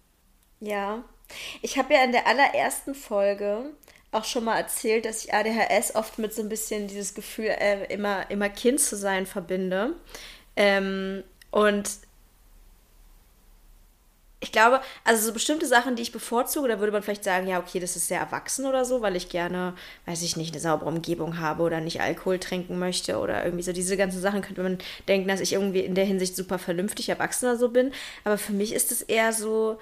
Ja. 0.61 1.03
Ich 1.63 1.79
habe 1.79 1.95
ja 1.95 2.05
in 2.05 2.13
der 2.13 2.27
allerersten 2.27 2.95
Folge 2.95 3.73
auch 4.13 4.25
schon 4.25 4.45
mal 4.45 4.57
erzählt, 4.59 5.07
dass 5.07 5.25
ich 5.25 5.35
ADHS 5.35 5.95
oft 5.95 6.19
mit 6.19 6.35
so 6.35 6.43
ein 6.43 6.49
bisschen 6.49 6.87
dieses 6.87 7.15
Gefühl, 7.15 7.47
äh, 7.47 7.93
immer, 7.93 8.31
immer 8.31 8.49
Kind 8.51 8.81
zu 8.81 8.95
sein, 8.97 9.27
verbinde. 9.27 9.95
Ähm, 10.55 11.25
und 11.51 11.89
ich 14.41 14.51
glaube, 14.51 14.81
also 15.05 15.25
so 15.25 15.33
bestimmte 15.33 15.67
Sachen, 15.67 15.95
die 15.95 16.03
ich 16.03 16.11
bevorzuge, 16.13 16.69
da 16.69 16.81
würde 16.81 16.93
man 16.93 17.03
vielleicht 17.03 17.25
sagen, 17.25 17.47
ja, 17.47 17.61
okay, 17.61 17.79
das 17.79 17.95
ist 17.95 18.09
sehr 18.09 18.19
erwachsen 18.19 18.67
oder 18.67 18.85
so, 18.85 19.01
weil 19.01 19.15
ich 19.15 19.29
gerne, 19.29 19.75
weiß 20.07 20.23
ich 20.23 20.37
nicht, 20.37 20.53
eine 20.53 20.61
saubere 20.61 20.89
Umgebung 20.91 21.39
habe 21.39 21.63
oder 21.63 21.81
nicht 21.81 22.01
Alkohol 22.01 22.41
trinken 22.41 22.79
möchte 22.79 23.19
oder 23.19 23.45
irgendwie 23.45 23.63
so 23.63 23.73
diese 23.73 23.97
ganzen 23.97 24.21
Sachen 24.21 24.43
könnte 24.43 24.63
man 24.63 24.79
denken, 25.07 25.29
dass 25.29 25.41
ich 25.41 25.53
irgendwie 25.53 25.81
in 25.81 25.95
der 25.95 26.05
Hinsicht 26.05 26.35
super 26.35 26.59
vernünftig 26.59 27.09
erwachsen 27.09 27.47
oder 27.47 27.57
so 27.57 27.69
bin. 27.69 27.93
Aber 28.25 28.37
für 28.37 28.53
mich 28.53 28.73
ist 28.73 28.91
es 28.91 29.03
eher 29.03 29.33
so, 29.33 29.79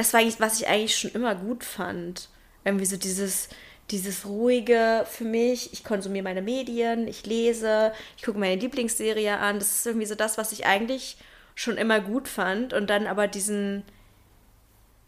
das 0.00 0.14
war 0.14 0.20
eigentlich, 0.20 0.40
was 0.40 0.60
ich 0.60 0.66
eigentlich 0.66 0.96
schon 0.96 1.12
immer 1.12 1.34
gut 1.34 1.62
fand. 1.62 2.28
Irgendwie 2.64 2.86
so 2.86 2.96
dieses, 2.96 3.50
dieses 3.90 4.24
ruhige 4.24 5.04
für 5.08 5.24
mich. 5.24 5.72
Ich 5.72 5.84
konsumiere 5.84 6.24
meine 6.24 6.42
Medien, 6.42 7.06
ich 7.06 7.26
lese, 7.26 7.92
ich 8.16 8.22
gucke 8.22 8.38
meine 8.38 8.60
Lieblingsserie 8.60 9.36
an. 9.36 9.58
Das 9.58 9.70
ist 9.70 9.86
irgendwie 9.86 10.06
so 10.06 10.14
das, 10.14 10.38
was 10.38 10.52
ich 10.52 10.64
eigentlich 10.64 11.18
schon 11.54 11.76
immer 11.76 12.00
gut 12.00 12.28
fand 12.28 12.72
und 12.72 12.88
dann 12.88 13.06
aber 13.06 13.28
diesen 13.28 13.82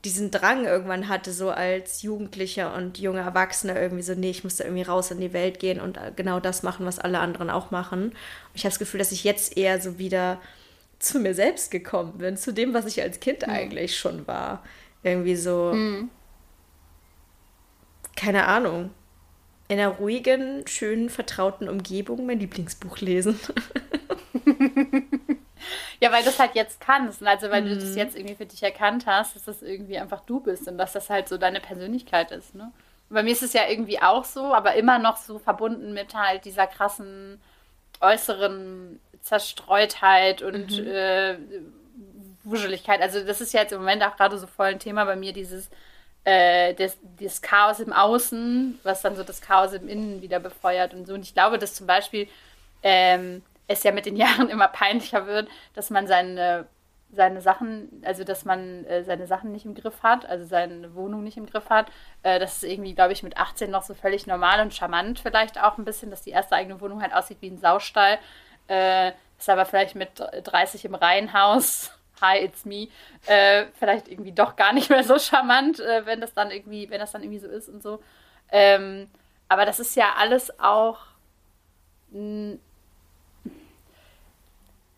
diesen 0.05 0.33
Drang 0.33 0.65
irgendwann 0.65 1.09
hatte, 1.09 1.33
so 1.33 1.51
als 1.51 2.03
Jugendlicher 2.03 2.75
und 2.75 2.99
junge 2.99 3.21
Erwachsene 3.21 3.81
irgendwie 3.81 4.03
so, 4.03 4.15
nee, 4.15 4.31
ich 4.31 4.43
muss 4.43 4.57
da 4.57 4.65
irgendwie 4.65 4.83
raus 4.83 5.13
in 5.13 5.21
die 5.21 5.33
Welt 5.33 5.61
gehen 5.61 5.81
und 5.81 5.97
genau 6.17 6.41
das 6.41 6.65
machen, 6.65 6.85
was 6.85 6.99
alle 6.99 7.21
anderen 7.21 7.51
auch 7.51 7.71
machen. 7.71 8.07
Und 8.07 8.17
ich 8.55 8.65
habe 8.65 8.73
das 8.73 8.81
Gefühl, 8.81 8.99
dass 8.99 9.13
ich 9.13 9.23
jetzt 9.23 9.57
eher 9.57 9.81
so 9.81 9.99
wieder 10.01 10.41
zu 10.99 11.19
mir 11.19 11.35
selbst 11.35 11.71
gekommen 11.71 12.19
bin, 12.19 12.37
zu 12.37 12.53
dem, 12.53 12.75
was 12.75 12.87
ich 12.87 13.03
als 13.03 13.21
Kind 13.21 13.49
eigentlich 13.49 13.97
schon 13.97 14.27
war. 14.27 14.65
Irgendwie 15.03 15.37
so. 15.37 15.73
Mhm 15.75 16.11
keine 18.23 18.47
Ahnung, 18.47 18.91
in 19.69 19.81
einer 19.81 19.89
ruhigen, 19.89 20.65
schönen, 20.67 21.09
vertrauten 21.09 21.69
Umgebung 21.69 22.25
mein 22.27 22.39
Lieblingsbuch 22.39 22.99
lesen. 22.99 23.41
ja, 26.01 26.13
weil 26.13 26.23
du 26.23 26.29
es 26.29 26.39
halt 26.39 26.55
jetzt 26.55 26.81
kannst. 26.81 27.21
Also 27.25 27.51
weil 27.51 27.63
mm. 27.63 27.67
du 27.67 27.75
das 27.77 27.91
mhm. 27.91 27.97
jetzt 27.97 28.17
irgendwie 28.17 28.37
für 28.37 28.47
dich 28.47 28.63
erkannt 28.63 29.07
hast, 29.07 29.35
dass 29.35 29.45
das 29.45 29.63
irgendwie 29.63 29.99
einfach 29.99 30.21
du 30.21 30.41
bist 30.41 30.69
und 30.69 30.79
dass 30.79 30.93
das 30.93 31.11
halt 31.11 31.29
so 31.29 31.39
deine 31.39 31.61
Persönlichkeit 31.61 32.31
ist. 32.31 32.55
Ne? 32.55 32.71
Und 33.09 33.15
bei 33.15 33.23
mir 33.25 33.33
ist 33.33 33.43
es 33.43 33.55
ja 33.55 33.63
irgendwie 33.69 34.01
auch 34.01 34.25
so, 34.25 34.55
aber 34.55 34.75
immer 34.75 34.99
noch 34.99 35.17
so 35.17 35.39
verbunden 35.39 35.93
mit 35.93 36.15
halt 36.15 36.45
dieser 36.45 36.67
krassen 36.67 37.41
äußeren 38.01 39.01
Zerstreutheit 39.23 40.43
und 40.43 40.79
mhm. 40.79 40.87
äh, 40.87 41.37
Wuscheligkeit. 42.45 43.01
Also 43.01 43.25
das 43.25 43.41
ist 43.41 43.53
ja 43.53 43.61
jetzt 43.61 43.73
im 43.73 43.81
Moment 43.81 44.03
auch 44.03 44.17
gerade 44.17 44.39
so 44.39 44.47
voll 44.47 44.67
ein 44.67 44.79
Thema 44.79 45.05
bei 45.05 45.17
mir, 45.17 45.33
dieses 45.33 45.71
äh, 46.25 46.75
das, 46.75 46.99
das 47.19 47.43
Chaos 47.43 47.81
im 47.81 47.93
Außen, 47.93 48.79
was 48.83 49.03
dann 49.03 49.17
so 49.17 49.25
das 49.25 49.41
Chaos 49.41 49.73
im 49.73 49.89
Innen 49.89 50.23
wieder 50.23 50.41
befeuert 50.41 50.95
und 50.95 51.07
so. 51.07 51.15
Und 51.15 51.23
ich 51.23 51.35
glaube, 51.35 51.59
dass 51.59 51.75
zum 51.75 51.87
Beispiel 51.87 52.29
ähm, 52.83 53.43
es 53.67 53.83
ja 53.83 53.93
mit 53.93 54.07
den 54.07 54.17
Jahren 54.17 54.49
immer 54.49 54.69
peinlicher 54.69 55.27
wird, 55.27 55.49
dass 55.75 55.91
man 55.91 56.07
seine, 56.07 56.67
seine 57.13 57.41
Sachen, 57.41 58.03
also 58.05 58.25
dass 58.25 58.45
man 58.45 58.85
äh, 58.87 59.05
seine 59.05 59.27
Sachen 59.27 59.53
nicht 59.53 59.65
im 59.65 59.75
Griff 59.75 60.03
hat, 60.03 60.27
also 60.27 60.45
seine 60.47 60.95
Wohnung 60.95 61.25
nicht 61.25 61.37
im 61.37 61.47
Griff 61.47 61.71
hat. 61.71 61.91
Äh, 62.23 62.39
das 62.39 62.57
ist 62.57 62.65
irgendwie, 62.65 62.95
glaube 62.95 63.13
ich, 63.13 63.23
mit 63.23 63.37
18 63.37 63.71
noch 63.71 63.83
so 63.83 63.95
völlig 63.95 64.27
normal 64.27 64.61
und 64.61 64.75
charmant 64.75 65.19
vielleicht 65.19 65.61
auch 65.61 65.79
ein 65.79 65.85
bisschen, 65.85 66.11
dass 66.11 66.23
die 66.23 66.31
erste 66.31 66.55
eigene 66.55 66.81
Wohnung 66.81 67.03
halt 67.03 67.15
aussieht 67.15 67.39
wie 67.41 67.51
ein 67.51 67.59
Saustall. 67.59 68.19
Äh, 68.69 69.13
ist 69.39 69.51
aber 69.51 69.67
vielleicht 69.67 69.97
mit 69.97 70.11
30 70.45 70.85
im 70.85 70.95
Reihenhaus 70.95 71.91
hi, 72.21 72.39
it's 72.39 72.65
me, 72.65 72.89
äh, 73.27 73.67
vielleicht 73.79 74.09
irgendwie 74.09 74.33
doch 74.33 74.57
gar 74.57 74.73
nicht 74.73 74.91
mehr 74.91 75.05
so 75.05 75.19
charmant, 75.19 75.81
äh, 75.81 76.07
wenn 76.07 76.21
das 76.21 76.35
dann 76.35 76.51
irgendwie, 76.51 76.89
wenn 76.91 77.01
das 77.01 77.13
dann 77.13 77.23
irgendwie 77.23 77.41
so 77.41 77.49
ist 77.49 77.69
und 77.69 77.83
so. 77.83 78.03
Ähm, 78.51 79.09
aber 79.49 79.67
das 79.67 79.81
ist 79.81 79.97
ja 79.97 80.15
alles 80.17 80.59
auch. 80.61 80.99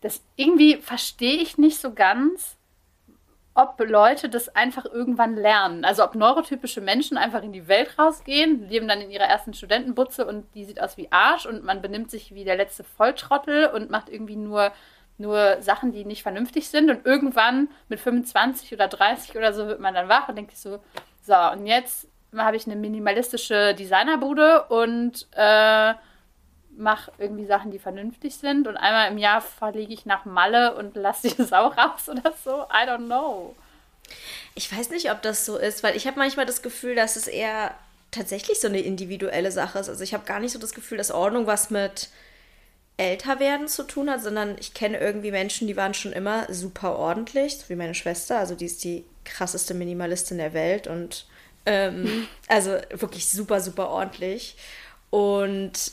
Das 0.01 0.21
irgendwie 0.35 0.77
verstehe 0.77 1.37
ich 1.37 1.57
nicht 1.57 1.79
so 1.79 1.93
ganz, 1.93 2.57
ob 3.55 3.79
Leute 3.79 4.27
das 4.27 4.49
einfach 4.49 4.85
irgendwann 4.85 5.35
lernen. 5.35 5.85
Also 5.85 6.03
ob 6.03 6.13
neurotypische 6.13 6.81
Menschen 6.81 7.17
einfach 7.17 7.41
in 7.41 7.53
die 7.53 7.69
Welt 7.69 7.97
rausgehen, 7.97 8.67
leben 8.67 8.87
dann 8.87 8.99
in 8.99 9.09
ihrer 9.09 9.23
ersten 9.23 9.53
Studentenbutze 9.53 10.25
und 10.27 10.45
die 10.55 10.65
sieht 10.65 10.81
aus 10.81 10.97
wie 10.97 11.09
Arsch 11.11 11.45
und 11.45 11.63
man 11.63 11.81
benimmt 11.81 12.11
sich 12.11 12.35
wie 12.35 12.43
der 12.43 12.57
letzte 12.57 12.83
Volltrottel 12.83 13.67
und 13.67 13.89
macht 13.89 14.09
irgendwie 14.09 14.35
nur 14.35 14.73
nur 15.17 15.61
Sachen, 15.61 15.91
die 15.91 16.05
nicht 16.05 16.23
vernünftig 16.23 16.69
sind. 16.69 16.89
Und 16.89 17.05
irgendwann 17.05 17.69
mit 17.89 17.99
25 17.99 18.73
oder 18.73 18.87
30 18.87 19.35
oder 19.35 19.53
so 19.53 19.67
wird 19.67 19.79
man 19.79 19.93
dann 19.93 20.09
wach 20.09 20.29
und 20.29 20.35
denkt 20.35 20.51
sich 20.51 20.59
so, 20.59 20.79
so, 21.25 21.35
und 21.51 21.65
jetzt 21.65 22.07
habe 22.35 22.57
ich 22.57 22.65
eine 22.65 22.75
minimalistische 22.75 23.73
Designerbude 23.73 24.65
und 24.65 25.27
äh, 25.35 25.93
mache 26.77 27.11
irgendwie 27.17 27.45
Sachen, 27.45 27.71
die 27.71 27.79
vernünftig 27.79 28.35
sind. 28.35 28.67
Und 28.67 28.77
einmal 28.77 29.11
im 29.11 29.17
Jahr 29.17 29.41
verlege 29.41 29.93
ich 29.93 30.05
nach 30.05 30.25
Malle 30.25 30.75
und 30.75 30.95
lasse 30.95 31.29
die 31.29 31.43
Sau 31.43 31.67
raus 31.67 32.09
oder 32.09 32.33
so. 32.43 32.63
I 32.63 32.87
don't 32.87 33.05
know. 33.05 33.55
Ich 34.53 34.71
weiß 34.75 34.89
nicht, 34.91 35.11
ob 35.11 35.21
das 35.21 35.45
so 35.45 35.57
ist, 35.57 35.83
weil 35.83 35.95
ich 35.95 36.07
habe 36.07 36.19
manchmal 36.19 36.45
das 36.45 36.61
Gefühl, 36.61 36.95
dass 36.95 37.15
es 37.15 37.27
eher 37.27 37.73
tatsächlich 38.11 38.59
so 38.59 38.67
eine 38.67 38.79
individuelle 38.79 39.51
Sache 39.51 39.79
ist. 39.79 39.89
Also 39.89 40.03
ich 40.03 40.13
habe 40.13 40.25
gar 40.25 40.39
nicht 40.39 40.51
so 40.51 40.59
das 40.59 40.73
Gefühl, 40.73 40.97
dass 40.97 41.11
Ordnung 41.11 41.47
was 41.47 41.69
mit 41.69 42.09
älter 42.97 43.39
werden 43.39 43.67
zu 43.67 43.83
tun 43.83 44.09
hat, 44.09 44.21
sondern 44.21 44.55
ich 44.59 44.73
kenne 44.73 44.99
irgendwie 44.99 45.31
Menschen, 45.31 45.67
die 45.67 45.75
waren 45.75 45.93
schon 45.93 46.13
immer 46.13 46.51
super 46.53 46.97
ordentlich, 46.97 47.57
so 47.57 47.69
wie 47.69 47.75
meine 47.75 47.93
Schwester. 47.93 48.39
Also 48.39 48.55
die 48.55 48.65
ist 48.65 48.83
die 48.83 49.03
krasseste 49.25 49.73
Minimalistin 49.73 50.37
der 50.37 50.53
Welt 50.53 50.87
und 50.87 51.25
ähm, 51.65 52.03
mhm. 52.03 52.27
also 52.47 52.77
wirklich 52.91 53.27
super, 53.27 53.59
super 53.59 53.89
ordentlich. 53.89 54.55
Und 55.09 55.91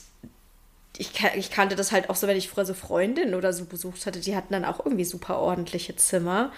ich, 0.99 1.11
ich 1.37 1.51
kannte 1.51 1.75
das 1.75 1.91
halt 1.91 2.11
auch 2.11 2.17
so, 2.17 2.27
wenn 2.27 2.37
ich 2.37 2.49
früher 2.49 2.65
so 2.65 2.75
Freundinnen 2.75 3.35
oder 3.35 3.53
so 3.53 3.65
besucht 3.65 4.07
hatte, 4.07 4.21
die 4.21 4.37
hatten 4.37 4.53
dann 4.53 4.65
auch 4.65 4.85
irgendwie 4.85 5.05
super 5.05 5.39
ordentliche 5.39 5.97
Zimmer. 5.97 6.53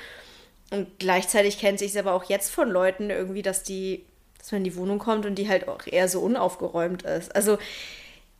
Und 0.71 0.99
gleichzeitig 0.99 1.59
kennt 1.59 1.79
sich 1.79 1.99
aber 1.99 2.13
auch 2.13 2.25
jetzt 2.25 2.51
von 2.51 2.69
Leuten 2.69 3.11
irgendwie, 3.11 3.43
dass 3.43 3.63
die, 3.63 4.05
dass 4.39 4.51
man 4.51 4.61
in 4.61 4.65
die 4.65 4.77
Wohnung 4.77 4.99
kommt 4.99 5.25
und 5.25 5.37
die 5.37 5.49
halt 5.49 5.69
auch 5.69 5.87
eher 5.87 6.09
so 6.09 6.21
unaufgeräumt 6.21 7.03
ist. 7.03 7.35
Also 7.35 7.59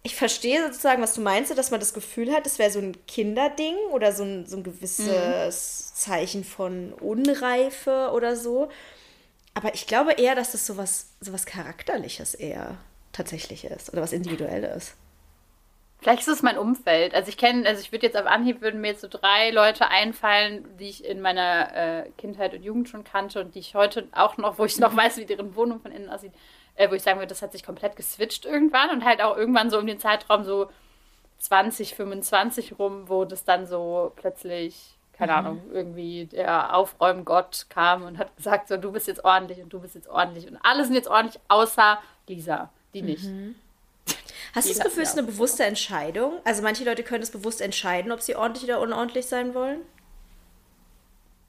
ich 0.07 0.15
verstehe 0.15 0.63
sozusagen, 0.63 1.03
was 1.03 1.15
du 1.15 1.23
meinst, 1.23 1.57
dass 1.57 1.71
man 1.71 1.81
das 1.81 1.95
Gefühl 1.95 2.31
hat, 2.31 2.47
es 2.47 2.59
wäre 2.59 2.71
so 2.71 2.79
ein 2.79 2.95
Kinderding 3.07 3.75
oder 3.91 4.13
so 4.13 4.23
ein, 4.23 4.47
so 4.47 4.59
ein 4.59 4.63
gewisses 4.63 5.93
mhm. 5.93 5.97
Zeichen 5.97 6.45
von 6.45 6.93
Unreife 6.93 8.11
oder 8.13 8.37
so. 8.37 8.69
Aber 9.55 9.75
ich 9.75 9.87
glaube 9.87 10.13
eher, 10.13 10.35
dass 10.35 10.53
das 10.53 10.67
sowas, 10.67 11.09
sowas 11.21 11.47
Charakterliches 11.47 12.35
eher 12.35 12.77
tatsächlich 13.13 13.65
ist 13.65 13.93
oder 13.93 14.03
was 14.03 14.13
Individuelles. 14.13 14.95
Vielleicht 16.01 16.21
ist 16.21 16.29
es 16.29 16.43
mein 16.43 16.59
Umfeld. 16.59 17.15
Also 17.15 17.31
ich 17.31 17.39
kenne, 17.39 17.67
also 17.67 17.81
ich 17.81 17.91
würde 17.91 18.05
jetzt 18.05 18.19
auf 18.19 18.27
Anhieb 18.27 18.61
würden 18.61 18.83
mir 18.83 18.89
jetzt 18.89 19.01
so 19.01 19.09
drei 19.09 19.51
Leute 19.53 19.89
einfallen, 19.89 20.67
die 20.79 20.91
ich 20.91 21.03
in 21.03 21.23
meiner 21.23 21.75
äh, 21.75 22.11
Kindheit 22.19 22.53
und 22.53 22.63
Jugend 22.63 22.91
schon 22.91 23.05
kannte 23.05 23.41
und 23.41 23.55
die 23.55 23.61
ich 23.61 23.75
heute 23.75 24.07
auch 24.13 24.37
noch, 24.37 24.59
wo 24.59 24.67
ich 24.67 24.79
noch 24.79 24.95
weiß, 24.95 25.17
wie 25.17 25.25
deren 25.25 25.57
Wohnung 25.57 25.81
von 25.81 25.93
innen 25.93 26.11
aussieht, 26.11 26.35
äh, 26.77 26.91
wo 26.91 26.95
ich 26.95 27.03
sagen 27.03 27.19
würde, 27.19 27.29
das 27.29 27.43
hat 27.43 27.53
sich 27.53 27.65
komplett 27.65 27.97
geswitcht 27.97 28.45
irgendwann 28.45 28.91
und 28.91 29.05
halt 29.05 29.23
auch 29.23 29.37
irgendwann 29.37 29.71
so 29.71 29.79
um 29.79 29.87
den 29.87 29.99
Zeitraum 29.99 30.45
so 30.45 30.69
20, 31.39 31.95
25 31.95 32.79
rum, 32.79 33.09
wo 33.09 33.25
das 33.25 33.45
dann 33.45 33.67
so 33.67 34.13
plötzlich, 34.17 34.97
keine 35.13 35.33
mhm. 35.33 35.39
Ahnung, 35.39 35.63
irgendwie 35.73 36.27
der 36.27 36.75
Aufräumgott 36.75 37.67
kam 37.69 38.03
und 38.05 38.19
hat 38.19 38.37
gesagt, 38.37 38.69
so 38.69 38.77
du 38.77 38.93
bist 38.93 39.09
jetzt 39.09 39.25
ordentlich 39.25 39.61
und 39.61 39.73
du 39.73 39.81
bist 39.81 39.95
jetzt 39.95 40.09
ordentlich 40.09 40.49
und 40.49 40.59
alle 40.63 40.85
sind 40.85 40.95
jetzt 40.95 41.09
ordentlich, 41.09 41.41
außer 41.49 41.99
Lisa, 42.29 42.71
die 42.95 43.03
nicht. 43.03 43.25
Mhm. 43.25 43.57
Hast 44.55 44.69
du 44.69 44.75
das 44.75 44.85
Gefühl, 44.85 45.03
es 45.03 45.11
ist 45.11 45.19
eine 45.19 45.27
bewusste 45.27 45.65
Entscheidung? 45.65 46.35
Also 46.45 46.63
manche 46.63 46.85
Leute 46.85 47.03
können 47.03 47.23
es 47.23 47.31
bewusst 47.31 47.61
entscheiden, 47.61 48.13
ob 48.13 48.21
sie 48.21 48.37
ordentlich 48.37 48.65
oder 48.65 48.81
unordentlich 48.81 49.27
sein 49.27 49.53
wollen? 49.53 49.81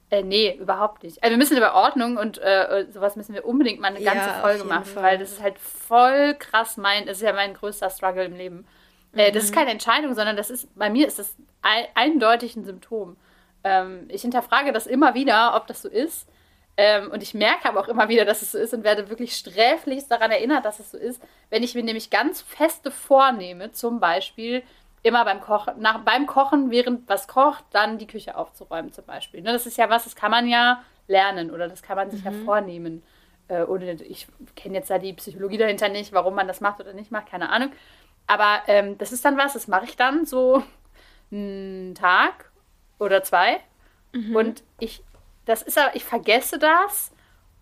Äh, 0.08 0.22
nee, 0.22 0.54
überhaupt 0.54 1.02
nicht. 1.02 1.22
Also 1.22 1.32
wir 1.32 1.38
müssen 1.38 1.56
über 1.56 1.74
Ordnung 1.74 2.16
und 2.16 2.38
äh, 2.38 2.86
sowas 2.90 3.16
müssen 3.16 3.34
wir 3.34 3.44
unbedingt 3.44 3.80
mal 3.80 3.88
eine 3.88 4.04
ganze 4.04 4.28
ja, 4.28 4.40
Folge 4.40 4.64
machen, 4.64 4.84
Fall. 4.84 5.02
weil 5.02 5.18
das 5.18 5.32
ist 5.32 5.42
halt 5.42 5.58
voll 5.58 6.34
krass 6.38 6.76
mein, 6.76 7.06
das 7.06 7.16
ist 7.18 7.24
ja 7.24 7.32
mein 7.32 7.54
größter 7.54 7.90
Struggle 7.90 8.24
im 8.24 8.36
Leben. 8.36 8.66
Äh, 9.14 9.30
mhm. 9.30 9.34
Das 9.34 9.44
ist 9.44 9.50
mhm. 9.50 9.56
keine 9.56 9.70
Entscheidung, 9.72 10.14
sondern 10.14 10.36
das 10.36 10.50
ist, 10.50 10.72
bei 10.76 10.90
mir 10.90 11.08
ist 11.08 11.18
das 11.18 11.34
eindeutig 11.94 12.54
ein 12.54 12.64
Symptom. 12.64 13.16
ähm, 13.64 14.06
ich 14.08 14.22
hinterfrage 14.22 14.72
das 14.72 14.86
immer 14.86 15.14
wieder, 15.14 15.56
ob 15.56 15.66
das 15.66 15.82
so 15.82 15.88
ist. 15.88 16.28
Ähm, 16.76 17.10
und 17.10 17.22
ich 17.22 17.34
merke 17.34 17.68
aber 17.68 17.80
auch 17.80 17.88
immer 17.88 18.08
wieder, 18.08 18.24
dass 18.24 18.42
es 18.42 18.52
so 18.52 18.58
ist 18.58 18.74
und 18.74 18.84
werde 18.84 19.08
wirklich 19.08 19.34
sträflichst 19.34 20.10
daran 20.10 20.30
erinnert, 20.30 20.64
dass 20.64 20.78
es 20.78 20.90
so 20.90 20.98
ist, 20.98 21.22
wenn 21.48 21.62
ich 21.62 21.74
mir 21.74 21.82
nämlich 21.82 22.10
ganz 22.10 22.42
feste 22.42 22.90
vornehme, 22.90 23.72
zum 23.72 23.98
Beispiel 23.98 24.62
immer 25.06 25.24
beim 25.24 25.40
Kochen, 25.40 25.74
nach, 25.78 26.00
beim 26.00 26.26
Kochen, 26.26 26.70
während 26.70 27.08
was 27.08 27.28
kocht, 27.28 27.64
dann 27.70 27.98
die 27.98 28.08
Küche 28.08 28.36
aufzuräumen 28.36 28.92
zum 28.92 29.04
Beispiel. 29.04 29.40
Ne, 29.40 29.52
das 29.52 29.66
ist 29.66 29.78
ja 29.78 29.88
was, 29.88 30.04
das 30.04 30.16
kann 30.16 30.32
man 30.32 30.48
ja 30.48 30.82
lernen 31.06 31.52
oder 31.52 31.68
das 31.68 31.82
kann 31.82 31.96
man 31.96 32.10
sich 32.10 32.24
mhm. 32.24 32.32
ja 32.32 32.44
vornehmen. 32.44 33.02
Äh, 33.48 33.62
oder 33.62 33.86
ich 33.86 34.26
kenne 34.56 34.74
jetzt 34.74 34.90
da 34.90 34.98
die 34.98 35.12
Psychologie 35.12 35.58
dahinter 35.58 35.88
nicht, 35.88 36.12
warum 36.12 36.34
man 36.34 36.48
das 36.48 36.60
macht 36.60 36.80
oder 36.80 36.92
nicht 36.92 37.12
macht, 37.12 37.30
keine 37.30 37.50
Ahnung. 37.50 37.70
Aber 38.26 38.62
ähm, 38.66 38.98
das 38.98 39.12
ist 39.12 39.24
dann 39.24 39.38
was, 39.38 39.52
das 39.52 39.68
mache 39.68 39.84
ich 39.84 39.96
dann 39.96 40.26
so 40.26 40.64
einen 41.30 41.94
Tag 41.94 42.50
oder 42.98 43.22
zwei. 43.22 43.60
Mhm. 44.12 44.34
Und 44.34 44.64
ich, 44.80 45.04
das 45.44 45.62
ist 45.62 45.78
aber, 45.78 45.94
ich 45.94 46.04
vergesse 46.04 46.58
das. 46.58 47.12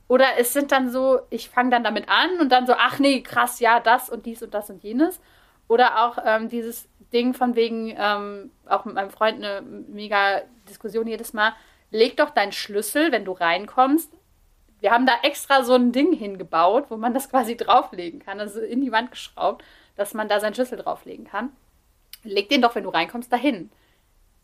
Oder 0.07 0.39
es 0.39 0.53
sind 0.53 0.73
dann 0.73 0.91
so, 0.91 1.21
ich 1.31 1.49
fange 1.49 1.71
dann 1.71 1.85
damit 1.85 2.09
an 2.09 2.39
und 2.41 2.51
dann 2.51 2.67
so, 2.67 2.75
ach 2.77 2.99
nee, 2.99 3.23
krass, 3.23 3.61
ja, 3.61 3.81
das 3.81 4.11
und 4.11 4.27
dies 4.27 4.43
und 4.43 4.55
das 4.55 4.71
und 4.71 4.83
jenes. 4.83 5.21
Oder 5.67 6.05
auch 6.05 6.19
ähm, 6.25 6.49
dieses 6.49 6.89
Ding 7.15 7.33
von 7.33 7.55
wegen, 7.55 7.95
ähm, 7.97 8.51
auch 8.67 8.85
mit 8.85 8.95
meinem 8.95 9.11
Freund 9.11 9.37
eine 9.43 9.63
mega 9.63 10.43
Diskussion 10.69 11.07
jedes 11.07 11.33
Mal, 11.33 11.55
leg 11.91 12.17
doch 12.17 12.31
deinen 12.31 12.53
Schlüssel, 12.53 13.13
wenn 13.13 13.25
du 13.25 13.33
reinkommst. 13.33 14.13
Wir 14.81 14.91
haben 14.91 15.07
da 15.07 15.15
extra 15.23 15.63
so 15.63 15.75
ein 15.75 15.93
Ding 15.93 16.13
hingebaut, 16.13 16.87
wo 16.91 16.97
man 16.97 17.15
das 17.15 17.31
quasi 17.31 17.57
drauflegen 17.57 18.21
kann, 18.21 18.41
also 18.41 18.61
in 18.61 18.81
die 18.81 18.93
Wand 18.93 19.13
geschraubt, 19.13 19.65
dass 19.97 20.13
man 20.13 20.29
da 20.29 20.41
seinen 20.41 20.55
Schlüssel 20.55 20.77
drauflegen 20.77 21.25
kann. 21.25 21.51
Leg 22.25 22.49
den 22.49 22.61
doch, 22.61 22.75
wenn 22.75 22.85
du 22.85 22.91
reinkommst, 22.91 23.33
dahin. 23.33 23.71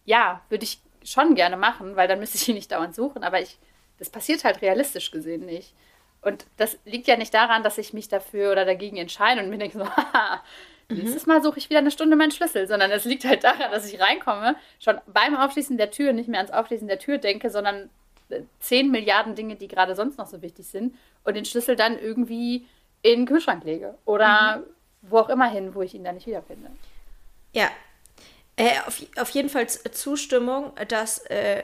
Ja, 0.04 0.40
würde 0.48 0.64
ich 0.64 0.80
schon 1.04 1.34
gerne 1.34 1.56
machen, 1.56 1.96
weil 1.96 2.08
dann 2.08 2.20
müsste 2.20 2.36
ich 2.36 2.48
ihn 2.48 2.54
nicht 2.54 2.70
dauernd 2.70 2.94
suchen, 2.94 3.24
aber 3.24 3.40
ich, 3.40 3.58
das 3.98 4.10
passiert 4.10 4.44
halt 4.44 4.62
realistisch 4.62 5.10
gesehen 5.10 5.44
nicht. 5.44 5.74
Und 6.22 6.46
das 6.56 6.78
liegt 6.84 7.06
ja 7.06 7.16
nicht 7.16 7.34
daran, 7.34 7.62
dass 7.62 7.78
ich 7.78 7.92
mich 7.92 8.08
dafür 8.08 8.52
oder 8.52 8.64
dagegen 8.64 8.96
entscheide 8.96 9.42
und 9.42 9.50
mir 9.50 9.58
denke 9.58 9.78
so, 9.78 9.86
haha. 9.96 10.42
Nächstes 10.90 11.26
Mal 11.26 11.42
suche 11.42 11.58
ich 11.58 11.70
wieder 11.70 11.78
eine 11.78 11.90
Stunde 11.90 12.16
meinen 12.16 12.30
Schlüssel, 12.30 12.66
sondern 12.66 12.90
es 12.90 13.04
liegt 13.04 13.24
halt 13.24 13.44
daran, 13.44 13.70
dass 13.70 13.90
ich 13.90 14.00
reinkomme, 14.00 14.56
schon 14.78 14.98
beim 15.06 15.36
Aufschließen 15.36 15.76
der 15.76 15.90
Tür 15.90 16.12
nicht 16.12 16.28
mehr 16.28 16.40
ans 16.40 16.52
Aufschließen 16.52 16.88
der 16.88 16.98
Tür 16.98 17.18
denke, 17.18 17.50
sondern 17.50 17.90
äh, 18.28 18.42
zehn 18.60 18.90
Milliarden 18.90 19.34
Dinge, 19.34 19.56
die 19.56 19.68
gerade 19.68 19.94
sonst 19.94 20.18
noch 20.18 20.26
so 20.26 20.42
wichtig 20.42 20.66
sind 20.66 20.94
und 21.24 21.36
den 21.36 21.44
Schlüssel 21.44 21.76
dann 21.76 21.98
irgendwie 21.98 22.66
in 23.02 23.20
den 23.20 23.26
Kühlschrank 23.26 23.64
lege 23.64 23.96
oder 24.04 24.58
mhm. 24.58 24.62
wo 25.02 25.18
auch 25.18 25.28
immer 25.28 25.50
hin, 25.50 25.74
wo 25.74 25.82
ich 25.82 25.94
ihn 25.94 26.04
dann 26.04 26.16
nicht 26.16 26.26
wiederfinde. 26.26 26.70
Ja, 27.52 27.68
äh, 28.56 28.78
auf, 28.86 29.02
auf 29.16 29.30
jeden 29.30 29.48
Fall 29.48 29.68
Zustimmung, 29.68 30.72
dass 30.88 31.18
äh, 31.26 31.62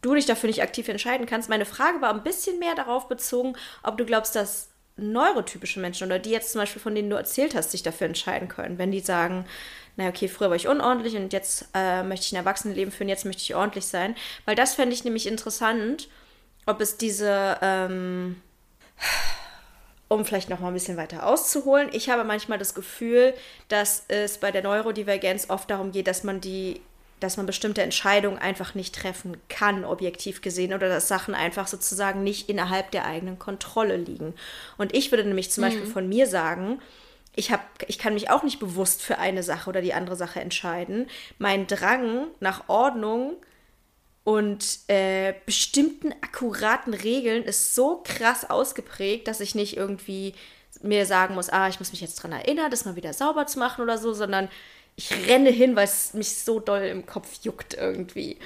du 0.00 0.14
dich 0.14 0.26
dafür 0.26 0.48
nicht 0.48 0.62
aktiv 0.62 0.88
entscheiden 0.88 1.26
kannst. 1.26 1.48
Meine 1.48 1.64
Frage 1.66 2.00
war 2.00 2.10
ein 2.10 2.22
bisschen 2.22 2.58
mehr 2.58 2.74
darauf 2.74 3.08
bezogen, 3.08 3.54
ob 3.82 3.98
du 3.98 4.04
glaubst, 4.04 4.34
dass 4.34 4.71
neurotypische 4.96 5.80
Menschen 5.80 6.06
oder 6.06 6.18
die 6.18 6.30
jetzt 6.30 6.52
zum 6.52 6.60
Beispiel, 6.60 6.82
von 6.82 6.94
denen 6.94 7.10
du 7.10 7.16
erzählt 7.16 7.54
hast, 7.54 7.70
sich 7.70 7.82
dafür 7.82 8.06
entscheiden 8.06 8.48
können. 8.48 8.78
Wenn 8.78 8.92
die 8.92 9.00
sagen, 9.00 9.46
naja, 9.96 10.10
okay, 10.10 10.28
früher 10.28 10.50
war 10.50 10.56
ich 10.56 10.68
unordentlich 10.68 11.16
und 11.16 11.32
jetzt 11.32 11.68
äh, 11.74 12.02
möchte 12.02 12.26
ich 12.26 12.32
ein 12.32 12.36
Erwachsenenleben 12.36 12.92
führen, 12.92 13.08
jetzt 13.08 13.24
möchte 13.24 13.42
ich 13.42 13.54
ordentlich 13.54 13.86
sein. 13.86 14.14
Weil 14.44 14.54
das 14.56 14.74
fände 14.74 14.94
ich 14.94 15.04
nämlich 15.04 15.26
interessant, 15.26 16.08
ob 16.66 16.80
es 16.80 16.96
diese 16.96 17.58
ähm, 17.62 18.40
um 20.08 20.24
vielleicht 20.24 20.50
noch 20.50 20.60
mal 20.60 20.68
ein 20.68 20.74
bisschen 20.74 20.96
weiter 20.96 21.26
auszuholen. 21.26 21.88
Ich 21.92 22.10
habe 22.10 22.24
manchmal 22.24 22.58
das 22.58 22.74
Gefühl, 22.74 23.34
dass 23.68 24.04
es 24.08 24.38
bei 24.38 24.50
der 24.50 24.62
Neurodivergenz 24.62 25.48
oft 25.48 25.70
darum 25.70 25.90
geht, 25.90 26.06
dass 26.06 26.22
man 26.22 26.40
die 26.40 26.82
dass 27.22 27.36
man 27.36 27.46
bestimmte 27.46 27.82
Entscheidungen 27.82 28.38
einfach 28.38 28.74
nicht 28.74 28.94
treffen 28.94 29.36
kann, 29.48 29.84
objektiv 29.84 30.40
gesehen, 30.42 30.74
oder 30.74 30.88
dass 30.88 31.08
Sachen 31.08 31.34
einfach 31.34 31.66
sozusagen 31.66 32.22
nicht 32.22 32.48
innerhalb 32.48 32.90
der 32.90 33.06
eigenen 33.06 33.38
Kontrolle 33.38 33.96
liegen. 33.96 34.34
Und 34.78 34.94
ich 34.94 35.10
würde 35.10 35.24
nämlich 35.24 35.50
zum 35.50 35.64
mhm. 35.64 35.68
Beispiel 35.68 35.86
von 35.86 36.08
mir 36.08 36.26
sagen, 36.26 36.80
ich, 37.34 37.50
hab, 37.50 37.60
ich 37.86 37.98
kann 37.98 38.14
mich 38.14 38.30
auch 38.30 38.42
nicht 38.42 38.58
bewusst 38.58 39.02
für 39.02 39.18
eine 39.18 39.42
Sache 39.42 39.70
oder 39.70 39.80
die 39.80 39.94
andere 39.94 40.16
Sache 40.16 40.40
entscheiden. 40.40 41.08
Mein 41.38 41.66
Drang 41.66 42.26
nach 42.40 42.68
Ordnung 42.68 43.36
und 44.24 44.78
äh, 44.88 45.34
bestimmten 45.46 46.12
akkuraten 46.20 46.94
Regeln 46.94 47.42
ist 47.42 47.74
so 47.74 48.02
krass 48.04 48.48
ausgeprägt, 48.48 49.28
dass 49.28 49.40
ich 49.40 49.54
nicht 49.54 49.76
irgendwie 49.76 50.34
mir 50.82 51.06
sagen 51.06 51.34
muss, 51.34 51.50
ah, 51.50 51.68
ich 51.68 51.78
muss 51.78 51.92
mich 51.92 52.00
jetzt 52.00 52.18
daran 52.18 52.32
erinnern, 52.32 52.70
das 52.70 52.84
mal 52.84 52.96
wieder 52.96 53.12
sauber 53.12 53.46
zu 53.46 53.58
machen 53.58 53.82
oder 53.82 53.98
so, 53.98 54.12
sondern 54.12 54.48
ich 54.96 55.28
renne 55.28 55.50
hin, 55.50 55.74
weil 55.76 55.84
es 55.84 56.14
mich 56.14 56.36
so 56.36 56.60
doll 56.60 56.82
im 56.82 57.06
Kopf 57.06 57.42
juckt 57.42 57.74
irgendwie. 57.74 58.38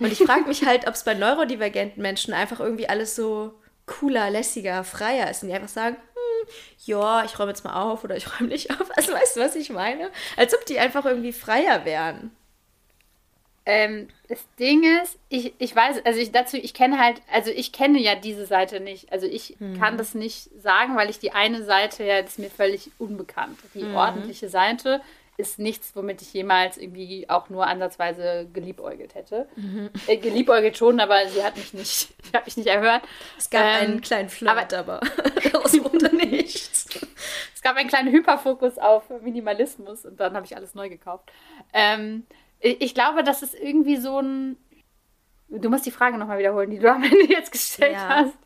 Und 0.00 0.10
ich 0.10 0.18
frage 0.18 0.46
mich 0.48 0.64
halt, 0.66 0.86
ob 0.86 0.94
es 0.94 1.04
bei 1.04 1.14
neurodivergenten 1.14 2.02
Menschen 2.02 2.34
einfach 2.34 2.60
irgendwie 2.60 2.88
alles 2.88 3.14
so 3.14 3.54
cooler, 3.86 4.30
lässiger, 4.30 4.82
freier 4.82 5.30
ist 5.30 5.42
und 5.42 5.50
die 5.50 5.54
einfach 5.54 5.68
sagen, 5.68 5.96
hm, 5.96 6.48
ja, 6.86 7.24
ich 7.24 7.38
räume 7.38 7.50
jetzt 7.50 7.64
mal 7.64 7.80
auf 7.80 8.02
oder 8.02 8.16
ich 8.16 8.28
räume 8.28 8.48
nicht 8.48 8.70
auf. 8.70 8.90
Also 8.96 9.12
weißt 9.12 9.36
du, 9.36 9.40
was 9.40 9.56
ich 9.56 9.70
meine? 9.70 10.10
Als 10.36 10.54
ob 10.54 10.64
die 10.66 10.78
einfach 10.78 11.04
irgendwie 11.04 11.32
freier 11.32 11.84
wären. 11.84 12.34
Ähm, 13.66 14.08
das 14.28 14.44
Ding 14.58 14.84
ist, 15.02 15.18
ich, 15.30 15.54
ich 15.58 15.74
weiß, 15.74 16.04
also 16.04 16.20
ich 16.20 16.32
dazu, 16.32 16.58
ich 16.58 16.74
kenne 16.74 16.98
halt, 16.98 17.22
also 17.32 17.50
ich 17.50 17.72
kenne 17.72 17.98
ja 17.98 18.14
diese 18.14 18.44
Seite 18.44 18.80
nicht. 18.80 19.10
Also 19.10 19.26
ich 19.26 19.56
mhm. 19.58 19.78
kann 19.78 19.96
das 19.96 20.14
nicht 20.14 20.50
sagen, 20.60 20.96
weil 20.96 21.08
ich 21.08 21.18
die 21.18 21.32
eine 21.32 21.64
Seite 21.64 22.04
ja, 22.04 22.18
ist 22.18 22.38
mir 22.38 22.50
völlig 22.50 22.90
unbekannt. 22.98 23.58
Die 23.72 23.84
mhm. 23.84 23.94
ordentliche 23.94 24.48
Seite 24.50 25.00
ist 25.36 25.58
nichts, 25.58 25.96
womit 25.96 26.22
ich 26.22 26.32
jemals 26.32 26.78
irgendwie 26.78 27.28
auch 27.28 27.48
nur 27.48 27.66
ansatzweise 27.66 28.48
geliebäugelt 28.52 29.14
hätte. 29.14 29.48
Mhm. 29.56 29.90
Äh, 30.06 30.16
geliebäugelt 30.18 30.76
schon, 30.76 31.00
aber 31.00 31.26
sie 31.28 31.42
hat 31.42 31.56
mich 31.56 31.74
nicht, 31.74 32.14
hat 32.34 32.46
mich 32.46 32.56
nicht 32.56 32.68
erhört. 32.68 33.02
Es 33.36 33.50
gab 33.50 33.62
ähm, 33.62 33.82
einen 33.82 34.00
kleinen 34.00 34.28
Flirt, 34.28 34.72
aber, 34.74 35.00
aber 35.00 35.00
aus 35.64 35.72
dem 35.72 35.84
nichts. 36.16 36.86
Es 37.54 37.62
gab 37.62 37.76
einen 37.76 37.88
kleinen 37.88 38.12
Hyperfokus 38.12 38.78
auf 38.78 39.04
Minimalismus 39.22 40.04
und 40.04 40.20
dann 40.20 40.34
habe 40.34 40.46
ich 40.46 40.56
alles 40.56 40.74
neu 40.74 40.88
gekauft. 40.88 41.30
Ähm, 41.72 42.26
ich 42.60 42.94
glaube, 42.94 43.24
das 43.24 43.42
ist 43.42 43.54
irgendwie 43.54 43.96
so 43.96 44.20
ein. 44.20 44.56
Du 45.48 45.68
musst 45.68 45.86
die 45.86 45.90
Frage 45.90 46.16
nochmal 46.16 46.38
wiederholen, 46.38 46.70
die 46.70 46.78
du 46.78 46.90
am 46.90 47.02
Ende 47.02 47.26
jetzt 47.28 47.52
gestellt 47.52 47.92
ja. 47.92 48.08
hast. 48.08 48.38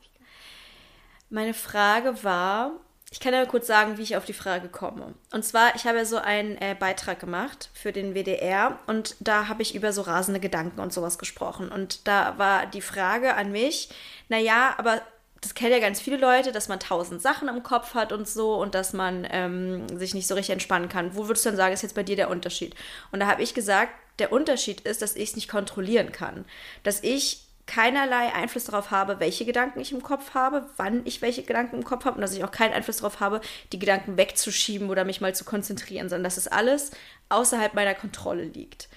Meine 1.31 1.55
Frage 1.55 2.25
war, 2.25 2.73
ich 3.11 3.21
kann 3.21 3.33
ja 3.33 3.47
kurz 3.47 3.67
sagen, 3.67 3.97
wie 3.97 4.03
ich 4.03 4.17
auf 4.17 4.27
die 4.27 4.35
Frage 4.35 4.69
komme. 4.69 5.15
Und 5.33 5.45
zwar, 5.45 5.75
ich 5.75 5.87
habe 5.87 5.99
ja 5.99 6.05
so 6.05 6.19
einen 6.19 6.59
äh, 6.59 6.77
Beitrag 6.79 7.19
gemacht 7.19 7.71
für 7.73 7.91
den 7.91 8.15
WDR 8.15 8.79
und 8.87 9.17
da 9.21 9.49
habe 9.49 9.63
ich 9.63 9.75
über 9.75 9.93
so 9.93 10.03
rasende 10.03 10.41
Gedanken 10.41 10.81
und 10.81 10.93
sowas 10.93 11.19
gesprochen. 11.19 11.71
Und 11.71 12.07
da 12.07 12.37
war 12.37 12.67
die 12.67 12.83
Frage 12.83 13.35
an 13.35 13.51
mich, 13.51 13.89
naja, 14.29 14.75
aber 14.77 15.01
das 15.41 15.55
kennen 15.55 15.73
ja 15.73 15.79
ganz 15.79 16.01
viele 16.01 16.17
Leute, 16.17 16.53
dass 16.53 16.69
man 16.69 16.81
tausend 16.81 17.23
Sachen 17.23 17.49
im 17.49 17.63
Kopf 17.63 17.95
hat 17.95 18.13
und 18.13 18.29
so 18.29 18.57
und 18.57 18.75
dass 18.75 18.93
man 18.93 19.27
ähm, 19.31 19.99
sich 19.99 20.13
nicht 20.13 20.27
so 20.27 20.35
richtig 20.35 20.53
entspannen 20.53 20.89
kann. 20.89 21.15
Wo 21.15 21.29
würdest 21.29 21.47
du 21.47 21.51
dann 21.51 21.57
sagen, 21.57 21.73
ist 21.73 21.83
jetzt 21.83 21.95
bei 21.95 22.03
dir 22.03 22.17
der 22.17 22.29
Unterschied? 22.29 22.75
Und 23.13 23.21
da 23.21 23.27
habe 23.27 23.43
ich 23.43 23.55
gesagt, 23.55 23.93
der 24.19 24.33
Unterschied 24.33 24.81
ist, 24.83 25.01
dass 25.01 25.17
ich 25.17 25.31
es 25.31 25.37
nicht 25.37 25.49
kontrollieren 25.49 26.13
kann. 26.13 26.45
Dass 26.83 27.03
ich 27.03 27.48
keinerlei 27.69 28.33
Einfluss 28.35 28.65
darauf 28.65 28.91
habe, 28.91 29.21
welche 29.21 29.45
Gedanken 29.45 29.79
ich 29.79 29.93
im 29.93 30.03
Kopf 30.03 30.35
habe, 30.35 30.67
wann 30.77 31.03
ich 31.05 31.23
welche 31.23 31.45
Gedanken 31.45 31.77
im 31.77 31.85
Kopf 31.85 32.05
habe 32.05 32.17
und 32.17 32.23
dass 32.23 32.35
ich 32.35 32.43
auch 32.43 32.51
keinen 32.51 32.73
Einfluss 32.73 32.97
darauf 32.97 33.21
habe, 33.21 33.41
die 33.73 33.79
Gedanken 33.79 34.17
wegzuschieben 34.17 34.91
oder 34.91 35.05
mich 35.05 35.21
mal 35.21 35.35
zu 35.35 35.45
konzentrieren, 35.45 36.09
sondern 36.09 36.25
dass 36.25 36.39
es 36.39 36.49
alles 36.49 36.91
außerhalb 37.29 37.75
meiner 37.75 37.95
Kontrolle 37.95 38.45
liegt. 38.45 38.89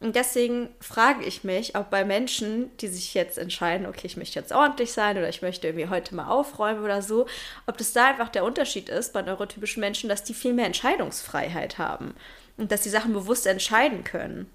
Und 0.00 0.16
deswegen 0.16 0.68
frage 0.80 1.24
ich 1.24 1.44
mich, 1.44 1.76
ob 1.76 1.90
bei 1.90 2.04
Menschen, 2.04 2.76
die 2.78 2.88
sich 2.88 3.14
jetzt 3.14 3.38
entscheiden, 3.38 3.86
okay, 3.86 4.06
ich 4.06 4.16
möchte 4.16 4.38
jetzt 4.38 4.52
ordentlich 4.52 4.92
sein 4.92 5.16
oder 5.16 5.28
ich 5.28 5.40
möchte 5.40 5.68
irgendwie 5.68 5.88
heute 5.88 6.14
mal 6.14 6.28
aufräumen 6.28 6.82
oder 6.82 7.00
so, 7.00 7.26
ob 7.66 7.78
das 7.78 7.92
da 7.92 8.10
einfach 8.10 8.28
der 8.28 8.44
Unterschied 8.44 8.88
ist 8.88 9.12
bei 9.12 9.22
neurotypischen 9.22 9.80
Menschen, 9.80 10.08
dass 10.08 10.24
die 10.24 10.34
viel 10.34 10.52
mehr 10.52 10.66
Entscheidungsfreiheit 10.66 11.78
haben 11.78 12.14
und 12.56 12.72
dass 12.72 12.84
sie 12.84 12.90
Sachen 12.90 13.12
bewusst 13.12 13.46
entscheiden 13.46 14.02
können. 14.04 14.50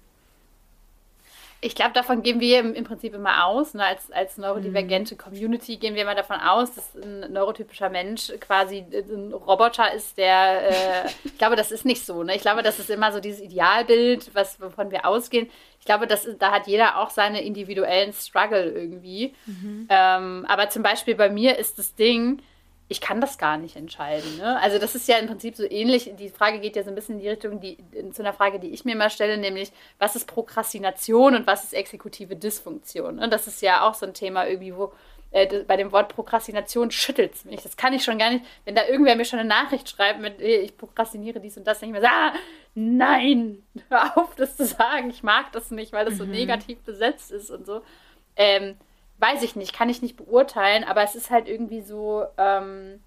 Ich 1.62 1.74
glaube, 1.74 1.92
davon 1.92 2.22
gehen 2.22 2.40
wir 2.40 2.60
im, 2.60 2.74
im 2.74 2.84
Prinzip 2.84 3.12
immer 3.12 3.44
aus. 3.46 3.74
Ne? 3.74 3.84
Als, 3.84 4.10
als 4.12 4.38
neurodivergente 4.38 5.14
mhm. 5.14 5.18
Community 5.18 5.76
gehen 5.76 5.94
wir 5.94 6.02
immer 6.02 6.14
davon 6.14 6.36
aus, 6.36 6.74
dass 6.74 6.94
ein 6.94 7.32
neurotypischer 7.32 7.90
Mensch 7.90 8.32
quasi 8.40 8.84
ein 8.92 9.32
Roboter 9.32 9.92
ist, 9.92 10.16
der. 10.16 10.70
Äh, 10.70 11.08
ich 11.24 11.36
glaube, 11.38 11.56
das 11.56 11.70
ist 11.70 11.84
nicht 11.84 12.06
so. 12.06 12.22
Ne? 12.22 12.34
Ich 12.34 12.42
glaube, 12.42 12.62
das 12.62 12.78
ist 12.78 12.88
immer 12.88 13.12
so 13.12 13.20
dieses 13.20 13.40
Idealbild, 13.40 14.30
was, 14.34 14.60
wovon 14.60 14.90
wir 14.90 15.04
ausgehen. 15.04 15.50
Ich 15.80 15.86
glaube, 15.86 16.06
das, 16.06 16.26
da 16.38 16.50
hat 16.50 16.66
jeder 16.66 16.98
auch 16.98 17.10
seine 17.10 17.42
individuellen 17.42 18.12
Struggle 18.12 18.70
irgendwie. 18.70 19.34
Mhm. 19.46 19.86
Ähm, 19.90 20.46
aber 20.48 20.70
zum 20.70 20.82
Beispiel 20.82 21.14
bei 21.14 21.28
mir 21.28 21.58
ist 21.58 21.78
das 21.78 21.94
Ding, 21.94 22.42
ich 22.90 23.00
kann 23.00 23.20
das 23.20 23.38
gar 23.38 23.56
nicht 23.56 23.76
entscheiden. 23.76 24.36
Ne? 24.36 24.58
Also 24.60 24.78
das 24.78 24.96
ist 24.96 25.06
ja 25.06 25.16
im 25.18 25.28
Prinzip 25.28 25.54
so 25.54 25.62
ähnlich. 25.62 26.10
Die 26.18 26.28
Frage 26.28 26.58
geht 26.58 26.74
ja 26.74 26.82
so 26.82 26.88
ein 26.88 26.96
bisschen 26.96 27.14
in 27.14 27.20
die 27.20 27.28
Richtung, 27.28 27.60
die, 27.60 27.78
zu 28.12 28.20
einer 28.20 28.32
Frage, 28.32 28.58
die 28.58 28.70
ich 28.70 28.84
mir 28.84 28.96
mal 28.96 29.10
stelle, 29.10 29.38
nämlich 29.38 29.70
was 30.00 30.16
ist 30.16 30.26
Prokrastination 30.26 31.36
und 31.36 31.46
was 31.46 31.62
ist 31.62 31.72
exekutive 31.72 32.34
Dysfunktion? 32.34 33.20
Und 33.20 33.32
das 33.32 33.46
ist 33.46 33.62
ja 33.62 33.88
auch 33.88 33.94
so 33.94 34.06
ein 34.06 34.12
Thema 34.12 34.44
irgendwie, 34.44 34.74
wo 34.74 34.92
äh, 35.30 35.62
bei 35.62 35.76
dem 35.76 35.92
Wort 35.92 36.12
Prokrastination 36.12 36.90
schüttelt 36.90 37.32
es 37.34 37.44
mich. 37.44 37.62
Das 37.62 37.76
kann 37.76 37.92
ich 37.92 38.02
schon 38.02 38.18
gar 38.18 38.30
nicht. 38.30 38.44
Wenn 38.64 38.74
da 38.74 38.84
irgendwer 38.84 39.14
mir 39.14 39.24
schon 39.24 39.38
eine 39.38 39.48
Nachricht 39.48 39.88
schreibt 39.88 40.20
mit, 40.20 40.40
ich 40.40 40.76
prokrastiniere 40.76 41.38
dies 41.38 41.56
und 41.56 41.68
das, 41.68 41.78
dann 41.78 41.90
ich 41.90 41.94
mir 41.94 42.00
so, 42.00 42.08
ah, 42.08 42.32
nein, 42.74 43.62
hör 43.88 44.18
auf, 44.18 44.34
das 44.34 44.56
zu 44.56 44.66
sagen. 44.66 45.10
Ich 45.10 45.22
mag 45.22 45.52
das 45.52 45.70
nicht, 45.70 45.92
weil 45.92 46.06
das 46.06 46.16
so 46.16 46.24
mhm. 46.24 46.32
negativ 46.32 46.80
besetzt 46.80 47.30
ist 47.30 47.50
und 47.50 47.66
so. 47.66 47.82
Ähm, 48.34 48.74
weiß 49.20 49.42
ich 49.42 49.54
nicht, 49.54 49.72
kann 49.72 49.88
ich 49.88 50.02
nicht 50.02 50.16
beurteilen, 50.16 50.84
aber 50.84 51.02
es 51.02 51.14
ist 51.14 51.30
halt 51.30 51.48
irgendwie 51.48 51.82
so, 51.82 52.24
ähm, 52.38 53.00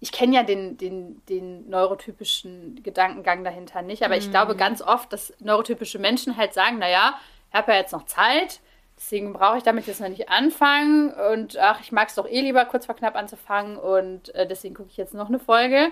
ich 0.00 0.12
kenne 0.12 0.36
ja 0.36 0.42
den, 0.42 0.76
den, 0.76 1.22
den 1.28 1.68
neurotypischen 1.68 2.82
Gedankengang 2.82 3.42
dahinter 3.44 3.82
nicht, 3.82 4.04
aber 4.04 4.14
mhm. 4.14 4.20
ich 4.20 4.30
glaube 4.30 4.56
ganz 4.56 4.82
oft, 4.82 5.12
dass 5.12 5.34
neurotypische 5.40 5.98
Menschen 5.98 6.36
halt 6.36 6.54
sagen, 6.54 6.78
naja, 6.78 7.18
ich 7.50 7.56
habe 7.56 7.72
ja 7.72 7.78
jetzt 7.78 7.92
noch 7.92 8.06
Zeit, 8.06 8.60
deswegen 8.96 9.32
brauche 9.32 9.58
ich 9.58 9.62
damit 9.64 9.86
jetzt 9.86 10.00
noch 10.00 10.08
nicht 10.08 10.28
anfangen 10.28 11.12
und 11.32 11.58
ach, 11.58 11.80
ich 11.80 11.90
mag 11.90 12.08
es 12.08 12.14
doch 12.14 12.28
eh 12.28 12.40
lieber 12.40 12.64
kurz 12.66 12.86
vor 12.86 12.94
knapp 12.94 13.16
anzufangen 13.16 13.76
und 13.76 14.34
äh, 14.34 14.46
deswegen 14.46 14.74
gucke 14.74 14.90
ich 14.90 14.96
jetzt 14.96 15.14
noch 15.14 15.28
eine 15.28 15.40
Folge 15.40 15.90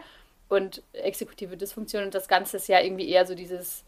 und 0.49 0.83
exekutive 0.93 1.57
Dysfunktion 1.57 2.05
und 2.05 2.15
das 2.15 2.29
Ganze 2.29 2.59
ist 2.59 2.69
ja 2.69 2.81
irgendwie 2.81 3.09
eher 3.09 3.27
so 3.27 3.35
dieses 3.35 3.85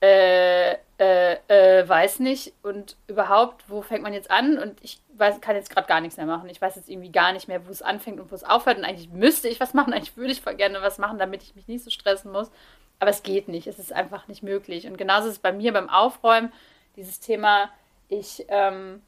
äh, 0.00 0.72
äh, 0.98 1.36
äh, 1.48 1.88
weiß 1.88 2.20
nicht 2.20 2.54
und 2.62 2.96
überhaupt, 3.06 3.64
wo 3.68 3.82
fängt 3.82 4.02
man 4.02 4.12
jetzt 4.14 4.30
an? 4.30 4.58
Und 4.58 4.82
ich 4.82 5.00
weiß, 5.14 5.40
kann 5.40 5.56
jetzt 5.56 5.70
gerade 5.70 5.86
gar 5.86 6.00
nichts 6.00 6.16
mehr 6.16 6.26
machen. 6.26 6.48
Ich 6.48 6.60
weiß 6.60 6.76
jetzt 6.76 6.88
irgendwie 6.88 7.12
gar 7.12 7.32
nicht 7.32 7.48
mehr, 7.48 7.66
wo 7.66 7.70
es 7.70 7.82
anfängt 7.82 8.20
und 8.20 8.30
wo 8.30 8.34
es 8.34 8.44
aufhört. 8.44 8.78
Und 8.78 8.84
eigentlich 8.84 9.10
müsste 9.10 9.48
ich 9.48 9.60
was 9.60 9.74
machen, 9.74 9.92
eigentlich 9.94 10.16
würde 10.16 10.32
ich 10.32 10.44
gerne 10.44 10.80
was 10.82 10.98
machen, 10.98 11.18
damit 11.18 11.42
ich 11.42 11.54
mich 11.54 11.68
nicht 11.68 11.84
so 11.84 11.90
stressen 11.90 12.32
muss. 12.32 12.50
Aber 12.98 13.10
es 13.10 13.22
geht 13.22 13.48
nicht, 13.48 13.66
es 13.66 13.78
ist 13.78 13.92
einfach 13.92 14.28
nicht 14.28 14.42
möglich. 14.42 14.86
Und 14.86 14.98
genauso 14.98 15.28
ist 15.28 15.34
es 15.34 15.38
bei 15.38 15.52
mir 15.52 15.72
beim 15.72 15.88
Aufräumen, 15.88 16.52
dieses 16.96 17.20
Thema, 17.20 17.70
ich, 18.08 18.44
ähm, 18.48 19.00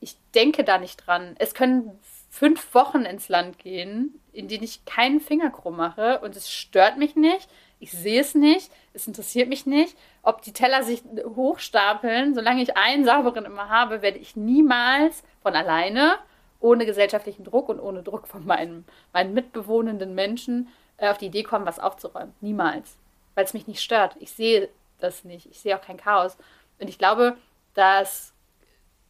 ich 0.00 0.16
denke 0.34 0.64
da 0.64 0.78
nicht 0.78 1.06
dran. 1.06 1.34
Es 1.38 1.54
können 1.54 1.98
fünf 2.28 2.74
Wochen 2.74 3.02
ins 3.02 3.28
Land 3.28 3.58
gehen, 3.58 4.20
in 4.32 4.48
denen 4.48 4.64
ich 4.64 4.84
keinen 4.84 5.20
Finger 5.20 5.50
krumm 5.50 5.76
mache 5.76 6.20
und 6.20 6.36
es 6.36 6.50
stört 6.50 6.98
mich 6.98 7.14
nicht. 7.14 7.48
Ich 7.78 7.92
sehe 7.92 8.20
es 8.20 8.34
nicht, 8.34 8.70
es 8.94 9.06
interessiert 9.06 9.48
mich 9.48 9.66
nicht 9.66 9.96
ob 10.24 10.40
die 10.42 10.52
Teller 10.52 10.82
sich 10.82 11.02
hochstapeln, 11.36 12.34
solange 12.34 12.62
ich 12.62 12.76
einen 12.76 13.04
sauberen 13.04 13.44
immer 13.44 13.68
habe, 13.68 14.02
werde 14.02 14.18
ich 14.18 14.36
niemals 14.36 15.22
von 15.42 15.54
alleine, 15.54 16.18
ohne 16.60 16.86
gesellschaftlichen 16.86 17.44
Druck 17.44 17.68
und 17.68 17.78
ohne 17.78 18.02
Druck 18.02 18.26
von 18.26 18.46
meinem, 18.46 18.84
meinen 19.12 19.34
mitbewohnenden 19.34 20.14
Menschen 20.14 20.68
äh, 20.96 21.10
auf 21.10 21.18
die 21.18 21.26
Idee 21.26 21.42
kommen, 21.42 21.66
was 21.66 21.78
aufzuräumen. 21.78 22.34
Niemals. 22.40 22.96
Weil 23.34 23.44
es 23.44 23.52
mich 23.52 23.66
nicht 23.66 23.82
stört. 23.82 24.16
Ich 24.18 24.32
sehe 24.32 24.70
das 24.98 25.24
nicht. 25.24 25.46
Ich 25.50 25.60
sehe 25.60 25.76
auch 25.76 25.82
kein 25.82 25.98
Chaos. 25.98 26.38
Und 26.78 26.88
ich 26.88 26.98
glaube, 26.98 27.36
dass 27.74 28.32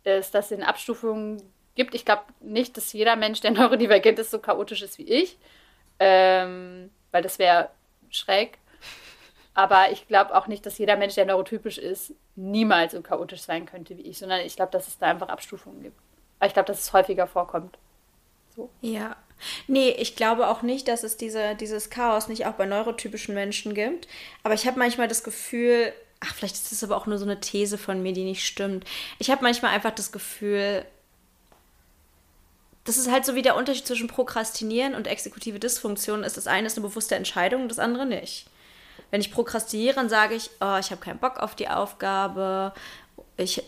es 0.02 0.32
das 0.32 0.50
in 0.50 0.64
Abstufungen 0.64 1.40
gibt. 1.76 1.94
Ich 1.94 2.04
glaube 2.04 2.24
nicht, 2.40 2.76
dass 2.76 2.92
jeder 2.92 3.14
Mensch, 3.14 3.40
der 3.40 3.50
neurodivergent 3.52 4.18
ist, 4.18 4.32
so 4.32 4.40
chaotisch 4.40 4.82
ist 4.82 4.98
wie 4.98 5.08
ich. 5.08 5.38
Ähm, 6.00 6.90
weil 7.12 7.22
das 7.22 7.38
wäre 7.38 7.70
schräg. 8.10 8.58
Aber 9.54 9.92
ich 9.92 10.08
glaube 10.08 10.36
auch 10.36 10.48
nicht, 10.48 10.66
dass 10.66 10.78
jeder 10.78 10.96
Mensch, 10.96 11.14
der 11.14 11.26
neurotypisch 11.26 11.78
ist, 11.78 12.12
niemals 12.34 12.92
so 12.92 13.00
chaotisch 13.02 13.42
sein 13.42 13.66
könnte 13.66 13.96
wie 13.96 14.02
ich, 14.02 14.18
sondern 14.18 14.40
ich 14.40 14.56
glaube, 14.56 14.72
dass 14.72 14.88
es 14.88 14.98
da 14.98 15.06
einfach 15.06 15.28
Abstufungen 15.28 15.82
gibt. 15.82 15.96
Aber 16.38 16.48
ich 16.48 16.54
glaube, 16.54 16.66
dass 16.66 16.80
es 16.80 16.92
häufiger 16.92 17.28
vorkommt. 17.28 17.78
So. 18.56 18.68
Ja. 18.80 19.16
Nee, 19.66 19.90
ich 19.90 20.16
glaube 20.16 20.48
auch 20.48 20.62
nicht, 20.62 20.88
dass 20.88 21.02
es 21.04 21.16
diese, 21.16 21.54
dieses 21.54 21.90
Chaos 21.90 22.28
nicht 22.28 22.46
auch 22.46 22.54
bei 22.54 22.66
neurotypischen 22.66 23.34
Menschen 23.34 23.74
gibt. 23.74 24.08
Aber 24.42 24.54
ich 24.54 24.66
habe 24.66 24.78
manchmal 24.78 25.08
das 25.08 25.22
Gefühl, 25.22 25.92
ach, 26.20 26.34
vielleicht 26.34 26.54
ist 26.54 26.72
das 26.72 26.84
aber 26.84 26.96
auch 26.96 27.06
nur 27.06 27.18
so 27.18 27.24
eine 27.24 27.40
These 27.40 27.78
von 27.78 28.02
mir, 28.02 28.12
die 28.12 28.24
nicht 28.24 28.44
stimmt. 28.44 28.84
Ich 29.18 29.30
habe 29.30 29.42
manchmal 29.42 29.72
einfach 29.72 29.92
das 29.92 30.12
Gefühl, 30.12 30.84
das 32.84 32.96
ist 32.96 33.10
halt 33.10 33.24
so 33.24 33.34
wie 33.34 33.42
der 33.42 33.56
Unterschied 33.56 33.86
zwischen 33.86 34.08
Prokrastinieren 34.08 34.94
und 34.94 35.06
exekutive 35.06 35.58
Dysfunktion 35.58 36.22
ist. 36.22 36.36
Das 36.36 36.46
eine 36.46 36.66
ist 36.66 36.76
eine 36.76 36.86
bewusste 36.86 37.14
Entscheidung, 37.14 37.68
das 37.68 37.78
andere 37.78 38.06
nicht. 38.06 38.46
Wenn 39.14 39.20
ich 39.20 39.30
prokrastiniere, 39.30 39.94
dann 39.94 40.08
sage 40.08 40.34
ich, 40.34 40.50
oh, 40.60 40.76
ich 40.80 40.90
habe 40.90 40.96
keinen 40.96 41.20
Bock 41.20 41.38
auf 41.38 41.54
die 41.54 41.68
Aufgabe, 41.68 42.72
ich, 43.36 43.62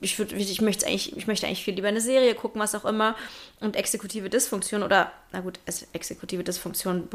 ich, 0.00 0.18
würd, 0.18 0.32
ich, 0.32 0.62
möchte 0.62 0.86
eigentlich, 0.86 1.14
ich 1.14 1.26
möchte 1.26 1.46
eigentlich 1.46 1.64
viel 1.64 1.74
lieber 1.74 1.88
eine 1.88 2.00
Serie 2.00 2.34
gucken, 2.34 2.62
was 2.62 2.74
auch 2.74 2.86
immer. 2.86 3.14
Und 3.60 3.76
exekutive 3.76 4.30
Dysfunktion 4.30 4.82
oder, 4.82 5.12
na 5.32 5.40
gut, 5.40 5.60
exekutive 5.92 6.44
Dysfunktion 6.44 7.10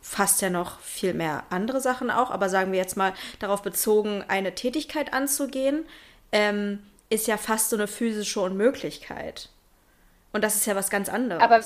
fasst 0.00 0.42
ja 0.42 0.50
noch 0.50 0.80
viel 0.80 1.14
mehr 1.14 1.44
andere 1.50 1.80
Sachen 1.80 2.10
auch, 2.10 2.32
aber 2.32 2.48
sagen 2.48 2.72
wir 2.72 2.80
jetzt 2.80 2.96
mal 2.96 3.12
darauf 3.38 3.62
bezogen, 3.62 4.24
eine 4.26 4.56
Tätigkeit 4.56 5.12
anzugehen, 5.12 5.84
ähm, 6.32 6.82
ist 7.08 7.28
ja 7.28 7.36
fast 7.36 7.70
so 7.70 7.76
eine 7.76 7.86
physische 7.86 8.40
Unmöglichkeit. 8.40 9.48
Und 10.32 10.42
das 10.42 10.56
ist 10.56 10.66
ja 10.66 10.74
was 10.74 10.90
ganz 10.90 11.08
anderes. 11.08 11.40
Aber, 11.40 11.62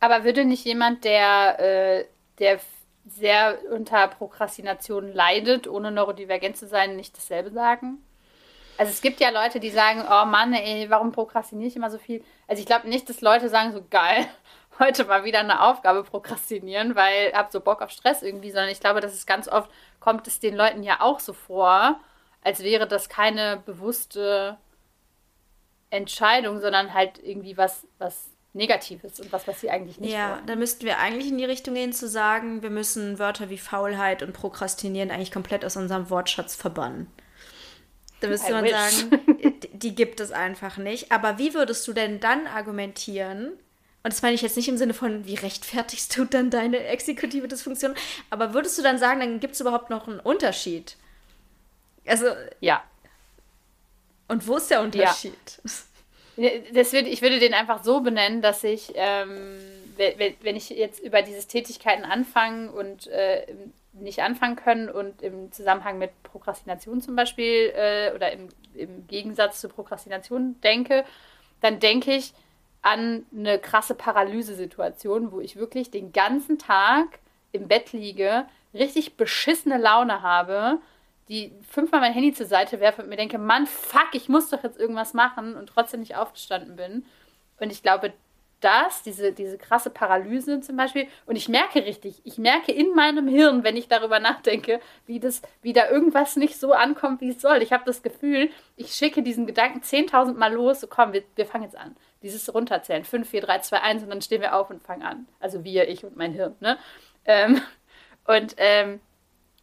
aber 0.00 0.24
würde 0.24 0.46
nicht 0.46 0.64
jemand, 0.64 1.04
der, 1.04 1.60
äh, 1.60 2.04
der 2.38 2.60
sehr 3.06 3.58
unter 3.70 4.08
Prokrastination 4.08 5.12
leidet, 5.12 5.66
ohne 5.66 5.90
neurodivergent 5.90 6.56
zu 6.56 6.66
sein, 6.66 6.96
nicht 6.96 7.16
dasselbe 7.16 7.50
sagen? 7.50 7.98
Also 8.78 8.90
es 8.90 9.02
gibt 9.02 9.20
ja 9.20 9.30
Leute, 9.30 9.60
die 9.60 9.70
sagen, 9.70 10.02
oh 10.02 10.24
Mann, 10.24 10.54
ey, 10.54 10.88
warum 10.88 11.12
prokrastiniere 11.12 11.68
ich 11.68 11.76
immer 11.76 11.90
so 11.90 11.98
viel? 11.98 12.24
Also 12.48 12.60
ich 12.60 12.66
glaube 12.66 12.88
nicht, 12.88 13.08
dass 13.08 13.20
Leute 13.20 13.48
sagen, 13.48 13.72
so 13.72 13.84
geil, 13.90 14.26
heute 14.78 15.04
mal 15.04 15.24
wieder 15.24 15.40
eine 15.40 15.62
Aufgabe 15.62 16.02
prokrastinieren, 16.04 16.96
weil 16.96 17.28
ich 17.28 17.34
habe 17.34 17.52
so 17.52 17.60
Bock 17.60 17.82
auf 17.82 17.90
Stress 17.90 18.22
irgendwie, 18.22 18.50
sondern 18.50 18.70
ich 18.70 18.80
glaube, 18.80 19.00
dass 19.00 19.12
es 19.12 19.26
ganz 19.26 19.48
oft 19.48 19.70
kommt 20.00 20.26
es 20.26 20.40
den 20.40 20.56
Leuten 20.56 20.82
ja 20.82 21.00
auch 21.00 21.20
so 21.20 21.32
vor, 21.32 22.00
als 22.42 22.62
wäre 22.62 22.88
das 22.88 23.08
keine 23.08 23.62
bewusste 23.64 24.58
Entscheidung, 25.90 26.60
sondern 26.60 26.92
halt 26.92 27.22
irgendwie 27.22 27.56
was, 27.56 27.86
was 27.98 28.31
Negatives 28.54 29.18
und 29.18 29.32
was, 29.32 29.46
was 29.48 29.60
sie 29.60 29.70
eigentlich 29.70 29.98
nicht 29.98 30.12
ja, 30.12 30.34
wollen. 30.34 30.46
da 30.46 30.56
müssten 30.56 30.84
wir 30.84 30.98
eigentlich 30.98 31.28
in 31.30 31.38
die 31.38 31.44
Richtung 31.44 31.74
gehen 31.74 31.92
zu 31.92 32.06
sagen, 32.06 32.62
wir 32.62 32.68
müssen 32.68 33.18
Wörter 33.18 33.48
wie 33.48 33.56
Faulheit 33.56 34.22
und 34.22 34.34
Prokrastinieren 34.34 35.10
eigentlich 35.10 35.32
komplett 35.32 35.64
aus 35.64 35.76
unserem 35.76 36.10
Wortschatz 36.10 36.54
verbannen. 36.54 37.06
Da 38.20 38.28
müsste 38.28 38.52
man 38.52 38.64
wish. 38.64 38.72
sagen, 38.72 39.20
die 39.72 39.94
gibt 39.94 40.20
es 40.20 40.32
einfach 40.32 40.76
nicht. 40.76 41.10
Aber 41.10 41.38
wie 41.38 41.54
würdest 41.54 41.88
du 41.88 41.92
denn 41.92 42.20
dann 42.20 42.46
argumentieren? 42.46 43.52
Und 44.04 44.12
das 44.12 44.22
meine 44.22 44.34
ich 44.34 44.42
jetzt 44.42 44.56
nicht 44.56 44.68
im 44.68 44.76
Sinne 44.76 44.94
von, 44.94 45.26
wie 45.26 45.34
rechtfertigst 45.34 46.16
du 46.16 46.24
dann 46.24 46.50
deine 46.50 46.78
exekutive 46.84 47.48
Dysfunktion? 47.48 47.94
Aber 48.30 48.52
würdest 48.52 48.78
du 48.78 48.82
dann 48.82 48.98
sagen, 48.98 49.20
dann 49.20 49.40
gibt 49.40 49.54
es 49.54 49.60
überhaupt 49.60 49.90
noch 49.90 50.06
einen 50.08 50.20
Unterschied? 50.20 50.96
Also. 52.06 52.26
Ja. 52.60 52.84
Und 54.28 54.46
wo 54.46 54.56
ist 54.56 54.70
der 54.70 54.82
Unterschied? 54.82 55.60
Ja. 55.64 55.70
Das 56.72 56.92
würde, 56.92 57.08
ich 57.08 57.22
würde 57.22 57.38
den 57.38 57.54
einfach 57.54 57.84
so 57.84 58.00
benennen, 58.00 58.42
dass 58.42 58.64
ich, 58.64 58.92
ähm, 58.94 59.58
wenn 59.96 60.56
ich 60.56 60.70
jetzt 60.70 61.00
über 61.00 61.22
diese 61.22 61.46
Tätigkeiten 61.46 62.04
anfangen 62.04 62.68
und 62.68 63.06
äh, 63.08 63.46
nicht 63.92 64.20
anfangen 64.20 64.56
können 64.56 64.88
und 64.88 65.22
im 65.22 65.52
Zusammenhang 65.52 65.98
mit 65.98 66.10
Prokrastination 66.22 67.00
zum 67.00 67.14
Beispiel 67.14 67.72
äh, 67.76 68.12
oder 68.14 68.32
im, 68.32 68.48
im 68.74 69.06
Gegensatz 69.06 69.60
zur 69.60 69.70
Prokrastination 69.70 70.60
denke, 70.62 71.04
dann 71.60 71.78
denke 71.78 72.14
ich 72.14 72.32
an 72.80 73.24
eine 73.36 73.58
krasse 73.58 73.94
Paralysesituation, 73.94 75.30
wo 75.30 75.40
ich 75.40 75.56
wirklich 75.56 75.90
den 75.90 76.12
ganzen 76.12 76.58
Tag 76.58 77.20
im 77.52 77.68
Bett 77.68 77.92
liege, 77.92 78.46
richtig 78.74 79.16
beschissene 79.16 79.78
Laune 79.78 80.22
habe 80.22 80.80
die 81.28 81.52
fünfmal 81.68 82.00
mein 82.00 82.12
Handy 82.12 82.32
zur 82.32 82.46
Seite 82.46 82.80
werfe 82.80 83.02
und 83.02 83.08
mir 83.08 83.16
denke, 83.16 83.38
Mann, 83.38 83.66
fuck, 83.66 84.08
ich 84.12 84.28
muss 84.28 84.50
doch 84.50 84.62
jetzt 84.62 84.78
irgendwas 84.78 85.14
machen 85.14 85.56
und 85.56 85.68
trotzdem 85.68 86.00
nicht 86.00 86.16
aufgestanden 86.16 86.76
bin. 86.76 87.04
Und 87.58 87.70
ich 87.70 87.82
glaube, 87.82 88.12
das, 88.62 89.02
diese, 89.02 89.32
diese 89.32 89.58
krasse 89.58 89.90
Paralyse 89.90 90.60
zum 90.60 90.76
Beispiel, 90.76 91.08
und 91.26 91.36
ich 91.36 91.48
merke 91.48 91.84
richtig, 91.84 92.20
ich 92.24 92.38
merke 92.38 92.72
in 92.72 92.94
meinem 92.94 93.26
Hirn, 93.28 93.64
wenn 93.64 93.76
ich 93.76 93.88
darüber 93.88 94.20
nachdenke, 94.20 94.80
wie, 95.06 95.20
das, 95.20 95.42
wie 95.62 95.72
da 95.72 95.90
irgendwas 95.90 96.36
nicht 96.36 96.58
so 96.58 96.72
ankommt, 96.72 97.20
wie 97.20 97.30
es 97.30 97.40
soll. 97.40 97.60
Ich 97.62 97.72
habe 97.72 97.84
das 97.84 98.02
Gefühl, 98.02 98.50
ich 98.76 98.94
schicke 98.94 99.22
diesen 99.22 99.46
Gedanken 99.46 99.80
10.000 99.80 100.34
Mal 100.34 100.52
los, 100.52 100.80
so 100.80 100.86
komm, 100.86 101.12
wir, 101.12 101.24
wir 101.34 101.46
fangen 101.46 101.64
jetzt 101.64 101.76
an. 101.76 101.96
Dieses 102.22 102.54
Runterzählen, 102.54 103.04
5, 103.04 103.28
4, 103.28 103.40
3, 103.42 103.58
2, 103.58 103.80
1 103.80 104.02
und 104.04 104.10
dann 104.10 104.22
stehen 104.22 104.40
wir 104.40 104.54
auf 104.54 104.70
und 104.70 104.82
fangen 104.82 105.02
an. 105.02 105.26
Also 105.40 105.64
wir, 105.64 105.88
ich 105.88 106.04
und 106.04 106.16
mein 106.16 106.32
Hirn, 106.32 106.54
ne? 106.60 106.78
Ähm, 107.24 107.60
und 108.26 108.54
ähm, 108.58 109.00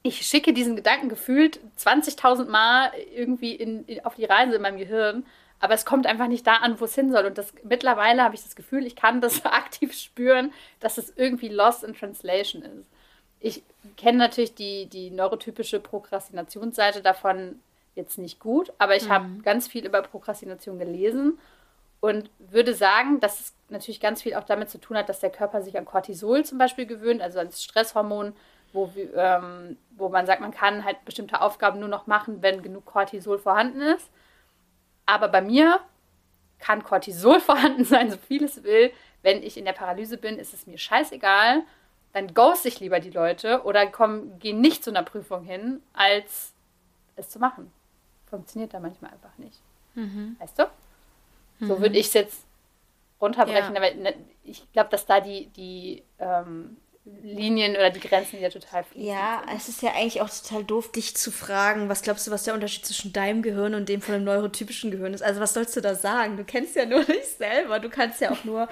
ich 0.04 0.26
schicke 0.26 0.54
diesen 0.54 0.76
Gedanken 0.76 1.10
gefühlt 1.10 1.60
20.000 1.78 2.45
Mal 2.45 2.91
irgendwie 3.16 3.56
in, 3.56 3.86
in, 3.86 4.06
auf 4.06 4.16
die 4.16 4.26
Reise 4.26 4.56
in 4.56 4.62
meinem 4.62 4.78
Gehirn, 4.78 5.26
aber 5.60 5.74
es 5.74 5.86
kommt 5.86 6.08
einfach 6.08 6.28
nicht 6.28 6.47
da 6.47 6.56
an, 6.56 6.80
wo 6.80 6.86
es 6.86 6.95
hin 6.95 7.12
soll. 7.12 7.26
Und 7.26 7.38
das, 7.38 7.54
mittlerweile 7.64 8.24
habe 8.24 8.36
ich 8.36 8.43
das 8.43 8.56
Gefühl, 8.56 8.86
ich 8.86 8.95
kann 8.95 9.20
das 9.20 9.45
aktiv 9.45 9.93
spüren, 9.93 10.54
dass 10.80 10.97
es 10.97 11.14
irgendwie 11.16 11.50
lost 11.50 11.84
in 11.84 11.93
translation 11.93 12.62
ist. 12.62 12.89
Ich 13.41 13.64
kenne 13.97 14.18
natürlich 14.18 14.56
die, 14.56 14.86
die 14.88 15.12
neurotypische 15.12 15.80
Prokrastinationsseite 15.80 17.02
davon 17.02 17.60
jetzt 17.95 18.18
nicht 18.18 18.39
gut, 18.39 18.72
aber 18.78 18.95
ich 18.95 19.06
mhm. 19.06 19.10
habe 19.10 19.26
ganz 19.43 19.68
viel 19.68 19.86
über 19.86 20.02
Prokrastination 20.02 20.80
gelesen 20.80 21.38
und 22.02 22.30
würde 22.38 22.74
sagen, 22.74 23.20
dass 23.20 23.39
es 23.39 23.54
natürlich 23.70 24.00
ganz 24.00 24.22
viel 24.22 24.36
auch 24.36 24.43
damit 24.43 24.70
zu 24.70 24.78
tun 24.78 24.97
hat, 24.97 25.10
dass 25.10 25.20
der 25.20 25.30
Körper 25.30 25.62
sich 25.62 25.78
an 25.78 25.86
Cortisol 25.86 26.45
zum 26.45 26.58
Beispiel 26.58 26.86
gewöhnt, 26.86 27.22
also 27.22 27.39
ans 27.39 27.62
Stresshormon, 27.62 28.34
wo, 28.74 28.91
ähm, 29.15 29.78
wo 29.91 30.09
man 30.09 30.26
sagt, 30.26 30.41
man 30.41 30.51
kann 30.51 30.84
halt 30.86 31.03
bestimmte 31.05 31.41
Aufgaben 31.41 31.80
nur 31.80 31.89
noch 31.89 32.07
machen, 32.07 32.41
wenn 32.41 32.61
genug 32.61 32.86
Cortisol 32.86 33.39
vorhanden 33.39 33.82
ist. 33.82 34.09
Aber 35.05 35.28
bei 35.28 35.41
mir 35.41 35.80
kann 36.59 36.84
Cortisol 36.84 37.39
vorhanden 37.39 37.86
sein, 37.86 38.11
so 38.11 38.17
viel 38.17 38.43
es 38.43 38.63
will. 38.63 38.91
Wenn 39.22 39.43
ich 39.43 39.57
in 39.57 39.65
der 39.65 39.74
Paralyse 39.74 40.17
bin, 40.17 40.38
ist 40.38 40.53
es 40.53 40.67
mir 40.67 40.78
scheißegal. 40.78 41.63
Dann 42.13 42.34
ghost 42.34 42.65
ich 42.65 42.80
lieber 42.80 42.99
die 42.99 43.11
Leute 43.11 43.63
oder 43.63 43.86
komm, 43.88 44.39
geh 44.39 44.53
nicht 44.53 44.84
zu 44.84 44.89
einer 44.89 45.03
Prüfung 45.03 45.43
hin, 45.43 45.82
als 45.93 46.53
es 47.15 47.30
zu 47.30 47.39
machen. 47.39 47.72
Funktioniert 48.30 48.74
da 48.74 48.80
manchmal 48.80 49.11
einfach 49.11 49.38
nicht. 49.38 49.59
Mhm. 49.95 50.36
Weißt 50.39 50.57
du? 50.57 50.63
So 51.59 51.76
mhm. 51.76 51.82
würde 51.82 51.97
ich 51.97 52.07
es 52.07 52.13
jetzt 52.13 52.45
runterbrechen, 53.22 53.76
ja. 53.76 53.82
aber 53.82 53.93
ne, 53.93 54.13
ich 54.43 54.72
glaube, 54.72 54.89
dass 54.89 55.05
da 55.05 55.20
die, 55.20 55.47
die 55.47 56.03
ähm, 56.20 56.78
Linien 57.22 57.76
oder 57.76 57.89
die 57.89 57.99
Grenzen 57.99 58.39
ja 58.39 58.49
total 58.49 58.84
fließen. 58.84 59.07
Ja, 59.07 59.41
es 59.55 59.70
ist 59.70 59.82
ja 59.82 59.91
eigentlich 59.91 60.22
auch 60.22 60.30
total 60.30 60.64
doof, 60.64 60.91
dich 60.91 61.16
zu 61.16 61.32
fragen, 61.32 61.89
was 61.89 62.01
glaubst 62.01 62.28
du, 62.28 62.32
was 62.32 62.43
der 62.43 62.53
Unterschied 62.53 62.86
zwischen 62.86 63.14
deinem 63.14 63.41
Gehirn 63.41 63.76
und 63.76 63.89
dem 63.89 64.01
von 64.01 64.16
einem 64.16 64.24
neurotypischen 64.24 64.91
Gehirn 64.91 65.14
ist? 65.14 65.22
Also 65.22 65.39
was 65.39 65.53
sollst 65.53 65.76
du 65.76 65.82
da 65.82 65.95
sagen? 65.95 66.38
Du 66.38 66.43
kennst 66.43 66.76
ja 66.76 66.86
nur 66.86 67.03
dich 67.05 67.26
selber. 67.38 67.80
Du 67.80 67.89
kannst 67.89 68.22
ja 68.22 68.32
auch 68.32 68.43
nur 68.43 68.68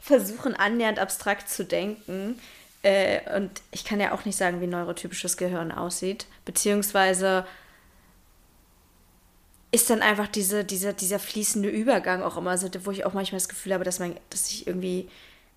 versuchen, 0.00 0.54
annähernd 0.54 0.98
abstrakt 0.98 1.48
zu 1.48 1.64
denken. 1.64 2.40
Äh, 2.82 3.36
und 3.36 3.50
ich 3.70 3.84
kann 3.84 4.00
ja 4.00 4.12
auch 4.12 4.24
nicht 4.24 4.36
sagen, 4.36 4.60
wie 4.60 4.66
neurotypisches 4.66 5.36
Gehirn 5.36 5.72
aussieht. 5.72 6.26
Beziehungsweise 6.44 7.46
ist 9.70 9.90
dann 9.90 10.00
einfach 10.00 10.28
diese, 10.28 10.64
diese, 10.64 10.94
dieser 10.94 11.18
fließende 11.18 11.68
Übergang 11.68 12.22
auch 12.22 12.36
immer 12.36 12.56
so, 12.56 12.68
wo 12.84 12.90
ich 12.90 13.04
auch 13.04 13.12
manchmal 13.12 13.38
das 13.38 13.48
Gefühl 13.48 13.74
habe, 13.74 13.84
dass, 13.84 13.98
man, 13.98 14.16
dass 14.30 14.50
ich 14.50 14.66
irgendwie 14.66 15.08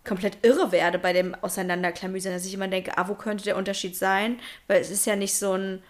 komplett 0.03 0.43
irre 0.43 0.71
werde 0.71 0.97
bei 0.99 1.13
dem 1.13 1.35
Auseinanderklamüsern, 1.35 2.33
dass 2.33 2.45
ich 2.45 2.53
immer 2.53 2.67
denke, 2.67 2.97
ah, 2.97 3.07
wo 3.07 3.15
könnte 3.15 3.43
der 3.43 3.57
Unterschied 3.57 3.95
sein? 3.95 4.39
Weil 4.67 4.81
es 4.81 4.89
ist 4.89 5.05
ja 5.05 5.15
nicht 5.15 5.35
so 5.35 5.53
ein 5.53 5.83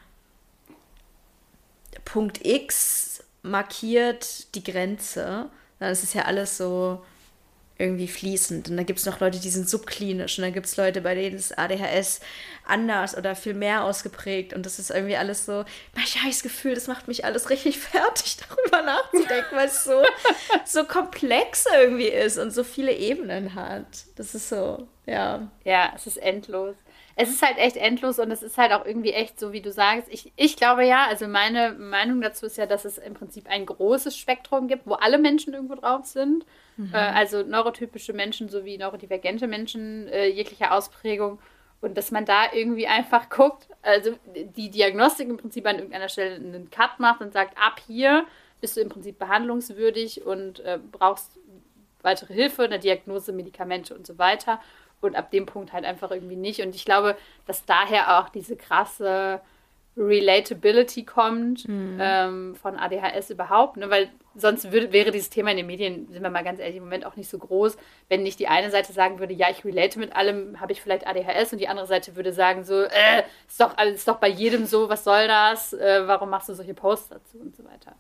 Punkt 2.06 2.46
X 2.46 3.24
markiert 3.42 4.54
die 4.56 4.64
Grenze, 4.64 5.50
sondern 5.80 5.94
es 5.94 6.04
ist 6.04 6.14
ja 6.14 6.24
alles 6.24 6.58
so 6.58 7.04
irgendwie 7.82 8.08
fließend. 8.08 8.70
Und 8.70 8.78
dann 8.78 8.86
gibt 8.86 9.00
es 9.00 9.06
noch 9.06 9.20
Leute, 9.20 9.40
die 9.40 9.50
sind 9.50 9.68
subklinisch. 9.68 10.38
Und 10.38 10.44
dann 10.44 10.54
gibt 10.54 10.68
es 10.68 10.78
Leute, 10.78 11.02
bei 11.02 11.16
denen 11.16 11.36
ist 11.36 11.58
ADHS 11.58 12.22
anders 12.66 13.18
oder 13.18 13.36
viel 13.36 13.56
mehr 13.56 13.84
ausgeprägt. 13.84 14.54
Und 14.54 14.66
das 14.66 14.80
ist 14.80 14.92
irgendwie 14.92 15.18
alles 15.18 15.46
so, 15.46 15.66
ich 16.04 16.18
habe 16.18 16.30
das 16.30 16.44
Gefühl, 16.44 16.76
das 16.76 16.88
macht 16.88 17.08
mich 17.08 17.26
alles 17.26 17.50
richtig 17.50 17.80
fertig, 17.80 18.38
darüber 18.38 18.84
nachzudenken, 18.84 19.56
weil 19.56 19.68
es 19.68 19.84
so, 19.84 20.02
so 20.66 20.84
komplex 20.84 21.66
irgendwie 21.74 22.10
ist 22.10 22.38
und 22.38 22.52
so 22.52 22.64
viele 22.64 22.94
Ebenen 22.94 23.56
hat. 23.56 23.88
Das 24.16 24.36
ist 24.36 24.50
so, 24.50 24.88
ja. 25.06 25.48
Ja, 25.64 25.92
es 25.96 26.08
ist 26.08 26.18
endlos. 26.18 26.76
Es 27.16 27.30
ist 27.30 27.42
halt 27.42 27.58
echt 27.58 27.76
endlos 27.76 28.20
und 28.20 28.32
es 28.32 28.42
ist 28.42 28.58
halt 28.58 28.72
auch 28.72 28.86
irgendwie 28.86 29.12
echt 29.12 29.40
so, 29.40 29.52
wie 29.52 29.62
du 29.62 29.72
sagst. 29.72 30.08
Ich, 30.10 30.32
ich 30.38 30.56
glaube 30.56 30.86
ja, 30.86 31.08
also 31.08 31.28
meine 31.28 31.74
Meinung 31.74 32.22
dazu 32.22 32.46
ist 32.46 32.58
ja, 32.58 32.66
dass 32.66 32.86
es 32.86 32.98
im 32.98 33.14
Prinzip 33.14 33.48
ein 33.50 33.66
großes 33.66 34.18
Spektrum 34.18 34.68
gibt, 34.68 34.88
wo 34.88 34.94
alle 34.94 35.18
Menschen 35.18 35.54
irgendwo 35.54 35.76
drauf 35.76 36.06
sind. 36.06 36.46
Mhm. 36.82 36.94
Äh, 36.94 36.98
also 36.98 37.44
neurotypische 37.44 38.14
Menschen 38.14 38.50
sowie 38.50 38.78
neurodivergente 38.78 39.48
Menschen 39.48 40.08
äh, 40.08 40.28
jeglicher 40.28 40.74
Ausprägung. 40.74 41.40
Und 41.80 41.98
dass 41.98 42.12
man 42.12 42.26
da 42.26 42.54
irgendwie 42.54 42.88
einfach 42.88 43.30
guckt, 43.30 43.68
also 43.82 44.12
die 44.36 44.70
Diagnostik 44.70 45.28
im 45.30 45.38
Prinzip 45.38 45.66
an 45.66 45.78
irgendeiner 45.78 46.10
Stelle 46.10 46.36
einen 46.36 46.70
Cut 46.70 47.00
macht 47.00 47.22
und 47.22 47.34
sagt, 47.34 47.58
ab 47.58 47.82
hier 47.88 48.26
bist 48.62 48.78
du 48.78 48.82
im 48.82 48.90
Prinzip 48.90 49.18
behandlungswürdig 49.18 50.24
und 50.26 50.60
äh, 50.60 50.80
brauchst 50.92 51.40
weitere 52.04 52.34
Hilfe, 52.34 52.64
eine 52.64 52.80
Diagnose, 52.80 53.34
Medikamente 53.34 53.96
und 53.96 54.06
so 54.06 54.18
weiter. 54.20 54.62
Und 55.02 55.16
ab 55.16 55.32
dem 55.32 55.48
Punkt 55.48 55.74
halt 55.74 55.84
einfach 55.84 56.12
irgendwie 56.12 56.36
nicht. 56.36 56.62
Und 56.62 56.76
ich 56.76 56.86
glaube, 56.86 57.18
dass 57.48 57.66
daher 57.66 58.20
auch 58.20 58.30
diese 58.30 58.56
krasse 58.56 59.42
Relatability 59.98 61.04
kommt 61.04 61.68
mhm. 61.68 61.98
ähm, 62.00 62.56
von 62.56 62.78
ADHS 62.78 63.30
überhaupt, 63.30 63.78
ne? 63.78 63.90
weil 63.90 64.10
sonst 64.36 64.72
würde, 64.72 64.94
wäre 64.94 65.12
dieses 65.12 65.30
Thema 65.30 65.52
in 65.52 65.58
den 65.58 65.68
Medien, 65.68 66.08
sind 66.12 66.24
wir 66.24 66.30
mal 66.30 66.44
ganz 66.44 66.60
ehrlich, 66.60 66.78
im 66.78 66.84
Moment 66.84 67.06
auch 67.06 67.18
nicht 67.18 67.30
so 67.30 67.38
groß, 67.38 67.76
wenn 68.08 68.24
nicht 68.24 68.40
die 68.40 68.48
eine 68.48 68.72
Seite 68.72 68.94
sagen 68.94 69.20
würde, 69.20 69.34
ja, 69.34 69.50
ich 69.50 69.66
relate 69.66 70.00
mit 70.00 70.16
allem, 70.16 70.62
habe 70.62 70.72
ich 70.72 70.82
vielleicht 70.82 71.06
ADHS 71.06 71.52
und 71.52 71.60
die 71.60 71.68
andere 71.68 71.88
Seite 71.88 72.16
würde 72.16 72.32
sagen 72.32 72.64
so, 72.64 72.84
äh, 72.84 73.24
ist 73.48 73.60
doch, 73.60 73.78
ist 73.78 74.08
doch 74.08 74.18
bei 74.18 74.30
jedem 74.30 74.66
so, 74.66 74.88
was 74.88 75.04
soll 75.04 75.28
das, 75.28 75.74
äh, 75.74 76.04
warum 76.06 76.30
machst 76.30 76.48
du 76.48 76.54
solche 76.54 76.74
Posts 76.74 77.10
dazu 77.10 77.38
und 77.40 77.56
so 77.56 77.66
weiter. 77.66 77.94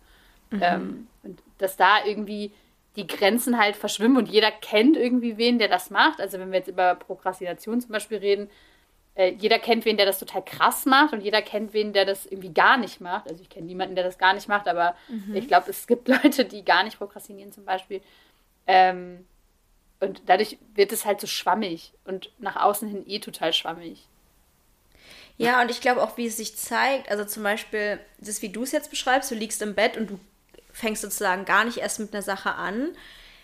Mhm. 0.51 0.61
Ähm, 0.63 1.07
und 1.23 1.43
dass 1.57 1.75
da 1.75 2.05
irgendwie 2.05 2.51
die 2.95 3.07
Grenzen 3.07 3.57
halt 3.57 3.75
verschwimmen 3.75 4.17
und 4.17 4.29
jeder 4.29 4.51
kennt 4.51 4.97
irgendwie 4.97 5.37
wen, 5.37 5.59
der 5.59 5.69
das 5.69 5.89
macht. 5.89 6.19
Also 6.19 6.39
wenn 6.39 6.51
wir 6.51 6.59
jetzt 6.59 6.67
über 6.67 6.95
Prokrastination 6.95 7.79
zum 7.81 7.91
Beispiel 7.91 8.17
reden, 8.17 8.49
äh, 9.21 9.35
jeder 9.37 9.59
kennt 9.59 9.85
wen, 9.85 9.97
der 9.97 10.07
das 10.07 10.17
total 10.17 10.43
krass 10.43 10.85
macht 10.85 11.13
und 11.13 11.21
jeder 11.21 11.43
kennt 11.43 11.73
wen, 11.73 11.93
der 11.93 12.05
das 12.05 12.25
irgendwie 12.25 12.53
gar 12.53 12.77
nicht 12.77 13.01
macht. 13.01 13.29
Also 13.29 13.41
ich 13.43 13.49
kenne 13.49 13.67
niemanden, 13.67 13.93
der 13.93 14.03
das 14.03 14.17
gar 14.17 14.33
nicht 14.33 14.47
macht, 14.47 14.67
aber 14.67 14.95
mhm. 15.09 15.35
ich 15.35 15.47
glaube, 15.47 15.69
es 15.69 15.85
gibt 15.85 16.07
Leute, 16.23 16.45
die 16.45 16.65
gar 16.65 16.83
nicht 16.83 16.97
prokrastinieren 16.97 17.51
zum 17.51 17.63
Beispiel. 17.63 18.01
Ähm, 18.65 19.25
und 19.99 20.23
dadurch 20.25 20.57
wird 20.73 20.91
es 20.91 21.05
halt 21.05 21.21
so 21.21 21.27
schwammig 21.27 21.93
und 22.05 22.31
nach 22.39 22.55
außen 22.55 22.89
hin 22.89 23.03
eh 23.07 23.19
total 23.19 23.53
schwammig. 23.53 24.07
Ja, 25.37 25.61
und 25.61 25.69
ich 25.69 25.81
glaube 25.81 26.01
auch, 26.01 26.17
wie 26.17 26.25
es 26.25 26.37
sich 26.37 26.55
zeigt, 26.55 27.09
also 27.09 27.23
zum 27.25 27.43
Beispiel, 27.43 27.99
das, 28.19 28.41
wie 28.41 28.49
du 28.49 28.63
es 28.63 28.71
jetzt 28.71 28.89
beschreibst, 28.89 29.29
du 29.29 29.35
liegst 29.35 29.61
im 29.61 29.75
Bett 29.75 29.97
und 29.97 30.09
du 30.09 30.19
fängst 30.71 31.01
sozusagen 31.03 31.45
gar 31.45 31.65
nicht 31.65 31.77
erst 31.77 31.99
mit 31.99 32.13
einer 32.13 32.23
Sache 32.23 32.53
an, 32.53 32.89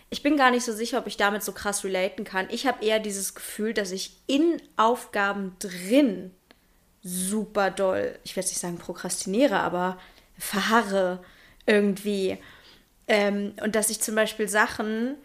ich 0.10 0.24
bin 0.24 0.38
gar 0.38 0.52
nicht 0.52 0.64
so 0.64 0.74
sicher, 0.74 1.00
ob 1.00 1.08
ich 1.08 1.18
damit 1.18 1.44
so 1.44 1.52
krass 1.52 1.84
relaten 1.84 2.24
kann. 2.24 2.48
Ich 2.50 2.66
habe 2.66 2.86
eher 2.86 3.00
dieses 3.00 3.36
Gefühl, 3.36 3.74
dass 3.74 3.92
ich 3.92 4.22
in 4.28 4.62
Aufgaben 4.78 5.56
drin 5.60 6.32
super 7.04 7.72
doll, 7.72 8.18
ich 8.24 8.36
werde 8.36 8.50
nicht 8.50 8.60
sagen 8.60 8.78
prokrastiniere, 8.78 9.60
aber 9.60 9.98
verharre 10.38 11.24
irgendwie. 11.66 12.38
Ähm, 13.08 13.54
und 13.62 13.76
dass 13.76 13.90
ich 13.90 14.02
zum 14.02 14.16
Beispiel 14.16 14.48
Sachen 14.48 15.16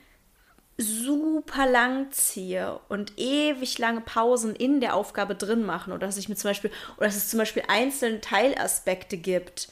super 0.79 1.67
lang 1.67 2.11
ziehe 2.13 2.81
und 2.89 3.19
ewig 3.19 3.79
lange 3.79 4.01
Pausen 4.01 4.55
in 4.57 4.81
der 4.81 4.95
Aufgabe 4.95 5.35
drin 5.35 5.65
machen 5.65 5.93
oder 5.93 6.07
dass 6.07 6.17
ich 6.17 6.29
mir 6.29 6.37
zum 6.37 6.51
Beispiel 6.51 6.71
oder 6.97 7.07
dass 7.07 7.17
es 7.17 7.29
zum 7.29 7.39
Beispiel 7.39 7.63
einzelne 7.69 8.21
Teilaspekte 8.21 9.17
gibt, 9.17 9.69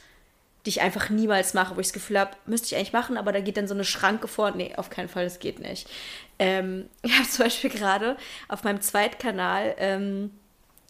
die 0.65 0.69
ich 0.69 0.81
einfach 0.81 1.09
niemals 1.09 1.53
mache, 1.53 1.75
wo 1.75 1.79
ich 1.79 1.87
das 1.87 1.93
Gefühl 1.93 2.19
habe, 2.19 2.31
müsste 2.45 2.67
ich 2.67 2.75
eigentlich 2.75 2.93
machen, 2.93 3.17
aber 3.17 3.31
da 3.31 3.39
geht 3.39 3.57
dann 3.57 3.67
so 3.67 3.73
eine 3.73 3.83
Schranke 3.83 4.27
vor. 4.27 4.51
Nee, 4.51 4.75
auf 4.75 4.89
keinen 4.89 5.09
Fall, 5.09 5.23
das 5.23 5.39
geht 5.39 5.59
nicht. 5.59 5.89
Ähm, 6.37 6.89
ich 7.01 7.17
habe 7.17 7.27
zum 7.27 7.45
Beispiel 7.45 7.69
gerade 7.69 8.17
auf 8.47 8.63
meinem 8.63 8.81
Zweitkanal, 8.81 9.75
ähm, 9.77 10.31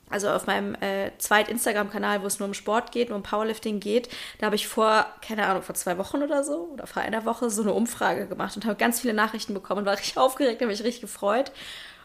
also 0.10 0.30
auf 0.30 0.46
meinem 0.46 0.76
äh, 0.76 1.12
Zweit-Instagram-Kanal, 1.18 2.22
wo 2.22 2.28
es 2.28 2.40
nur 2.40 2.48
um 2.50 2.54
Sport 2.54 2.92
geht, 2.92 3.10
nur 3.10 3.16
um 3.16 3.24
Powerlifting 3.24 3.80
geht, 3.80 4.10
da 4.40 4.48
habe 4.48 4.58
ich 4.58 4.68
vor, 4.68 5.06
keine 5.22 5.48
Ahnung, 5.48 5.64
vor 5.64 5.76
zwei 5.76 5.98
Wochen 5.98 6.22
oder 6.22 6.44
so 6.44 6.70
oder 6.74 6.86
vor 6.86 7.02
einer 7.02 7.24
Woche 7.24 7.50
so 7.50 7.62
eine 7.62 7.72
Umfrage 7.72 8.28
gemacht 8.28 8.58
und 8.58 8.66
habe 8.66 8.76
ganz 8.76 9.00
viele 9.00 9.14
Nachrichten 9.14 9.54
bekommen 9.54 9.80
und 9.80 9.86
war 9.86 9.94
richtig 9.98 10.18
aufgeregt, 10.18 10.60
habe 10.60 10.72
mich 10.72 10.84
richtig 10.84 11.02
gefreut. 11.02 11.54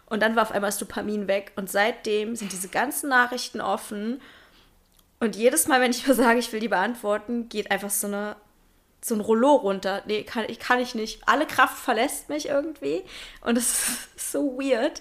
Und 0.08 0.22
dann 0.22 0.36
war 0.36 0.42
auf 0.42 0.52
einmal 0.52 0.68
das 0.68 0.78
Dopamin 0.78 1.26
weg 1.26 1.50
und 1.56 1.68
seitdem 1.68 2.36
sind 2.36 2.52
diese 2.52 2.68
ganzen 2.68 3.08
Nachrichten 3.08 3.60
offen 3.60 4.20
und 5.20 5.36
jedes 5.36 5.66
Mal, 5.66 5.80
wenn 5.80 5.90
ich 5.90 6.06
mir 6.06 6.14
sage, 6.14 6.38
ich 6.38 6.52
will 6.52 6.60
die 6.60 6.68
beantworten, 6.68 7.48
geht 7.48 7.70
einfach 7.70 7.90
so 7.90 8.06
eine 8.06 8.36
so 9.06 9.14
ein 9.14 9.20
Rollo 9.20 9.54
runter. 9.54 10.02
Nee, 10.06 10.24
kann, 10.24 10.46
ich 10.48 10.58
kann 10.58 10.80
ich 10.80 10.94
nicht. 10.96 11.20
Alle 11.26 11.46
Kraft 11.46 11.76
verlässt 11.76 12.28
mich 12.28 12.48
irgendwie. 12.48 13.04
Und 13.40 13.56
es 13.56 13.88
ist 14.16 14.32
so 14.32 14.58
weird. 14.58 15.00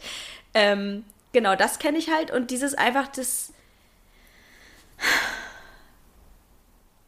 Ähm, 0.54 1.06
genau, 1.32 1.56
das 1.56 1.80
kenne 1.80 1.98
ich 1.98 2.12
halt. 2.12 2.30
Und 2.30 2.52
dieses 2.52 2.76
einfach 2.76 3.08
das 3.08 3.52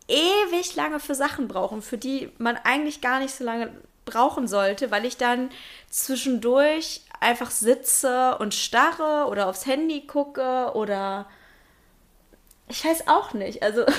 ewig 0.08 0.76
lange 0.76 1.00
für 1.00 1.16
Sachen 1.16 1.48
brauchen, 1.48 1.82
für 1.82 1.98
die 1.98 2.32
man 2.38 2.58
eigentlich 2.58 3.02
gar 3.02 3.20
nicht 3.20 3.36
so 3.36 3.44
lange 3.44 3.72
brauchen 4.06 4.48
sollte, 4.48 4.90
weil 4.90 5.06
ich 5.06 5.18
dann 5.18 5.50
zwischendurch 5.90 7.02
einfach 7.20 7.52
sitze 7.52 8.38
und 8.40 8.54
starre 8.54 9.30
oder 9.30 9.48
aufs 9.48 9.66
Handy 9.66 10.08
gucke 10.08 10.72
oder 10.74 11.28
ich 12.70 12.84
weiß 12.86 13.08
auch 13.08 13.34
nicht. 13.34 13.64
Also. 13.64 13.86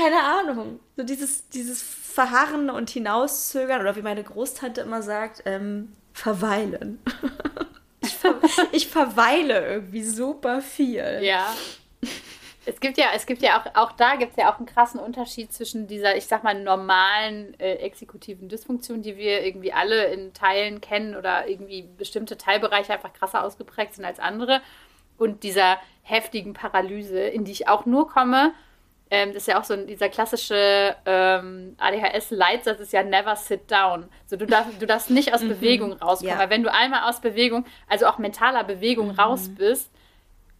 keine 0.00 0.22
Ahnung. 0.22 0.80
So 0.96 1.02
dieses, 1.02 1.48
dieses 1.48 1.82
Verharren 1.82 2.70
und 2.70 2.90
Hinauszögern 2.90 3.80
oder 3.80 3.96
wie 3.96 4.02
meine 4.02 4.22
Großtante 4.22 4.80
immer 4.80 5.02
sagt, 5.02 5.42
ähm, 5.46 5.92
verweilen. 6.12 7.02
ich, 8.00 8.16
ver 8.16 8.40
ich 8.72 8.88
verweile 8.88 9.66
irgendwie 9.66 10.02
super 10.02 10.62
viel. 10.62 11.20
Ja. 11.22 11.54
Es 12.66 12.78
gibt 12.78 12.98
ja, 12.98 13.06
es 13.14 13.26
gibt 13.26 13.42
ja 13.42 13.60
auch, 13.60 13.74
auch 13.74 13.92
da 13.92 14.16
gibt 14.16 14.32
es 14.32 14.36
ja 14.36 14.52
auch 14.52 14.58
einen 14.58 14.66
krassen 14.66 15.00
Unterschied 15.00 15.52
zwischen 15.52 15.86
dieser, 15.86 16.16
ich 16.16 16.26
sag 16.26 16.44
mal, 16.44 16.54
normalen 16.62 17.58
äh, 17.58 17.76
exekutiven 17.76 18.48
Dysfunktion, 18.48 19.02
die 19.02 19.16
wir 19.16 19.44
irgendwie 19.44 19.72
alle 19.72 20.04
in 20.12 20.32
Teilen 20.34 20.80
kennen 20.80 21.16
oder 21.16 21.48
irgendwie 21.48 21.82
bestimmte 21.82 22.36
Teilbereiche 22.36 22.92
einfach 22.92 23.12
krasser 23.12 23.44
ausgeprägt 23.44 23.94
sind 23.94 24.04
als 24.04 24.18
andere 24.18 24.60
und 25.20 25.42
dieser 25.42 25.78
heftigen 26.02 26.54
Paralyse, 26.54 27.20
in 27.20 27.44
die 27.44 27.52
ich 27.52 27.68
auch 27.68 27.84
nur 27.84 28.08
komme. 28.08 28.52
Ähm, 29.10 29.28
das 29.34 29.42
ist 29.42 29.48
ja 29.48 29.60
auch 29.60 29.64
so 29.64 29.76
dieser 29.76 30.08
klassische 30.08 30.96
ähm, 31.04 31.76
ADHS-Leitsatz 31.78 32.80
ist 32.80 32.92
ja 32.92 33.02
never 33.02 33.36
sit 33.36 33.70
down. 33.70 34.08
So, 34.26 34.36
du, 34.36 34.46
darfst, 34.46 34.80
du 34.80 34.86
darfst 34.86 35.10
nicht 35.10 35.34
aus 35.34 35.42
mhm. 35.42 35.48
Bewegung 35.48 35.92
rauskommen. 35.92 36.34
Ja. 36.34 36.38
Weil 36.38 36.50
wenn 36.50 36.62
du 36.62 36.72
einmal 36.72 37.08
aus 37.08 37.20
Bewegung, 37.20 37.66
also 37.88 38.06
auch 38.06 38.18
mentaler 38.18 38.64
Bewegung 38.64 39.08
mhm. 39.08 39.20
raus 39.20 39.50
bist, 39.56 39.90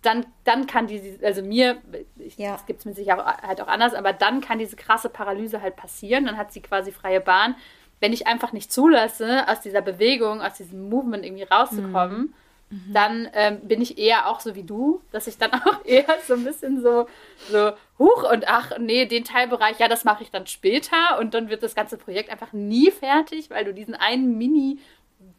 dann, 0.02 0.26
dann 0.44 0.66
kann 0.66 0.86
diese, 0.86 1.24
also 1.24 1.42
mir, 1.42 1.78
ich, 2.16 2.36
ja. 2.36 2.52
das 2.52 2.66
gibt 2.66 2.80
es 2.80 2.84
mit 2.84 2.96
sich 2.96 3.12
auch, 3.12 3.24
halt 3.24 3.60
auch 3.60 3.68
anders, 3.68 3.94
aber 3.94 4.12
dann 4.12 4.40
kann 4.40 4.58
diese 4.58 4.76
krasse 4.76 5.08
Paralyse 5.08 5.62
halt 5.62 5.76
passieren. 5.76 6.26
Dann 6.26 6.36
hat 6.36 6.52
sie 6.52 6.60
quasi 6.60 6.92
freie 6.92 7.20
Bahn. 7.20 7.54
Wenn 8.00 8.12
ich 8.12 8.26
einfach 8.26 8.52
nicht 8.52 8.72
zulasse, 8.72 9.48
aus 9.48 9.60
dieser 9.60 9.82
Bewegung, 9.82 10.42
aus 10.42 10.54
diesem 10.54 10.88
Movement 10.88 11.24
irgendwie 11.24 11.44
rauszukommen, 11.44 12.18
mhm. 12.18 12.34
Dann 12.70 13.28
ähm, 13.34 13.60
bin 13.66 13.82
ich 13.82 13.98
eher 13.98 14.28
auch 14.28 14.38
so 14.38 14.54
wie 14.54 14.62
du, 14.62 15.02
dass 15.10 15.26
ich 15.26 15.38
dann 15.38 15.52
auch 15.64 15.84
eher 15.84 16.06
so 16.26 16.34
ein 16.34 16.44
bisschen 16.44 16.80
so, 16.80 17.08
so, 17.50 17.72
huch 17.98 18.30
und 18.30 18.48
ach, 18.48 18.78
nee, 18.78 19.06
den 19.06 19.24
Teilbereich, 19.24 19.78
ja, 19.80 19.88
das 19.88 20.04
mache 20.04 20.22
ich 20.22 20.30
dann 20.30 20.46
später 20.46 21.18
und 21.18 21.34
dann 21.34 21.48
wird 21.48 21.64
das 21.64 21.74
ganze 21.74 21.96
Projekt 21.96 22.30
einfach 22.30 22.52
nie 22.52 22.92
fertig, 22.92 23.50
weil 23.50 23.64
du 23.64 23.74
diesen 23.74 23.94
einen 23.94 24.38
Mini 24.38 24.78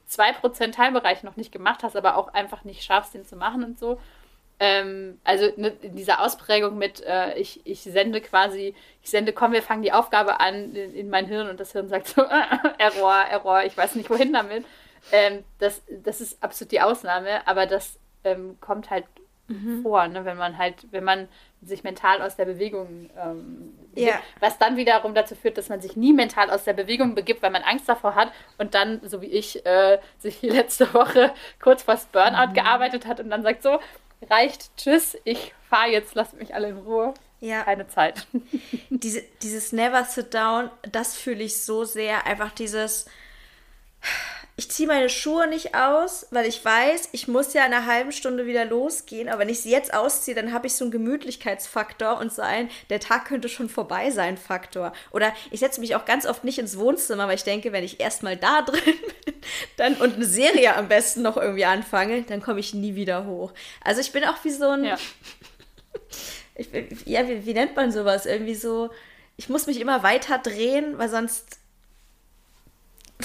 2% 0.09 0.73
Teilbereich 0.73 1.23
noch 1.23 1.37
nicht 1.37 1.53
gemacht 1.53 1.83
hast, 1.83 1.95
aber 1.95 2.17
auch 2.17 2.33
einfach 2.33 2.65
nicht 2.65 2.83
schaffst, 2.83 3.13
den 3.13 3.25
zu 3.25 3.37
machen 3.37 3.63
und 3.63 3.79
so. 3.79 3.97
Ähm, 4.59 5.19
also 5.23 5.49
ne, 5.55 5.69
in 5.81 5.95
dieser 5.95 6.21
Ausprägung 6.21 6.77
mit, 6.77 7.01
äh, 7.01 7.33
ich, 7.39 7.61
ich 7.63 7.81
sende 7.81 8.19
quasi, 8.19 8.75
ich 9.01 9.09
sende, 9.09 9.31
komm, 9.31 9.53
wir 9.53 9.63
fangen 9.63 9.81
die 9.83 9.93
Aufgabe 9.93 10.41
an 10.41 10.75
in, 10.75 10.93
in 10.93 11.09
mein 11.09 11.25
Hirn 11.25 11.49
und 11.49 11.59
das 11.59 11.71
Hirn 11.71 11.87
sagt 11.87 12.09
so, 12.09 12.21
Error, 12.77 13.25
Error, 13.29 13.63
ich 13.63 13.75
weiß 13.75 13.95
nicht 13.95 14.09
wohin 14.09 14.33
damit. 14.33 14.65
Ähm, 15.11 15.43
das, 15.59 15.81
das 16.03 16.21
ist 16.21 16.41
absolut 16.43 16.71
die 16.71 16.81
Ausnahme, 16.81 17.45
aber 17.47 17.65
das 17.65 17.99
ähm, 18.23 18.57
kommt 18.61 18.89
halt 18.89 19.05
mhm. 19.47 19.81
vor, 19.81 20.07
ne, 20.07 20.25
wenn 20.25 20.37
man 20.37 20.57
halt, 20.57 20.75
wenn 20.91 21.03
man 21.03 21.27
sich 21.61 21.83
mental 21.83 22.21
aus 22.21 22.35
der 22.35 22.45
Bewegung 22.45 23.09
ähm, 23.17 23.73
ja. 23.95 24.19
was 24.39 24.57
dann 24.57 24.77
wiederum 24.77 25.13
dazu 25.13 25.35
führt, 25.35 25.57
dass 25.57 25.69
man 25.69 25.81
sich 25.81 25.95
nie 25.95 26.13
mental 26.13 26.49
aus 26.49 26.63
der 26.63 26.73
Bewegung 26.73 27.13
begibt, 27.15 27.41
weil 27.41 27.51
man 27.51 27.63
Angst 27.63 27.87
davor 27.87 28.15
hat 28.15 28.31
und 28.57 28.73
dann, 28.73 29.01
so 29.07 29.21
wie 29.21 29.27
ich, 29.27 29.65
äh, 29.65 29.99
sich 30.19 30.41
letzte 30.41 30.93
Woche 30.93 31.33
kurz 31.61 31.83
vor 31.83 31.99
Burnout 32.11 32.49
mhm. 32.49 32.53
gearbeitet 32.53 33.05
hat 33.05 33.19
und 33.19 33.29
dann 33.29 33.43
sagt 33.43 33.63
so, 33.63 33.79
reicht, 34.29 34.75
tschüss, 34.77 35.17
ich 35.23 35.53
fahre 35.69 35.89
jetzt, 35.89 36.15
lasst 36.15 36.37
mich 36.37 36.55
alle 36.55 36.69
in 36.69 36.77
Ruhe. 36.77 37.13
Ja. 37.39 37.63
Keine 37.63 37.87
Zeit. 37.87 38.27
Diese, 38.89 39.23
dieses 39.41 39.71
Never 39.71 40.03
Sit 40.03 40.33
Down, 40.35 40.69
das 40.91 41.17
fühle 41.17 41.43
ich 41.43 41.63
so 41.63 41.85
sehr. 41.85 42.27
Einfach 42.27 42.51
dieses, 42.51 43.07
ich 44.61 44.69
ziehe 44.69 44.87
meine 44.87 45.09
Schuhe 45.09 45.47
nicht 45.47 45.73
aus, 45.73 46.27
weil 46.29 46.45
ich 46.45 46.63
weiß, 46.63 47.09
ich 47.13 47.27
muss 47.27 47.55
ja 47.55 47.65
in 47.65 47.73
einer 47.73 47.87
halben 47.87 48.11
Stunde 48.11 48.45
wieder 48.45 48.63
losgehen. 48.63 49.27
Aber 49.27 49.39
wenn 49.39 49.49
ich 49.49 49.61
sie 49.61 49.71
jetzt 49.71 49.91
ausziehe, 49.91 50.35
dann 50.35 50.53
habe 50.53 50.67
ich 50.67 50.73
so 50.73 50.85
einen 50.85 50.91
Gemütlichkeitsfaktor 50.91 52.19
und 52.19 52.31
so 52.31 52.43
ein, 52.43 52.69
der 52.91 52.99
Tag 52.99 53.25
könnte 53.25 53.49
schon 53.49 53.69
vorbei 53.69 54.11
sein 54.11 54.37
Faktor. 54.37 54.93
Oder 55.09 55.33
ich 55.49 55.61
setze 55.61 55.79
mich 55.79 55.95
auch 55.95 56.05
ganz 56.05 56.27
oft 56.27 56.43
nicht 56.43 56.59
ins 56.59 56.77
Wohnzimmer, 56.77 57.27
weil 57.27 57.37
ich 57.37 57.43
denke, 57.43 57.71
wenn 57.71 57.83
ich 57.83 57.99
erstmal 57.99 58.37
da 58.37 58.61
drin 58.65 58.83
bin 59.25 59.33
dann, 59.77 59.95
und 59.95 60.13
eine 60.13 60.25
Serie 60.25 60.75
am 60.75 60.87
besten 60.87 61.23
noch 61.23 61.37
irgendwie 61.37 61.65
anfange, 61.65 62.21
dann 62.21 62.43
komme 62.43 62.59
ich 62.59 62.75
nie 62.75 62.93
wieder 62.93 63.25
hoch. 63.25 63.53
Also 63.83 63.99
ich 63.99 64.11
bin 64.11 64.23
auch 64.25 64.43
wie 64.43 64.51
so 64.51 64.69
ein. 64.69 64.83
Ja, 64.83 64.97
ich, 66.53 66.67
ja 67.05 67.27
wie, 67.27 67.47
wie 67.47 67.55
nennt 67.55 67.75
man 67.75 67.91
sowas? 67.91 68.27
Irgendwie 68.27 68.53
so. 68.53 68.91
Ich 69.37 69.49
muss 69.49 69.65
mich 69.65 69.81
immer 69.81 70.03
weiter 70.03 70.37
drehen, 70.37 70.99
weil 70.99 71.09
sonst 71.09 71.60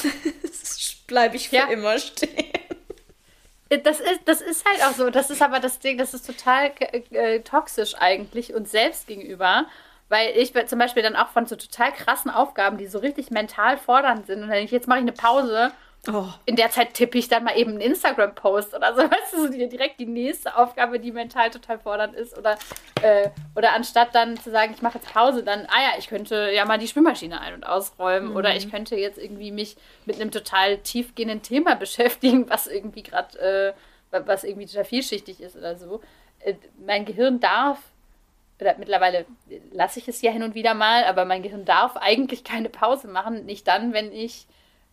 bleibe 1.06 1.36
ich 1.36 1.48
für 1.48 1.56
ja. 1.56 1.66
immer 1.66 1.98
stehen. 1.98 2.52
Das 3.68 3.98
ist, 3.98 4.20
das 4.26 4.40
ist 4.40 4.64
halt 4.64 4.84
auch 4.84 4.96
so. 4.96 5.10
Das 5.10 5.30
ist 5.30 5.42
aber 5.42 5.58
das 5.58 5.80
Ding, 5.80 5.98
das 5.98 6.14
ist 6.14 6.26
total 6.26 6.70
äh, 7.10 7.40
toxisch 7.40 7.94
eigentlich 7.96 8.54
uns 8.54 8.70
selbst 8.70 9.06
gegenüber. 9.06 9.66
Weil 10.08 10.36
ich 10.36 10.52
zum 10.68 10.78
Beispiel 10.78 11.02
dann 11.02 11.16
auch 11.16 11.30
von 11.30 11.46
so 11.46 11.56
total 11.56 11.92
krassen 11.92 12.30
Aufgaben, 12.30 12.78
die 12.78 12.86
so 12.86 13.00
richtig 13.00 13.30
mental 13.30 13.76
fordernd 13.76 14.26
sind, 14.26 14.36
und 14.36 14.42
dann 14.42 14.50
denke 14.50 14.66
ich, 14.66 14.70
jetzt 14.70 14.86
mache 14.86 15.00
ich 15.00 15.02
eine 15.02 15.12
Pause 15.12 15.72
Oh. 16.12 16.28
In 16.44 16.56
der 16.56 16.70
Zeit 16.70 16.94
tippe 16.94 17.18
ich 17.18 17.28
dann 17.28 17.44
mal 17.44 17.56
eben 17.56 17.72
einen 17.72 17.80
Instagram-Post 17.80 18.74
oder 18.74 18.94
so, 18.94 19.02
weißt 19.10 19.32
du, 19.32 19.42
so 19.42 19.48
direkt 19.48 19.98
die 19.98 20.06
nächste 20.06 20.56
Aufgabe, 20.56 21.00
die 21.00 21.12
mental 21.12 21.50
total 21.50 21.78
fordernd 21.78 22.14
ist. 22.14 22.36
Oder, 22.38 22.58
äh, 23.02 23.30
oder 23.54 23.72
anstatt 23.72 24.14
dann 24.14 24.36
zu 24.36 24.50
sagen, 24.50 24.72
ich 24.74 24.82
mache 24.82 24.98
jetzt 24.98 25.12
Pause, 25.12 25.42
dann, 25.42 25.66
ah 25.66 25.82
ja, 25.82 25.98
ich 25.98 26.08
könnte 26.08 26.50
ja 26.52 26.64
mal 26.64 26.78
die 26.78 26.88
Spülmaschine 26.88 27.40
ein- 27.40 27.54
und 27.54 27.64
ausräumen. 27.64 28.30
Mhm. 28.30 28.36
Oder 28.36 28.54
ich 28.54 28.70
könnte 28.70 28.96
jetzt 28.96 29.18
irgendwie 29.18 29.50
mich 29.50 29.76
mit 30.04 30.20
einem 30.20 30.30
total 30.30 30.78
tiefgehenden 30.78 31.42
Thema 31.42 31.74
beschäftigen, 31.76 32.48
was 32.48 32.66
irgendwie 32.66 33.02
gerade, 33.02 33.74
äh, 34.12 34.20
was 34.24 34.44
irgendwie 34.44 34.66
total 34.66 34.84
vielschichtig 34.84 35.40
ist 35.40 35.56
oder 35.56 35.76
so. 35.76 36.00
Äh, 36.40 36.54
mein 36.84 37.04
Gehirn 37.04 37.40
darf 37.40 37.78
oder 38.58 38.74
mittlerweile 38.78 39.26
lasse 39.70 39.98
ich 39.98 40.08
es 40.08 40.22
ja 40.22 40.30
hin 40.30 40.42
und 40.42 40.54
wieder 40.54 40.72
mal, 40.72 41.04
aber 41.04 41.26
mein 41.26 41.42
Gehirn 41.42 41.66
darf 41.66 41.96
eigentlich 41.96 42.42
keine 42.42 42.70
Pause 42.70 43.06
machen. 43.06 43.44
Nicht 43.44 43.68
dann, 43.68 43.92
wenn 43.92 44.12
ich 44.12 44.46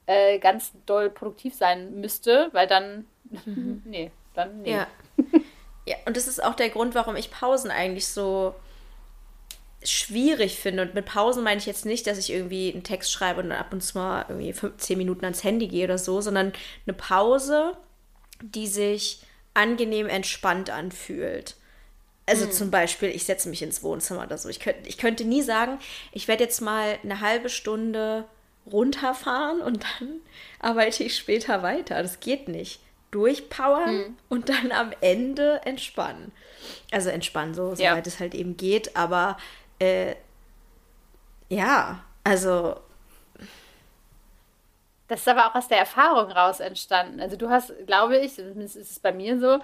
äh, 0.05 0.39
ganz 0.39 0.71
doll 0.85 1.09
produktiv 1.09 1.53
sein 1.55 1.99
müsste, 1.99 2.49
weil 2.51 2.67
dann, 2.67 3.05
mhm. 3.45 3.81
nee, 3.85 4.11
dann 4.33 4.61
nee. 4.61 4.71
Ja. 4.71 4.87
ja, 5.85 5.95
und 6.05 6.17
das 6.17 6.27
ist 6.27 6.43
auch 6.43 6.55
der 6.55 6.69
Grund, 6.69 6.95
warum 6.95 7.15
ich 7.15 7.31
Pausen 7.31 7.71
eigentlich 7.71 8.07
so 8.07 8.55
schwierig 9.83 10.59
finde. 10.59 10.83
Und 10.83 10.93
mit 10.93 11.05
Pausen 11.05 11.43
meine 11.43 11.59
ich 11.59 11.65
jetzt 11.65 11.85
nicht, 11.85 12.07
dass 12.07 12.17
ich 12.17 12.31
irgendwie 12.31 12.71
einen 12.71 12.83
Text 12.83 13.11
schreibe 13.11 13.41
und 13.41 13.49
dann 13.49 13.59
ab 13.59 13.73
und 13.73 13.81
zu 13.81 13.97
mal 13.97 14.25
irgendwie 14.27 14.53
15 14.53 14.97
Minuten 14.97 15.25
ans 15.25 15.43
Handy 15.43 15.67
gehe 15.67 15.85
oder 15.85 15.97
so, 15.97 16.21
sondern 16.21 16.53
eine 16.85 16.93
Pause, 16.93 17.77
die 18.41 18.67
sich 18.67 19.19
angenehm 19.53 20.07
entspannt 20.07 20.69
anfühlt. 20.69 21.55
Also 22.25 22.45
mhm. 22.45 22.51
zum 22.51 22.71
Beispiel, 22.71 23.09
ich 23.09 23.25
setze 23.25 23.49
mich 23.49 23.61
ins 23.61 23.83
Wohnzimmer 23.83 24.23
oder 24.23 24.37
so. 24.37 24.47
Ich, 24.49 24.59
könnt, 24.59 24.87
ich 24.87 24.97
könnte 24.97 25.25
nie 25.25 25.41
sagen, 25.41 25.77
ich 26.13 26.27
werde 26.27 26.43
jetzt 26.43 26.61
mal 26.61 26.97
eine 27.03 27.19
halbe 27.19 27.49
Stunde 27.49 28.25
runterfahren 28.71 29.61
und 29.61 29.83
dann 29.83 30.21
arbeite 30.59 31.03
ich 31.03 31.15
später 31.15 31.63
weiter. 31.63 32.01
Das 32.01 32.19
geht 32.19 32.47
nicht. 32.47 32.79
Durchpowern 33.11 33.95
mhm. 33.95 34.17
und 34.29 34.49
dann 34.49 34.71
am 34.71 34.91
Ende 35.01 35.61
entspannen. 35.65 36.31
Also 36.91 37.09
entspannen, 37.09 37.53
so, 37.53 37.73
ja. 37.73 37.91
soweit 37.91 38.07
es 38.07 38.19
halt 38.19 38.33
eben 38.33 38.57
geht. 38.57 38.95
Aber 38.95 39.37
äh, 39.79 40.15
ja, 41.49 42.03
also. 42.23 42.77
Das 45.07 45.19
ist 45.19 45.27
aber 45.27 45.47
auch 45.47 45.55
aus 45.55 45.67
der 45.67 45.77
Erfahrung 45.77 46.31
raus 46.31 46.59
entstanden. 46.59 47.19
Also 47.19 47.35
du 47.35 47.49
hast, 47.49 47.73
glaube 47.85 48.17
ich, 48.17 48.33
zumindest 48.35 48.77
ist 48.77 48.91
es 48.91 48.99
bei 48.99 49.11
mir 49.11 49.39
so, 49.39 49.59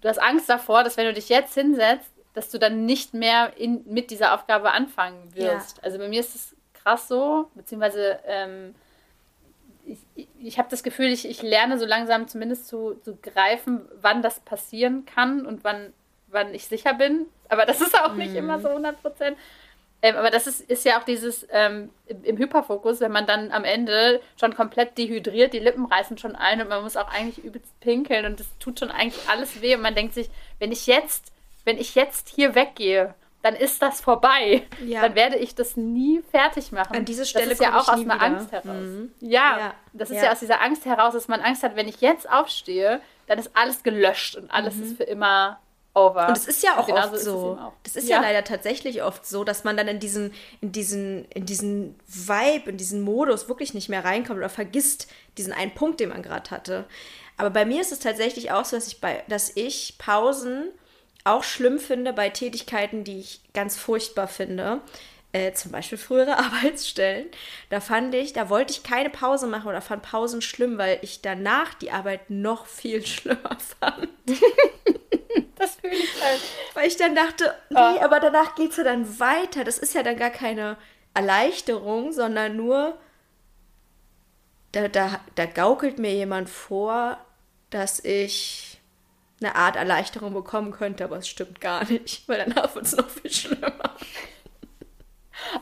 du 0.00 0.08
hast 0.08 0.18
Angst 0.18 0.48
davor, 0.48 0.82
dass 0.82 0.96
wenn 0.96 1.06
du 1.06 1.12
dich 1.12 1.28
jetzt 1.28 1.54
hinsetzt, 1.54 2.10
dass 2.34 2.50
du 2.50 2.58
dann 2.58 2.84
nicht 2.86 3.14
mehr 3.14 3.56
in, 3.56 3.84
mit 3.86 4.10
dieser 4.10 4.34
Aufgabe 4.34 4.72
anfangen 4.72 5.34
wirst. 5.34 5.76
Ja. 5.76 5.84
Also 5.84 5.98
bei 5.98 6.08
mir 6.08 6.20
ist 6.20 6.34
es 6.34 6.56
krass 6.82 7.08
so, 7.08 7.50
beziehungsweise 7.54 8.18
ähm, 8.26 8.74
ich, 9.84 10.28
ich, 10.40 10.58
habe 10.58 10.68
das 10.70 10.82
Gefühl, 10.82 11.06
ich, 11.06 11.28
ich 11.28 11.42
lerne 11.42 11.78
so 11.78 11.86
langsam 11.86 12.28
zumindest 12.28 12.68
zu, 12.68 12.94
zu 13.02 13.16
greifen, 13.16 13.88
wann 14.00 14.22
das 14.22 14.40
passieren 14.40 15.04
kann 15.06 15.44
und 15.44 15.64
wann, 15.64 15.92
wann 16.28 16.54
ich 16.54 16.66
sicher 16.66 16.94
bin. 16.94 17.26
Aber 17.48 17.66
das 17.66 17.80
ist 17.80 17.98
auch 18.00 18.14
nicht 18.14 18.30
mhm. 18.30 18.38
immer 18.38 18.60
so 18.60 18.68
100 18.68 19.00
Prozent. 19.02 19.36
Ähm, 20.02 20.16
aber 20.16 20.30
das 20.30 20.48
ist, 20.48 20.60
ist 20.60 20.84
ja 20.84 20.98
auch 20.98 21.04
dieses 21.04 21.46
ähm, 21.50 21.90
im, 22.06 22.24
im, 22.24 22.36
Hyperfokus, 22.36 23.00
wenn 23.00 23.12
man 23.12 23.24
dann 23.24 23.52
am 23.52 23.62
Ende 23.62 24.20
schon 24.38 24.54
komplett 24.54 24.98
dehydriert, 24.98 25.52
die 25.52 25.60
Lippen 25.60 25.86
reißen 25.86 26.18
schon 26.18 26.34
ein 26.34 26.60
und 26.60 26.68
man 26.68 26.82
muss 26.82 26.96
auch 26.96 27.08
eigentlich 27.08 27.44
übelst 27.44 27.78
pinkeln 27.78 28.26
und 28.26 28.40
das 28.40 28.46
tut 28.58 28.80
schon 28.80 28.90
eigentlich 28.90 29.28
alles 29.28 29.62
weh 29.62 29.76
und 29.76 29.82
man 29.82 29.94
denkt 29.94 30.14
sich, 30.14 30.28
wenn 30.58 30.72
ich 30.72 30.88
jetzt, 30.88 31.32
wenn 31.64 31.78
ich 31.78 31.94
jetzt 31.94 32.28
hier 32.28 32.56
weggehe, 32.56 33.14
dann 33.42 33.56
ist 33.56 33.82
das 33.82 34.00
vorbei. 34.00 34.62
Ja. 34.84 35.02
Dann 35.02 35.14
werde 35.14 35.36
ich 35.36 35.54
das 35.54 35.76
nie 35.76 36.22
fertig 36.30 36.72
machen. 36.72 36.96
An 36.96 37.04
diese 37.04 37.26
Stelle 37.26 37.50
das 37.50 37.54
ist 37.54 37.62
ja 37.62 37.78
auch 37.78 37.88
aus 37.88 38.00
einer 38.00 38.14
wieder. 38.14 38.22
Angst 38.22 38.52
heraus. 38.52 38.64
Mhm. 38.66 39.12
Ja, 39.20 39.58
ja, 39.58 39.74
das 39.92 40.10
ist 40.10 40.16
ja. 40.16 40.24
ja. 40.24 40.32
aus 40.32 40.40
dieser 40.40 40.62
Angst 40.62 40.84
heraus, 40.84 41.12
dass 41.14 41.28
man 41.28 41.40
Angst 41.40 41.62
hat, 41.62 41.76
wenn 41.76 41.88
ich 41.88 42.00
jetzt 42.00 42.30
aufstehe, 42.30 43.00
dann 43.26 43.38
ist 43.38 43.50
alles 43.54 43.82
gelöscht 43.82 44.36
und 44.36 44.50
alles 44.50 44.76
mhm. 44.76 44.82
ist 44.84 44.96
für 44.96 45.04
immer 45.04 45.58
over. 45.94 46.28
Und 46.28 46.36
es 46.36 46.46
ist 46.46 46.62
ja 46.62 46.78
auch 46.78 46.88
oft 46.88 47.18
so. 47.18 47.58
Auch. 47.60 47.72
Das 47.82 47.96
ist 47.96 48.08
ja. 48.08 48.16
ja. 48.16 48.22
leider 48.22 48.44
tatsächlich 48.44 49.02
oft 49.02 49.26
so, 49.26 49.44
dass 49.44 49.64
man 49.64 49.76
dann 49.76 49.88
in 49.88 49.98
diesen, 49.98 50.32
in 50.60 50.72
diesen, 50.72 51.24
in 51.26 51.44
diesen 51.44 51.98
Vibe, 52.06 52.70
in 52.70 52.76
diesen 52.76 53.02
Modus 53.02 53.48
wirklich 53.48 53.74
nicht 53.74 53.88
mehr 53.88 54.04
reinkommt 54.04 54.38
oder 54.38 54.48
vergisst 54.48 55.08
diesen 55.36 55.52
einen 55.52 55.74
Punkt, 55.74 56.00
den 56.00 56.10
man 56.10 56.22
gerade 56.22 56.50
hatte. 56.50 56.84
Aber 57.36 57.50
bei 57.50 57.64
mir 57.64 57.80
ist 57.80 57.92
es 57.92 57.98
tatsächlich 57.98 58.52
auch 58.52 58.64
so, 58.64 58.76
dass 58.76 58.86
ich 58.86 59.00
bei, 59.00 59.24
dass 59.28 59.56
ich 59.56 59.96
Pausen 59.98 60.68
auch 61.24 61.44
schlimm 61.44 61.78
finde 61.78 62.12
bei 62.12 62.30
Tätigkeiten, 62.30 63.04
die 63.04 63.20
ich 63.20 63.40
ganz 63.54 63.78
furchtbar 63.78 64.28
finde. 64.28 64.80
Äh, 65.32 65.54
zum 65.54 65.72
Beispiel 65.72 65.96
frühere 65.96 66.36
Arbeitsstellen. 66.38 67.26
Da 67.70 67.80
fand 67.80 68.14
ich, 68.14 68.32
da 68.32 68.50
wollte 68.50 68.72
ich 68.72 68.82
keine 68.82 69.08
Pause 69.08 69.46
machen 69.46 69.68
oder 69.68 69.80
fand 69.80 70.02
Pausen 70.02 70.42
schlimm, 70.42 70.76
weil 70.76 70.98
ich 71.02 71.22
danach 71.22 71.74
die 71.74 71.90
Arbeit 71.90 72.28
noch 72.28 72.66
viel 72.66 73.04
schlimmer 73.06 73.56
fand. 73.80 74.08
das 75.56 75.76
fühle 75.76 75.94
ich 75.94 76.22
halt. 76.22 76.40
Weil 76.74 76.88
ich 76.88 76.96
dann 76.96 77.14
dachte, 77.14 77.54
nee, 77.70 77.78
oh. 77.78 78.02
aber 78.02 78.20
danach 78.20 78.54
geht 78.56 78.72
es 78.72 78.76
ja 78.76 78.84
dann 78.84 79.18
weiter. 79.18 79.64
Das 79.64 79.78
ist 79.78 79.94
ja 79.94 80.02
dann 80.02 80.16
gar 80.16 80.30
keine 80.30 80.76
Erleichterung, 81.14 82.12
sondern 82.12 82.56
nur, 82.56 82.98
da, 84.72 84.88
da, 84.88 85.20
da 85.34 85.46
gaukelt 85.46 85.98
mir 85.98 86.12
jemand 86.14 86.50
vor, 86.50 87.18
dass 87.70 88.00
ich 88.04 88.71
eine 89.42 89.54
Art 89.56 89.76
Erleichterung 89.76 90.34
bekommen 90.34 90.72
könnte, 90.72 91.04
aber 91.04 91.18
es 91.18 91.28
stimmt 91.28 91.60
gar 91.60 91.84
nicht, 91.90 92.28
weil 92.28 92.44
danach 92.46 92.74
wird 92.74 92.86
es 92.86 92.96
noch 92.96 93.08
viel 93.08 93.32
schlimmer. 93.32 93.96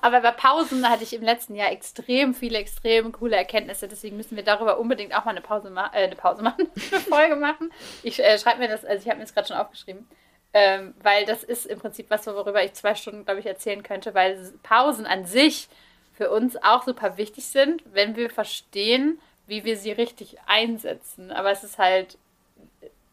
Aber 0.02 0.20
bei 0.20 0.30
Pausen 0.30 0.88
hatte 0.88 1.04
ich 1.04 1.12
im 1.12 1.22
letzten 1.22 1.54
Jahr 1.54 1.72
extrem 1.72 2.34
viele, 2.34 2.58
extrem 2.58 3.12
coole 3.12 3.36
Erkenntnisse. 3.36 3.88
Deswegen 3.88 4.16
müssen 4.16 4.36
wir 4.36 4.44
darüber 4.44 4.78
unbedingt 4.78 5.14
auch 5.14 5.24
mal 5.24 5.32
eine 5.32 5.40
Pause, 5.40 5.70
ma 5.70 5.86
äh, 5.92 6.04
eine 6.04 6.16
Pause 6.16 6.42
machen, 6.42 6.68
eine 6.92 7.00
Folge 7.00 7.36
machen. 7.36 7.72
Ich 8.02 8.22
äh, 8.22 8.38
schreibe 8.38 8.58
mir 8.58 8.68
das, 8.68 8.84
also 8.84 9.02
ich 9.02 9.08
habe 9.08 9.18
mir 9.18 9.24
das 9.24 9.34
gerade 9.34 9.48
schon 9.48 9.56
aufgeschrieben. 9.56 10.08
Ähm, 10.52 10.94
weil 11.00 11.26
das 11.26 11.44
ist 11.44 11.66
im 11.66 11.78
Prinzip 11.78 12.10
was, 12.10 12.26
worüber 12.26 12.64
ich 12.64 12.72
zwei 12.72 12.96
Stunden, 12.96 13.24
glaube 13.24 13.38
ich, 13.38 13.46
erzählen 13.46 13.84
könnte, 13.84 14.14
weil 14.14 14.52
Pausen 14.64 15.06
an 15.06 15.24
sich 15.24 15.68
für 16.12 16.30
uns 16.30 16.56
auch 16.56 16.82
super 16.82 17.16
wichtig 17.16 17.46
sind, 17.46 17.82
wenn 17.92 18.16
wir 18.16 18.30
verstehen, 18.30 19.20
wie 19.46 19.64
wir 19.64 19.76
sie 19.76 19.92
richtig 19.92 20.38
einsetzen. 20.46 21.30
Aber 21.30 21.52
es 21.52 21.62
ist 21.62 21.78
halt, 21.78 22.18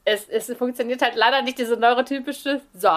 es, 0.08 0.30
es 0.30 0.56
funktioniert 0.58 1.02
halt 1.02 1.16
leider 1.16 1.42
nicht 1.42 1.58
diese 1.58 1.76
neurotypische, 1.76 2.62
so, 2.74 2.90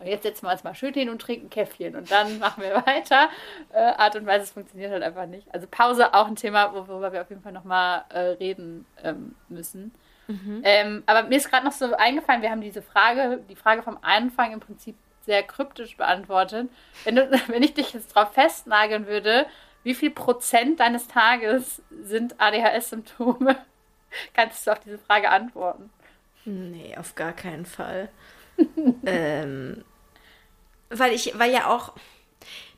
und 0.00 0.06
jetzt 0.06 0.22
setzen 0.22 0.46
wir 0.46 0.52
uns 0.52 0.64
mal 0.64 0.74
schön 0.74 0.94
hin 0.94 1.08
und 1.08 1.20
trinken 1.20 1.50
Käffchen 1.50 1.94
und 1.94 2.10
dann 2.10 2.38
machen 2.40 2.62
wir 2.62 2.74
weiter. 2.86 3.28
Äh, 3.72 3.92
Art 3.96 4.16
und 4.16 4.26
Weise, 4.26 4.44
es 4.44 4.50
funktioniert 4.50 4.90
halt 4.90 5.02
einfach 5.02 5.26
nicht. 5.26 5.46
Also 5.54 5.66
Pause 5.70 6.14
auch 6.14 6.26
ein 6.26 6.36
Thema, 6.36 6.72
worüber 6.72 7.12
wir 7.12 7.20
auf 7.20 7.30
jeden 7.30 7.42
Fall 7.42 7.52
nochmal 7.52 8.04
äh, 8.08 8.18
reden 8.18 8.86
ähm, 9.02 9.34
müssen. 9.48 9.92
Mhm. 10.26 10.62
Ähm, 10.64 11.02
aber 11.06 11.24
mir 11.24 11.36
ist 11.36 11.50
gerade 11.50 11.66
noch 11.66 11.72
so 11.72 11.94
eingefallen, 11.94 12.40
wir 12.40 12.50
haben 12.50 12.62
diese 12.62 12.82
Frage, 12.82 13.40
die 13.48 13.56
Frage 13.56 13.82
vom 13.82 13.98
Anfang 14.00 14.52
im 14.52 14.60
Prinzip 14.60 14.96
sehr 15.20 15.42
kryptisch 15.42 15.96
beantwortet. 15.96 16.68
Wenn, 17.04 17.16
du, 17.16 17.30
wenn 17.48 17.62
ich 17.62 17.74
dich 17.74 17.92
jetzt 17.92 18.14
drauf 18.14 18.32
festnageln 18.32 19.06
würde, 19.06 19.46
wie 19.82 19.94
viel 19.94 20.10
Prozent 20.10 20.80
deines 20.80 21.08
Tages 21.08 21.82
sind 21.90 22.40
ADHS-Symptome? 22.40 23.56
Kannst 24.34 24.66
du 24.66 24.70
auf 24.70 24.80
diese 24.80 24.98
Frage 24.98 25.28
antworten? 25.28 25.90
Nee, 26.44 26.96
auf 26.96 27.14
gar 27.14 27.32
keinen 27.32 27.66
Fall. 27.66 28.08
ähm, 29.06 29.84
weil 30.90 31.12
ich, 31.12 31.38
weil 31.38 31.52
ja 31.52 31.74
auch, 31.74 31.92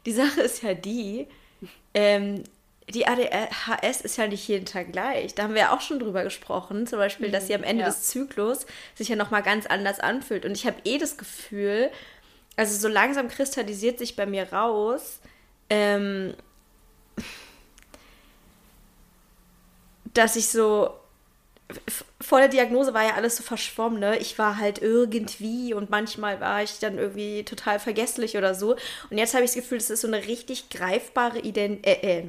die 0.06 0.12
Sache 0.12 0.40
ist 0.40 0.62
ja 0.62 0.74
die, 0.74 1.26
ähm, 1.94 2.44
die 2.88 3.06
ADHS 3.06 4.00
ist 4.02 4.16
ja 4.16 4.28
nicht 4.28 4.46
jeden 4.46 4.64
Tag 4.64 4.92
gleich. 4.92 5.34
Da 5.34 5.42
haben 5.42 5.54
wir 5.54 5.62
ja 5.62 5.74
auch 5.74 5.80
schon 5.80 5.98
drüber 5.98 6.22
gesprochen. 6.22 6.86
Zum 6.86 6.98
Beispiel, 6.98 7.30
dass 7.30 7.48
sie 7.48 7.54
am 7.54 7.64
Ende 7.64 7.82
ja. 7.82 7.88
des 7.88 8.04
Zyklus 8.04 8.66
sich 8.94 9.08
ja 9.08 9.16
nochmal 9.16 9.42
ganz 9.42 9.66
anders 9.66 9.98
anfühlt. 9.98 10.44
Und 10.44 10.52
ich 10.52 10.66
habe 10.66 10.76
eh 10.84 10.98
das 10.98 11.16
Gefühl, 11.16 11.90
also 12.56 12.78
so 12.78 12.88
langsam 12.88 13.28
kristallisiert 13.28 13.98
sich 13.98 14.14
bei 14.14 14.24
mir 14.24 14.52
raus, 14.52 15.20
ähm, 15.68 16.34
dass 20.14 20.36
ich 20.36 20.48
so 20.48 20.90
vor 22.20 22.38
der 22.38 22.48
Diagnose 22.48 22.94
war 22.94 23.04
ja 23.04 23.14
alles 23.14 23.36
so 23.36 23.42
verschwommen, 23.42 23.98
ne? 23.98 24.18
Ich 24.18 24.38
war 24.38 24.58
halt 24.58 24.80
irgendwie 24.80 25.74
und 25.74 25.90
manchmal 25.90 26.40
war 26.40 26.62
ich 26.62 26.78
dann 26.78 26.98
irgendwie 26.98 27.44
total 27.44 27.80
vergesslich 27.80 28.36
oder 28.36 28.54
so. 28.54 28.76
Und 29.10 29.18
jetzt 29.18 29.34
habe 29.34 29.44
ich 29.44 29.50
das 29.50 29.62
Gefühl, 29.62 29.78
es 29.78 29.90
ist 29.90 30.02
so 30.02 30.08
eine 30.08 30.26
richtig 30.26 30.70
greifbare 30.70 31.40
Identität, 31.40 32.04
äh, 32.04 32.18
äh, 32.20 32.24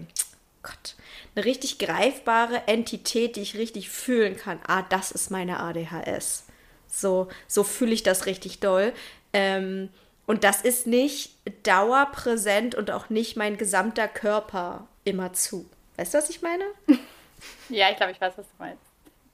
Gott, 0.63 0.95
eine 1.35 1.45
richtig 1.45 1.77
greifbare 1.77 2.63
Entität, 2.67 3.35
die 3.35 3.41
ich 3.41 3.55
richtig 3.55 3.89
fühlen 3.89 4.37
kann. 4.37 4.59
Ah, 4.67 4.81
das 4.81 5.11
ist 5.11 5.29
meine 5.29 5.59
ADHS. 5.59 6.45
So, 6.87 7.27
so 7.47 7.63
fühle 7.63 7.93
ich 7.93 8.03
das 8.03 8.25
richtig 8.25 8.59
doll. 8.59 8.91
Ähm, 9.33 9.89
und 10.25 10.43
das 10.43 10.61
ist 10.61 10.87
nicht 10.87 11.37
dauerpräsent 11.63 12.75
und 12.75 12.91
auch 12.91 13.09
nicht 13.09 13.37
mein 13.37 13.57
gesamter 13.57 14.07
Körper 14.07 14.87
immer 15.03 15.31
zu. 15.33 15.69
Weißt 15.95 16.13
du, 16.13 16.17
was 16.17 16.29
ich 16.29 16.41
meine? 16.41 16.65
Ja, 17.69 17.91
ich 17.91 17.97
glaube, 17.97 18.11
ich 18.13 18.19
weiß, 18.19 18.33
was 18.35 18.47
du 18.47 18.53
meinst. 18.57 18.81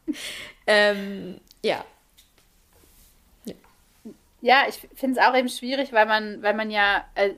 ähm, 0.68 1.40
ja. 1.64 1.84
Ja, 4.42 4.66
ich 4.68 4.76
finde 4.94 5.18
es 5.18 5.26
auch 5.26 5.34
eben 5.38 5.48
schwierig, 5.48 5.94
weil 5.94 6.06
man, 6.06 6.44
weil 6.44 6.54
man 6.54 6.70
ja, 6.70 7.06
äh, 7.16 7.30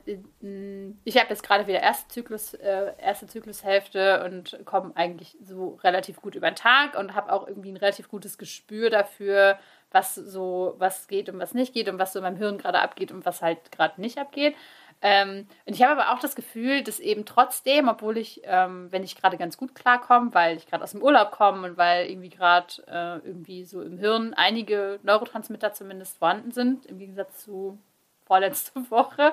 ich 1.04 1.16
habe 1.16 1.28
jetzt 1.30 1.44
gerade 1.44 1.68
wieder 1.68 1.80
erste 1.80 2.08
Zyklus, 2.08 2.54
äh, 2.54 2.94
erste 2.98 3.28
Zyklushälfte 3.28 4.24
und 4.24 4.58
komme 4.64 4.90
eigentlich 4.96 5.36
so 5.40 5.78
relativ 5.84 6.20
gut 6.20 6.34
über 6.34 6.50
den 6.50 6.56
Tag 6.56 6.98
und 6.98 7.14
habe 7.14 7.32
auch 7.32 7.46
irgendwie 7.46 7.70
ein 7.70 7.76
relativ 7.76 8.08
gutes 8.08 8.38
Gespür 8.38 8.90
dafür, 8.90 9.56
was 9.92 10.16
so, 10.16 10.74
was 10.78 11.06
geht 11.06 11.28
und 11.28 11.38
was 11.38 11.54
nicht 11.54 11.72
geht 11.72 11.88
und 11.88 12.00
was 12.00 12.12
so 12.12 12.18
in 12.18 12.24
meinem 12.24 12.38
Hirn 12.38 12.58
gerade 12.58 12.80
abgeht 12.80 13.12
und 13.12 13.24
was 13.24 13.40
halt 13.40 13.70
gerade 13.70 14.00
nicht 14.00 14.18
abgeht. 14.18 14.56
Ähm, 15.02 15.46
und 15.66 15.74
ich 15.74 15.82
habe 15.82 16.00
aber 16.00 16.12
auch 16.12 16.20
das 16.20 16.34
Gefühl, 16.34 16.82
dass 16.82 17.00
eben 17.00 17.26
trotzdem, 17.26 17.88
obwohl 17.88 18.16
ich, 18.16 18.40
ähm, 18.44 18.90
wenn 18.90 19.04
ich 19.04 19.16
gerade 19.16 19.36
ganz 19.36 19.56
gut 19.56 19.74
klarkomme, 19.74 20.32
weil 20.32 20.56
ich 20.56 20.66
gerade 20.66 20.82
aus 20.82 20.92
dem 20.92 21.02
Urlaub 21.02 21.30
komme 21.32 21.68
und 21.68 21.76
weil 21.76 22.06
irgendwie 22.06 22.30
gerade 22.30 22.66
äh, 22.86 23.26
irgendwie 23.26 23.64
so 23.64 23.82
im 23.82 23.98
Hirn 23.98 24.32
einige 24.34 24.98
Neurotransmitter 25.02 25.72
zumindest 25.72 26.18
vorhanden 26.18 26.50
sind, 26.50 26.86
im 26.86 26.98
Gegensatz 26.98 27.44
zu 27.44 27.78
vorletzte 28.24 28.72
Woche, 28.90 29.32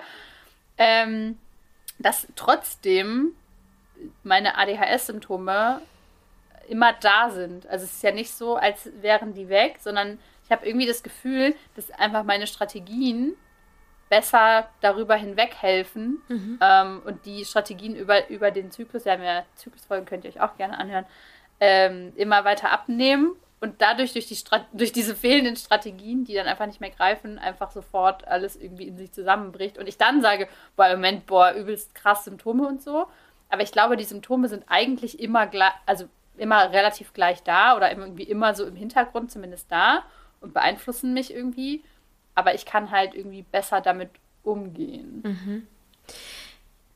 ähm, 0.77 1.37
dass 1.97 2.27
trotzdem 2.35 3.33
meine 4.23 4.57
ADHS-Symptome 4.57 5.81
immer 6.67 6.93
da 6.93 7.29
sind. 7.29 7.67
Also 7.67 7.85
es 7.85 7.93
ist 7.93 8.03
ja 8.03 8.11
nicht 8.11 8.33
so, 8.33 8.55
als 8.55 8.89
wären 9.01 9.33
die 9.33 9.49
weg, 9.49 9.77
sondern 9.79 10.19
ich 10.45 10.51
habe 10.51 10.65
irgendwie 10.65 10.87
das 10.87 11.03
Gefühl, 11.03 11.55
dass 11.75 11.91
einfach 11.91 12.23
meine 12.23 12.47
Strategien 12.47 13.35
besser 14.13 14.69
darüber 14.79 15.15
hinweg 15.15 15.55
helfen 15.59 16.21
mhm. 16.27 16.59
ähm, 16.61 17.01
und 17.03 17.25
die 17.25 17.45
Strategien 17.45 17.95
über, 17.95 18.29
über 18.29 18.51
den 18.51 18.69
Zyklus, 18.69 19.05
wir 19.05 19.13
haben 19.13 19.23
ja 19.23 19.43
Zyklusfolgen, 19.55 20.05
könnt 20.05 20.23
ihr 20.23 20.29
euch 20.29 20.39
auch 20.39 20.55
gerne 20.55 20.77
anhören, 20.77 21.05
ähm, 21.59 22.13
immer 22.15 22.45
weiter 22.45 22.69
abnehmen 22.69 23.35
und 23.59 23.81
dadurch 23.81 24.13
durch, 24.13 24.27
die 24.27 24.37
durch 24.73 24.91
diese 24.91 25.15
fehlenden 25.15 25.55
Strategien, 25.55 26.25
die 26.25 26.35
dann 26.35 26.45
einfach 26.45 26.67
nicht 26.67 26.79
mehr 26.79 26.91
greifen, 26.91 27.39
einfach 27.39 27.71
sofort 27.71 28.27
alles 28.27 28.55
irgendwie 28.55 28.87
in 28.87 28.97
sich 28.97 29.11
zusammenbricht 29.11 29.79
und 29.79 29.89
ich 29.89 29.97
dann 29.97 30.21
sage, 30.21 30.47
boah, 30.75 30.89
Moment, 30.89 31.25
boah, 31.25 31.51
übelst 31.53 31.95
krass 31.95 32.25
Symptome 32.25 32.67
und 32.67 32.83
so. 32.83 33.07
Aber 33.49 33.63
ich 33.63 33.71
glaube, 33.71 33.97
die 33.97 34.03
Symptome 34.03 34.47
sind 34.47 34.63
eigentlich 34.67 35.19
immer 35.19 35.49
also 35.87 36.05
immer 36.37 36.71
relativ 36.71 37.13
gleich 37.13 37.41
da 37.41 37.75
oder 37.75 37.89
irgendwie 37.89 38.23
immer 38.23 38.53
so 38.53 38.63
im 38.63 38.75
Hintergrund 38.75 39.31
zumindest 39.31 39.71
da 39.71 40.03
und 40.39 40.53
beeinflussen 40.53 41.13
mich 41.13 41.33
irgendwie 41.33 41.83
aber 42.35 42.55
ich 42.55 42.65
kann 42.65 42.91
halt 42.91 43.13
irgendwie 43.15 43.43
besser 43.43 43.81
damit 43.81 44.09
umgehen. 44.43 45.21
Mhm. 45.23 45.67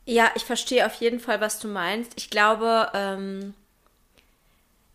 Ja, 0.06 0.32
ich 0.36 0.46
verstehe 0.46 0.86
auf 0.86 0.94
jeden 0.96 1.20
Fall, 1.20 1.42
was 1.42 1.60
du 1.60 1.68
meinst. 1.68 2.14
Ich 2.16 2.30
glaube, 2.30 2.90
ähm, 2.94 3.54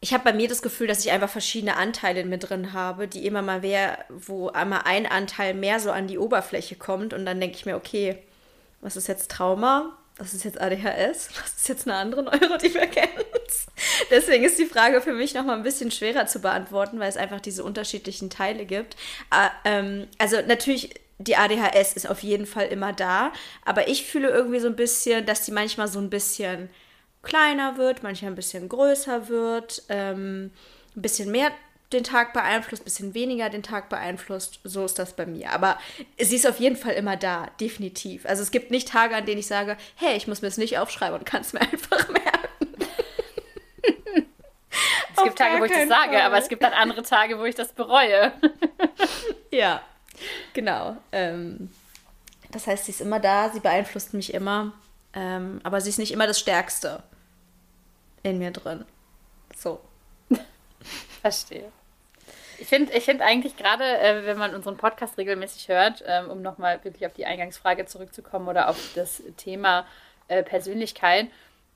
ich 0.01 0.13
habe 0.13 0.25
bei 0.25 0.33
mir 0.33 0.49
das 0.49 0.63
Gefühl, 0.63 0.87
dass 0.87 1.05
ich 1.05 1.13
einfach 1.13 1.29
verschiedene 1.29 1.77
Anteile 1.77 2.25
mit 2.25 2.49
drin 2.49 2.73
habe, 2.73 3.07
die 3.07 3.27
immer 3.27 3.43
mal 3.43 3.63
wer, 3.63 4.05
wo 4.09 4.49
einmal 4.49 4.83
ein 4.85 5.07
Anteil 5.07 5.55
mehr 5.55 5.81
so 5.81 5.93
an 5.93 6.09
die 6.09 6.19
Oberfläche 6.19 6.77
kommt 6.77 7.13
und 7.15 7.25
dann 7.25 7.41
denke 7.41 7.57
ich 7.57 7.67
mir, 7.67 7.77
okay, 7.77 8.19
was 8.81 8.97
ist 8.97 9.07
jetzt 9.07 9.31
Trauma? 9.31 9.97
Was 10.23 10.35
ist 10.35 10.45
jetzt 10.45 10.61
ADHS? 10.61 11.31
Was 11.43 11.55
ist 11.57 11.69
jetzt 11.69 11.89
eine 11.89 11.97
andere 11.97 12.23
Neurodivergenz? 12.23 13.67
Deswegen 14.09 14.45
ist 14.45 14.57
die 14.57 14.67
Frage 14.67 15.01
für 15.01 15.13
mich 15.13 15.35
noch 15.35 15.45
mal 15.45 15.57
ein 15.57 15.65
bisschen 15.65 15.91
schwerer 15.91 16.27
zu 16.27 16.41
beantworten, 16.41 17.01
weil 17.01 17.09
es 17.09 17.17
einfach 17.17 17.41
diese 17.41 17.65
unterschiedlichen 17.65 18.31
Teile 18.31 18.65
gibt. 18.65 18.97
Ah, 19.31 19.51
ähm, 19.65 20.07
also 20.19 20.37
natürlich 20.47 20.95
die 21.19 21.37
ADHS 21.37 21.95
ist 21.95 22.09
auf 22.09 22.23
jeden 22.23 22.47
Fall 22.47 22.67
immer 22.67 22.93
da, 22.93 23.33
aber 23.65 23.89
ich 23.89 24.07
fühle 24.07 24.29
irgendwie 24.29 24.61
so 24.61 24.69
ein 24.69 24.77
bisschen, 24.77 25.27
dass 25.27 25.45
die 25.45 25.53
manchmal 25.53 25.89
so 25.89 25.99
ein 25.99 26.11
bisschen 26.11 26.71
kleiner 27.23 27.77
wird, 27.77 28.05
manchmal 28.05 28.31
ein 28.33 28.37
bisschen 28.37 28.69
größer 28.69 29.29
wird, 29.29 29.83
ähm, 29.89 30.53
ein 30.97 31.03
bisschen 31.03 31.31
mehr 31.33 31.51
den 31.93 32.05
Tag 32.05 32.33
beeinflusst, 32.33 32.83
ein 32.83 32.85
bisschen 32.85 33.15
weniger 33.15 33.51
den 33.51 33.63
Tag 33.63 33.89
beeinflusst. 33.89 34.61
So 34.65 34.85
ist 34.85 34.99
das 34.99 35.15
bei 35.15 35.27
mir. 35.27 35.51
Aber 35.53 35.79
sie 36.19 36.37
ist 36.37 36.47
auf 36.47 36.59
jeden 36.61 36.77
Fall 36.77 36.95
immer 36.95 37.17
da, 37.17 37.49
definitiv. 37.61 38.27
Also 38.27 38.43
es 38.43 38.51
gibt 38.51 38.71
nicht 38.71 38.89
Tage, 38.89 39.15
an 39.15 39.27
denen 39.27 39.41
ich 39.41 39.47
sage, 39.47 39.77
hey, 39.97 40.17
ich 40.17 40.27
muss 40.27 40.43
mir 40.43 40.49
das 40.49 40.59
nicht 40.59 40.79
aufschreiben 40.79 41.19
und 41.19 41.25
kann 41.25 41.43
es 41.43 41.53
mir 41.53 41.61
einfach 41.73 42.09
merken. 42.09 42.87
es 45.17 45.25
gibt 45.25 45.39
Tage, 45.39 45.61
wo 45.61 45.65
ich 45.65 45.73
das 45.73 45.89
sage, 45.89 46.13
Fall. 46.13 46.23
aber 46.23 46.39
es 46.39 46.49
gibt 46.49 46.63
dann 46.63 46.73
andere 46.73 47.03
Tage, 47.03 47.39
wo 47.39 47.45
ich 47.45 47.55
das 47.55 47.73
bereue. 47.73 48.33
ja, 49.51 49.83
genau. 50.53 50.97
Ähm, 51.13 51.71
das 52.51 52.67
heißt, 52.67 52.87
sie 52.87 52.93
ist 52.93 53.01
immer 53.01 53.21
da, 53.21 53.51
sie 53.51 53.61
beeinflusst 53.61 54.15
mich 54.15 54.35
immer, 54.35 54.73
ähm, 55.15 55.61
aber 55.63 55.81
sie 55.81 55.91
ist 55.91 55.99
nicht 55.99 56.13
immer 56.13 56.27
das 56.27 56.39
Stärkste 56.39 57.03
in 58.23 58.39
mir 58.39 58.51
drin. 58.51 58.85
So. 59.57 59.81
Verstehe. 61.23 61.71
Ich 62.59 62.69
finde 62.69 62.93
ich 62.93 63.05
find 63.05 63.21
eigentlich 63.21 63.57
gerade, 63.57 63.85
äh, 63.85 64.27
wenn 64.27 64.39
man 64.39 64.55
unseren 64.55 64.77
Podcast 64.77 65.19
regelmäßig 65.19 65.69
hört, 65.69 66.03
ähm, 66.07 66.31
um 66.31 66.43
nochmal 66.43 66.83
wirklich 66.85 67.07
auf 67.07 67.13
die 67.13 67.27
Eingangsfrage 67.27 67.87
zurückzukommen 67.87 68.49
oder 68.49 68.69
auf 68.69 68.93
das 68.95 69.23
Thema 69.37 69.87
äh, 70.29 70.43
Persönlichkeit, 70.43 71.29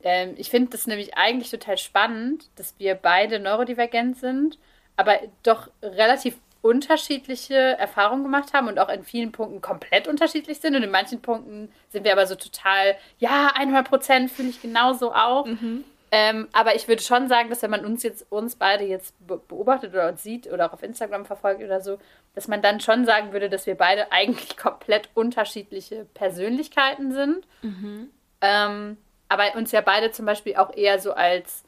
ähm, 0.02 0.34
ich 0.36 0.50
finde 0.50 0.70
das 0.70 0.86
nämlich 0.86 1.16
eigentlich 1.16 1.50
total 1.50 1.78
spannend, 1.78 2.48
dass 2.56 2.74
wir 2.78 2.94
beide 2.94 3.40
neurodivergent 3.40 4.18
sind, 4.18 4.58
aber 4.96 5.18
doch 5.42 5.68
relativ 5.82 6.36
unterschiedliche 6.62 7.54
Erfahrungen 7.54 8.24
gemacht 8.24 8.52
haben 8.52 8.68
und 8.68 8.78
auch 8.78 8.88
in 8.88 9.04
vielen 9.04 9.30
Punkten 9.30 9.60
komplett 9.60 10.08
unterschiedlich 10.08 10.58
sind. 10.58 10.74
Und 10.74 10.82
in 10.82 10.90
manchen 10.90 11.22
Punkten 11.22 11.70
sind 11.90 12.04
wir 12.04 12.12
aber 12.12 12.26
so 12.26 12.34
total, 12.34 12.96
ja, 13.18 13.52
100 13.54 13.88
Prozent 13.88 14.30
fühle 14.32 14.48
ich 14.48 14.60
genauso 14.60 15.14
auch. 15.14 15.46
Mhm. 15.46 15.84
Ähm, 16.18 16.48
aber 16.54 16.74
ich 16.74 16.88
würde 16.88 17.02
schon 17.02 17.28
sagen, 17.28 17.50
dass 17.50 17.60
wenn 17.60 17.70
man 17.70 17.84
uns 17.84 18.02
jetzt, 18.02 18.32
uns 18.32 18.56
beide 18.56 18.84
jetzt 18.84 19.14
beobachtet 19.26 19.92
oder 19.92 20.08
uns 20.08 20.22
sieht 20.22 20.50
oder 20.50 20.66
auch 20.66 20.72
auf 20.72 20.82
Instagram 20.82 21.26
verfolgt 21.26 21.62
oder 21.62 21.82
so, 21.82 21.98
dass 22.34 22.48
man 22.48 22.62
dann 22.62 22.80
schon 22.80 23.04
sagen 23.04 23.32
würde, 23.32 23.50
dass 23.50 23.66
wir 23.66 23.74
beide 23.74 24.10
eigentlich 24.12 24.56
komplett 24.56 25.10
unterschiedliche 25.12 26.06
Persönlichkeiten 26.14 27.12
sind. 27.12 27.46
Mhm. 27.60 28.08
Ähm, 28.40 28.96
aber 29.28 29.56
uns 29.56 29.72
ja 29.72 29.82
beide 29.82 30.10
zum 30.10 30.24
Beispiel 30.24 30.56
auch 30.56 30.74
eher 30.74 30.98
so 31.00 31.12
als 31.12 31.64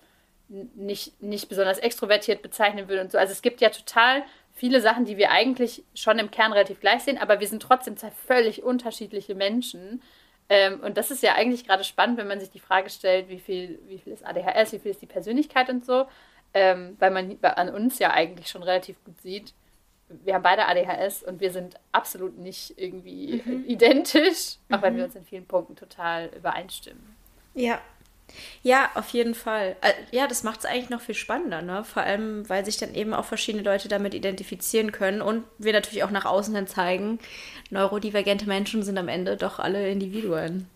nicht, 0.49 1.22
nicht 1.22 1.51
besonders 1.51 1.78
extrovertiert 1.78 2.40
bezeichnen 2.40 2.88
würden 2.88 3.03
und 3.03 3.12
so. 3.12 3.18
Also 3.18 3.32
es 3.32 3.42
gibt 3.42 3.61
ja 3.61 3.68
total 3.68 4.22
viele 4.55 4.80
Sachen, 4.80 5.05
die 5.05 5.18
wir 5.18 5.30
eigentlich 5.30 5.84
schon 5.94 6.18
im 6.18 6.30
Kern 6.30 6.55
relativ 6.55 6.80
gleich 6.80 7.03
sehen, 7.03 7.18
aber 7.18 7.38
wir 7.40 7.49
sind 7.49 7.62
trotzdem 7.62 7.99
zwei 7.99 8.12
völlig 8.12 8.62
unterschiedliche 8.62 9.34
Menschen. 9.34 10.01
Ähm, 10.49 10.80
und 10.80 10.96
das 10.96 11.11
ist 11.11 11.22
ja 11.22 11.34
eigentlich 11.34 11.66
gerade 11.66 11.84
spannend, 11.84 12.18
wenn 12.18 12.28
man 12.28 12.40
sich 12.40 12.51
die 12.51 12.59
Frage 12.59 12.90
stellt, 12.90 13.28
wie 13.28 13.38
viel, 13.38 13.78
wie 13.86 13.99
viel 13.99 14.12
ist 14.12 14.26
ADHS, 14.26 14.72
wie 14.72 14.78
viel 14.78 14.90
ist 14.92 15.03
die 15.03 15.07
Persönlichkeit 15.07 15.68
und 15.68 15.84
so, 15.84 16.07
ähm, 16.55 16.96
weil 16.99 17.11
man 17.11 17.36
an 17.42 17.68
uns 17.68 17.99
ja 17.99 18.12
eigentlich 18.12 18.49
schon 18.49 18.62
relativ 18.62 19.03
gut 19.05 19.20
sieht, 19.20 19.53
wir 20.09 20.34
haben 20.34 20.42
beide 20.42 20.66
ADHS 20.66 21.22
und 21.22 21.40
wir 21.40 21.53
sind 21.53 21.76
absolut 21.92 22.38
nicht 22.38 22.74
irgendwie 22.78 23.42
mhm. 23.44 23.64
identisch, 23.68 24.57
auch 24.70 24.78
mhm. 24.78 24.82
wenn 24.82 24.96
wir 24.96 25.05
uns 25.05 25.16
in 25.16 25.24
vielen 25.24 25.46
Punkten 25.46 25.76
total 25.76 26.30
übereinstimmen. 26.34 27.16
Ja, 27.55 27.80
ja, 28.62 28.91
auf 28.95 29.09
jeden 29.11 29.35
Fall. 29.35 29.76
Äh, 29.81 29.93
ja, 30.11 30.26
das 30.26 30.43
macht 30.43 30.61
es 30.61 30.66
eigentlich 30.66 30.91
noch 30.91 31.01
viel 31.01 31.14
spannender, 31.14 31.62
ne? 31.62 31.85
Vor 31.85 32.03
allem, 32.03 32.49
weil 32.49 32.64
sich 32.64 32.76
dann 32.76 32.95
eben 32.95 33.14
auch 33.14 33.24
verschiedene 33.24 33.64
Leute 33.64 33.89
damit 33.89 34.14
identifizieren 34.14 34.93
können 34.93 35.22
und 35.22 35.45
wir 35.59 35.72
natürlich 35.72 36.05
auch 36.05 36.11
nach 36.11 36.24
außen 36.24 36.55
dann 36.55 36.66
zeigen, 36.66 37.18
neurodivergente 37.70 38.47
Menschen 38.47 38.83
sind 38.83 38.99
am 38.99 39.09
Ende 39.09 39.37
doch 39.37 39.59
alle 39.59 39.91
Individuen. 39.91 40.68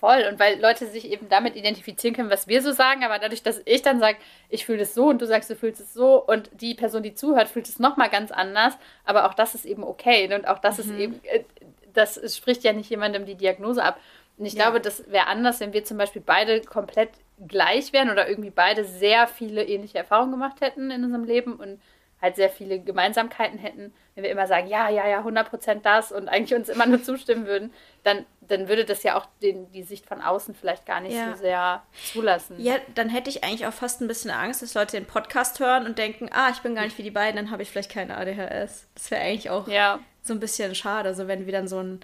Voll. 0.00 0.26
Und 0.30 0.40
weil 0.40 0.58
Leute 0.58 0.86
sich 0.86 1.10
eben 1.12 1.28
damit 1.28 1.56
identifizieren 1.56 2.16
können, 2.16 2.30
was 2.30 2.48
wir 2.48 2.62
so 2.62 2.72
sagen, 2.72 3.04
aber 3.04 3.18
dadurch, 3.18 3.42
dass 3.42 3.60
ich 3.66 3.82
dann 3.82 4.00
sage, 4.00 4.16
ich 4.48 4.64
fühle 4.64 4.82
es 4.82 4.94
so 4.94 5.08
und 5.08 5.20
du 5.20 5.26
sagst, 5.26 5.50
du 5.50 5.56
fühlst 5.56 5.78
es 5.78 5.92
so 5.92 6.24
und 6.24 6.48
die 6.54 6.74
Person, 6.74 7.02
die 7.02 7.14
zuhört, 7.14 7.50
fühlt 7.50 7.68
es 7.68 7.78
nochmal 7.78 8.08
ganz 8.08 8.30
anders, 8.30 8.72
aber 9.04 9.28
auch 9.28 9.34
das 9.34 9.54
ist 9.54 9.66
eben 9.66 9.84
okay. 9.84 10.32
Und 10.34 10.48
auch 10.48 10.58
das 10.58 10.78
mhm. 10.78 10.84
ist 10.84 10.98
eben, 10.98 11.20
äh, 11.24 11.44
das 11.92 12.34
spricht 12.34 12.64
ja 12.64 12.72
nicht 12.72 12.88
jemandem 12.88 13.26
die 13.26 13.34
Diagnose 13.34 13.82
ab. 13.84 14.00
Und 14.40 14.46
ich 14.46 14.54
ja. 14.54 14.62
glaube, 14.62 14.80
das 14.80 15.04
wäre 15.10 15.26
anders, 15.26 15.60
wenn 15.60 15.74
wir 15.74 15.84
zum 15.84 15.98
Beispiel 15.98 16.22
beide 16.24 16.62
komplett 16.62 17.10
gleich 17.46 17.92
wären 17.92 18.08
oder 18.08 18.26
irgendwie 18.26 18.48
beide 18.48 18.86
sehr 18.86 19.28
viele 19.28 19.62
ähnliche 19.62 19.98
Erfahrungen 19.98 20.32
gemacht 20.32 20.62
hätten 20.62 20.90
in 20.90 21.04
unserem 21.04 21.24
Leben 21.24 21.56
und 21.56 21.78
halt 22.22 22.36
sehr 22.36 22.48
viele 22.48 22.80
Gemeinsamkeiten 22.80 23.58
hätten, 23.58 23.92
wenn 24.14 24.24
wir 24.24 24.30
immer 24.30 24.46
sagen, 24.46 24.66
ja, 24.66 24.88
ja, 24.88 25.06
ja, 25.06 25.20
100% 25.20 25.82
das 25.82 26.10
und 26.10 26.28
eigentlich 26.30 26.58
uns 26.58 26.70
immer 26.70 26.86
nur 26.86 27.02
zustimmen 27.04 27.46
würden, 27.46 27.74
dann, 28.02 28.24
dann 28.40 28.66
würde 28.66 28.86
das 28.86 29.02
ja 29.02 29.18
auch 29.18 29.26
den, 29.42 29.70
die 29.72 29.82
Sicht 29.82 30.06
von 30.06 30.22
außen 30.22 30.54
vielleicht 30.54 30.86
gar 30.86 31.02
nicht 31.02 31.16
ja. 31.16 31.34
so 31.34 31.42
sehr 31.42 31.82
zulassen. 32.10 32.58
Ja, 32.58 32.76
dann 32.94 33.10
hätte 33.10 33.28
ich 33.28 33.44
eigentlich 33.44 33.66
auch 33.66 33.74
fast 33.74 34.00
ein 34.00 34.08
bisschen 34.08 34.30
Angst, 34.30 34.62
dass 34.62 34.72
Leute 34.72 34.96
den 34.96 35.06
Podcast 35.06 35.60
hören 35.60 35.84
und 35.84 35.98
denken, 35.98 36.30
ah, 36.32 36.48
ich 36.50 36.60
bin 36.60 36.74
gar 36.74 36.84
nicht 36.84 36.96
wie 36.96 37.02
die 37.02 37.10
beiden, 37.10 37.36
dann 37.36 37.50
habe 37.50 37.62
ich 37.62 37.70
vielleicht 37.70 37.92
keine 37.92 38.16
ADHS. 38.16 38.88
Das 38.94 39.10
wäre 39.10 39.20
eigentlich 39.20 39.50
auch 39.50 39.68
ja. 39.68 39.98
so 40.22 40.32
ein 40.32 40.40
bisschen 40.40 40.74
schade, 40.74 41.14
so 41.14 41.28
wenn 41.28 41.44
wir 41.44 41.52
dann 41.52 41.68
so 41.68 41.82
ein 41.82 42.00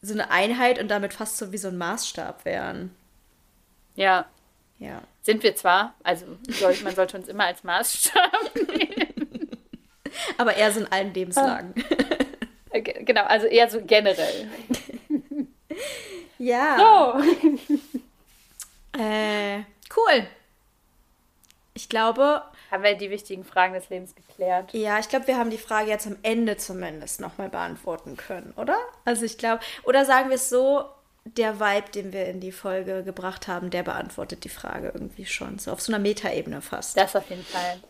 so 0.00 0.14
eine 0.14 0.30
Einheit 0.30 0.78
und 0.78 0.88
damit 0.88 1.12
fast 1.12 1.38
so 1.38 1.52
wie 1.52 1.58
so 1.58 1.68
ein 1.68 1.78
Maßstab 1.78 2.44
wären. 2.44 2.94
Ja. 3.96 4.26
Ja. 4.78 5.02
Sind 5.22 5.42
wir 5.42 5.56
zwar, 5.56 5.94
also 6.04 6.24
soll, 6.48 6.76
man 6.84 6.94
sollte 6.94 7.16
uns 7.16 7.28
immer 7.28 7.44
als 7.46 7.64
Maßstab 7.64 8.54
nehmen. 8.76 9.50
Aber 10.36 10.56
eher 10.56 10.72
so 10.72 10.80
in 10.80 10.92
allen 10.92 11.12
Lebenslagen. 11.12 11.74
Ah. 11.76 12.78
Genau, 12.80 13.24
also 13.24 13.46
eher 13.46 13.68
so 13.70 13.80
generell. 13.80 14.48
ja. 16.38 16.76
So. 16.78 17.22
äh, 19.00 19.60
cool. 19.96 20.26
Ich 21.74 21.88
glaube, 21.88 22.42
haben 22.70 22.82
wir 22.82 22.94
die 22.94 23.10
wichtigen 23.10 23.44
Fragen 23.44 23.74
des 23.74 23.88
Lebens 23.88 24.14
geklärt. 24.14 24.72
Ja, 24.72 24.98
ich 24.98 25.08
glaube, 25.08 25.26
wir 25.26 25.36
haben 25.36 25.50
die 25.50 25.58
Frage 25.58 25.90
jetzt 25.90 26.06
am 26.06 26.16
Ende 26.22 26.56
zumindest 26.56 27.20
nochmal 27.20 27.48
beantworten 27.48 28.16
können, 28.16 28.52
oder? 28.56 28.76
Also 29.04 29.24
ich 29.24 29.38
glaube, 29.38 29.60
oder 29.84 30.04
sagen 30.04 30.28
wir 30.28 30.36
es 30.36 30.48
so, 30.48 30.84
der 31.24 31.60
Vibe, 31.60 31.90
den 31.90 32.12
wir 32.12 32.26
in 32.26 32.40
die 32.40 32.52
Folge 32.52 33.02
gebracht 33.02 33.48
haben, 33.48 33.70
der 33.70 33.82
beantwortet 33.82 34.44
die 34.44 34.48
Frage 34.48 34.90
irgendwie 34.94 35.26
schon. 35.26 35.58
So 35.58 35.72
auf 35.72 35.80
so 35.80 35.92
einer 35.92 35.98
Metaebene 35.98 36.62
fast. 36.62 36.96
Das 36.96 37.16
auf 37.16 37.28
jeden 37.28 37.44
Fall. 37.44 37.80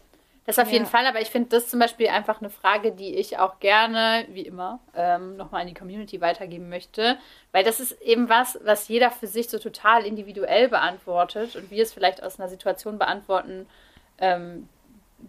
Das 0.49 0.59
auf 0.59 0.68
ja. 0.68 0.74
jeden 0.74 0.87
Fall, 0.87 1.05
aber 1.05 1.20
ich 1.20 1.29
finde 1.29 1.51
das 1.51 1.68
zum 1.68 1.79
Beispiel 1.79 2.09
einfach 2.09 2.41
eine 2.41 2.49
Frage, 2.49 2.93
die 2.93 3.16
ich 3.16 3.39
auch 3.39 3.61
gerne, 3.61 4.24
wie 4.31 4.47
immer, 4.47 4.81
ähm, 4.97 5.37
nochmal 5.37 5.61
in 5.61 5.68
die 5.68 5.74
Community 5.74 6.22
weitergeben 6.22 6.70
möchte. 6.70 7.18
Weil 7.53 7.64
das 7.64 7.81
ist 7.81 8.01
eben 8.01 8.31
was, 8.31 8.59
was 8.64 8.89
jeder 8.89 9.11
für 9.11 9.26
sich 9.26 9.51
so 9.51 9.59
total 9.59 10.07
individuell 10.07 10.70
beantwortet 10.70 11.55
und 11.55 11.70
wir 11.70 11.83
es 11.83 11.93
vielleicht 11.93 12.22
aus 12.22 12.41
einer 12.41 12.49
Situation 12.49 12.99
beantworten, 12.99 13.66
ähm, 14.21 14.69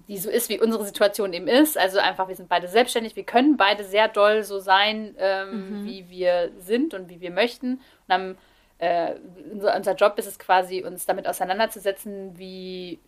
die 0.08 0.18
so 0.18 0.30
ist, 0.30 0.50
wie 0.50 0.60
unsere 0.60 0.86
Situation 0.86 1.34
eben 1.34 1.48
ist. 1.48 1.78
Also 1.78 2.00
einfach, 2.00 2.28
wir 2.28 2.36
sind 2.36 2.50
beide 2.50 2.68
selbstständig, 2.68 3.16
wir 3.16 3.24
können 3.24 3.58
beide 3.58 3.84
sehr 3.84 4.08
doll 4.08 4.44
so 4.44 4.60
sein, 4.60 5.16
ähm, 5.18 5.82
mhm. 5.82 5.86
wie 5.86 6.10
wir 6.10 6.52
sind 6.60 6.94
und 6.94 7.10
wie 7.10 7.22
wir 7.22 7.32
möchten. 7.32 7.82
Und 8.08 8.14
haben, 8.14 8.38
äh, 8.78 9.16
unser, 9.52 9.76
unser 9.76 9.96
Job 9.96 10.18
ist 10.18 10.28
es 10.28 10.40
quasi, 10.40 10.84
uns 10.84 11.06
damit 11.06 11.28
auseinanderzusetzen, 11.28 12.38
wie 12.38 13.00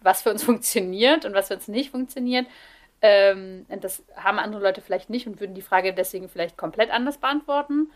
was 0.00 0.22
für 0.22 0.30
uns 0.30 0.42
funktioniert 0.44 1.24
und 1.24 1.34
was 1.34 1.48
für 1.48 1.54
uns 1.54 1.68
nicht 1.68 1.90
funktioniert. 1.90 2.46
Ähm, 3.02 3.66
das 3.80 4.02
haben 4.16 4.38
andere 4.38 4.62
Leute 4.62 4.80
vielleicht 4.80 5.10
nicht 5.10 5.26
und 5.26 5.40
würden 5.40 5.54
die 5.54 5.62
Frage 5.62 5.92
deswegen 5.92 6.28
vielleicht 6.28 6.56
komplett 6.56 6.90
anders 6.90 7.18
beantworten. 7.18 7.90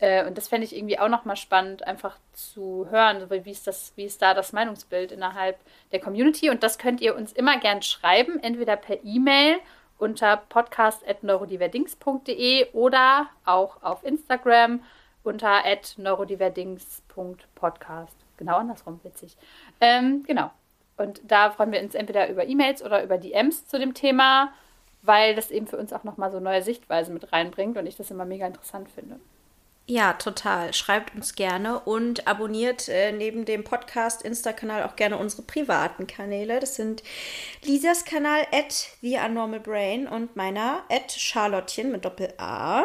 Äh, 0.00 0.26
und 0.26 0.36
das 0.36 0.48
fände 0.48 0.64
ich 0.64 0.76
irgendwie 0.76 0.98
auch 0.98 1.08
nochmal 1.08 1.36
spannend, 1.36 1.86
einfach 1.86 2.18
zu 2.32 2.88
hören, 2.90 3.30
wie 3.30 3.50
ist, 3.50 3.66
das, 3.66 3.92
wie 3.96 4.04
ist 4.04 4.20
da 4.22 4.34
das 4.34 4.52
Meinungsbild 4.52 5.10
innerhalb 5.12 5.58
der 5.92 6.00
Community. 6.00 6.50
Und 6.50 6.62
das 6.62 6.76
könnt 6.78 7.00
ihr 7.00 7.16
uns 7.16 7.32
immer 7.32 7.58
gern 7.58 7.80
schreiben, 7.82 8.38
entweder 8.42 8.76
per 8.76 9.02
E-Mail 9.04 9.58
unter 9.98 10.36
podcast.neurodiverdings.de 10.38 12.72
oder 12.72 13.28
auch 13.44 13.82
auf 13.82 14.04
Instagram 14.04 14.82
unter 15.22 15.62
neurodiverdings.podcast. 15.98 18.16
Genau 18.38 18.56
andersrum, 18.56 19.00
witzig. 19.02 19.36
Ähm, 19.80 20.24
genau. 20.26 20.50
Und 20.96 21.20
da 21.24 21.50
freuen 21.50 21.72
wir 21.72 21.80
uns 21.80 21.94
entweder 21.94 22.30
über 22.30 22.46
E-Mails 22.46 22.82
oder 22.82 23.04
über 23.04 23.18
DMs 23.18 23.66
zu 23.66 23.78
dem 23.78 23.92
Thema, 23.94 24.52
weil 25.02 25.34
das 25.34 25.50
eben 25.50 25.66
für 25.66 25.76
uns 25.76 25.92
auch 25.92 26.04
nochmal 26.04 26.30
so 26.30 26.40
neue 26.40 26.62
Sichtweise 26.62 27.12
mit 27.12 27.30
reinbringt 27.32 27.76
und 27.76 27.84
ich 27.86 27.96
das 27.96 28.10
immer 28.10 28.24
mega 28.24 28.46
interessant 28.46 28.88
finde. 28.90 29.20
Ja, 29.90 30.12
total. 30.12 30.72
Schreibt 30.72 31.16
uns 31.16 31.34
gerne 31.34 31.80
und 31.80 32.28
abonniert 32.28 32.88
äh, 32.88 33.10
neben 33.10 33.44
dem 33.44 33.64
Podcast 33.64 34.22
Insta-Kanal 34.22 34.84
auch 34.84 34.94
gerne 34.94 35.18
unsere 35.18 35.42
privaten 35.42 36.06
Kanäle. 36.06 36.60
Das 36.60 36.76
sind 36.76 37.02
Lisas 37.64 38.04
Kanal 38.04 38.46
at 38.52 38.86
The 39.00 39.18
Brain 39.60 40.06
und 40.06 40.36
meiner 40.36 40.84
at 40.88 41.10
Charlottchen 41.10 41.90
mit 41.90 42.04
Doppel-A. 42.04 42.84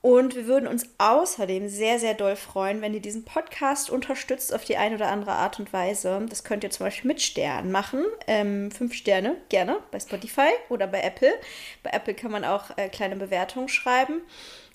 Und 0.00 0.34
wir 0.34 0.46
würden 0.46 0.66
uns 0.66 0.86
außerdem 0.98 1.68
sehr, 1.68 2.00
sehr 2.00 2.14
doll 2.14 2.34
freuen, 2.34 2.80
wenn 2.80 2.94
ihr 2.94 3.00
diesen 3.00 3.24
Podcast 3.24 3.88
unterstützt 3.88 4.52
auf 4.52 4.64
die 4.64 4.76
eine 4.76 4.96
oder 4.96 5.12
andere 5.12 5.32
Art 5.32 5.60
und 5.60 5.72
Weise. 5.72 6.26
Das 6.28 6.42
könnt 6.42 6.64
ihr 6.64 6.70
zum 6.70 6.86
Beispiel 6.86 7.06
mit 7.06 7.22
Sternen 7.22 7.70
machen. 7.70 8.04
Ähm, 8.26 8.72
fünf 8.72 8.92
Sterne, 8.94 9.36
gerne, 9.50 9.78
bei 9.92 10.00
Spotify 10.00 10.50
oder 10.68 10.88
bei 10.88 11.00
Apple. 11.00 11.32
Bei 11.84 11.90
Apple 11.90 12.14
kann 12.14 12.32
man 12.32 12.44
auch 12.44 12.76
äh, 12.76 12.88
kleine 12.88 13.14
Bewertungen 13.14 13.68
schreiben. 13.68 14.22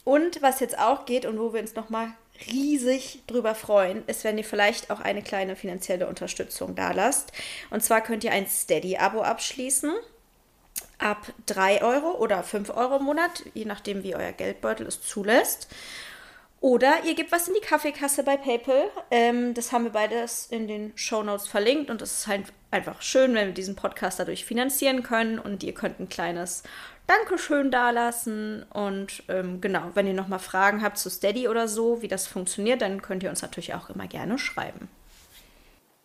Und 0.04 0.42
was 0.42 0.60
jetzt 0.60 0.78
auch 0.78 1.06
geht 1.06 1.26
und 1.26 1.40
wo 1.40 1.54
wir 1.54 1.62
uns 1.62 1.76
nochmal 1.76 2.10
riesig 2.52 3.22
drüber 3.28 3.56
freuen, 3.56 4.06
ist, 4.08 4.24
wenn 4.24 4.38
ihr 4.38 4.44
vielleicht 4.44 4.90
auch 4.90 5.00
eine 5.00 5.22
kleine 5.22 5.56
finanzielle 5.56 6.08
Unterstützung 6.08 6.76
da 6.76 6.92
lasst. 6.92 7.32
Und 7.70 7.84
zwar 7.84 8.02
könnt 8.02 8.24
ihr 8.24 8.32
ein 8.32 8.48
Steady-Abo 8.48 9.22
abschließen. 9.22 9.92
Ab 10.98 11.34
3 11.46 11.84
Euro 11.84 12.18
oder 12.18 12.44
5 12.44 12.70
Euro 12.72 12.98
im 12.98 13.04
Monat, 13.04 13.44
je 13.54 13.66
nachdem, 13.66 14.04
wie 14.04 14.16
euer 14.16 14.32
Geldbeutel 14.32 14.88
es 14.88 15.02
zulässt. 15.02 15.68
Oder 16.64 17.04
ihr 17.04 17.14
gebt 17.14 17.34
was 17.34 17.50
in 17.50 17.56
die 17.56 17.60
Kaffeekasse 17.60 18.24
bei 18.24 18.38
PayPal. 18.38 18.90
Ähm, 19.12 19.54
das 19.54 19.74
haben 19.74 19.84
wir 19.84 19.92
beides 19.92 20.48
in 20.50 20.68
den 20.68 20.94
Show 20.96 21.22
Notes 21.22 21.46
verlinkt 21.46 21.90
und 21.90 22.02
es 22.02 22.20
ist 22.20 22.28
halt 22.28 22.46
einfach 22.72 23.02
schön, 23.02 23.36
wenn 23.36 23.48
wir 23.48 23.54
diesen 23.54 23.76
Podcast 23.76 24.18
dadurch 24.18 24.46
finanzieren 24.46 25.04
können 25.04 25.40
und 25.40 25.62
ihr 25.64 25.74
könnt 25.74 26.00
ein 26.00 26.08
kleines 26.08 26.64
Dankeschön 27.18 27.70
dalassen. 27.70 28.64
Und 28.74 29.24
ähm, 29.28 29.62
genau, 29.62 29.92
wenn 29.94 30.08
ihr 30.08 30.14
nochmal 30.14 30.40
Fragen 30.40 30.82
habt 30.82 30.98
zu 30.98 31.10
Steady 31.10 31.48
oder 31.48 31.68
so, 31.68 32.02
wie 32.02 32.08
das 32.08 32.28
funktioniert, 32.28 32.82
dann 32.82 33.02
könnt 33.02 33.24
ihr 33.24 33.30
uns 33.30 33.42
natürlich 33.42 33.74
auch 33.74 33.90
immer 33.90 34.08
gerne 34.08 34.38
schreiben. 34.38 34.90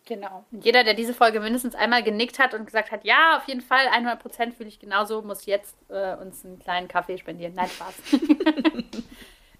Genau. 0.05 0.43
Jeder, 0.51 0.83
der 0.83 0.95
diese 0.95 1.13
Folge 1.13 1.39
mindestens 1.39 1.75
einmal 1.75 2.01
genickt 2.01 2.39
hat 2.39 2.53
und 2.53 2.65
gesagt 2.65 2.91
hat, 2.91 3.05
ja, 3.05 3.37
auf 3.37 3.47
jeden 3.47 3.61
Fall, 3.61 3.87
100 3.87 4.19
Prozent 4.19 4.55
fühle 4.55 4.69
ich 4.69 4.79
genauso, 4.79 5.21
muss 5.21 5.45
jetzt 5.45 5.75
äh, 5.89 6.15
uns 6.15 6.43
einen 6.43 6.59
kleinen 6.59 6.87
Kaffee 6.87 7.17
spendieren. 7.17 7.53
Nein, 7.53 7.69
Spaß. 7.69 7.93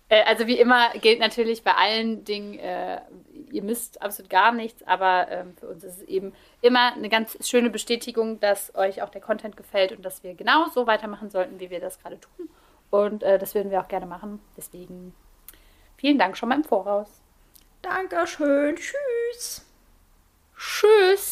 äh, 0.09 0.23
also 0.23 0.47
wie 0.47 0.59
immer 0.59 0.89
gilt 1.01 1.19
natürlich 1.19 1.63
bei 1.63 1.75
allen 1.75 2.25
Dingen, 2.25 2.57
äh, 2.57 2.99
ihr 3.51 3.63
müsst 3.63 4.01
absolut 4.01 4.29
gar 4.29 4.51
nichts, 4.51 4.83
aber 4.83 5.27
ähm, 5.29 5.55
für 5.57 5.67
uns 5.67 5.83
ist 5.83 5.97
es 5.97 6.03
eben 6.03 6.33
immer 6.61 6.93
eine 6.93 7.09
ganz 7.09 7.37
schöne 7.47 7.69
Bestätigung, 7.69 8.39
dass 8.39 8.73
euch 8.75 9.01
auch 9.01 9.09
der 9.09 9.21
Content 9.21 9.57
gefällt 9.57 9.91
und 9.91 10.03
dass 10.03 10.23
wir 10.23 10.33
genau 10.35 10.67
so 10.69 10.87
weitermachen 10.87 11.29
sollten, 11.29 11.59
wie 11.59 11.69
wir 11.69 11.79
das 11.79 11.99
gerade 11.99 12.19
tun. 12.19 12.49
Und 12.89 13.23
äh, 13.23 13.37
das 13.37 13.55
würden 13.55 13.71
wir 13.71 13.81
auch 13.81 13.87
gerne 13.87 14.05
machen. 14.05 14.39
Deswegen 14.57 15.13
vielen 15.97 16.17
Dank 16.17 16.37
schon 16.37 16.49
mal 16.49 16.55
im 16.55 16.63
Voraus. 16.63 17.21
Dankeschön. 17.81 18.75
Tschüss. 18.75 19.65
Tschüss. 20.57 21.27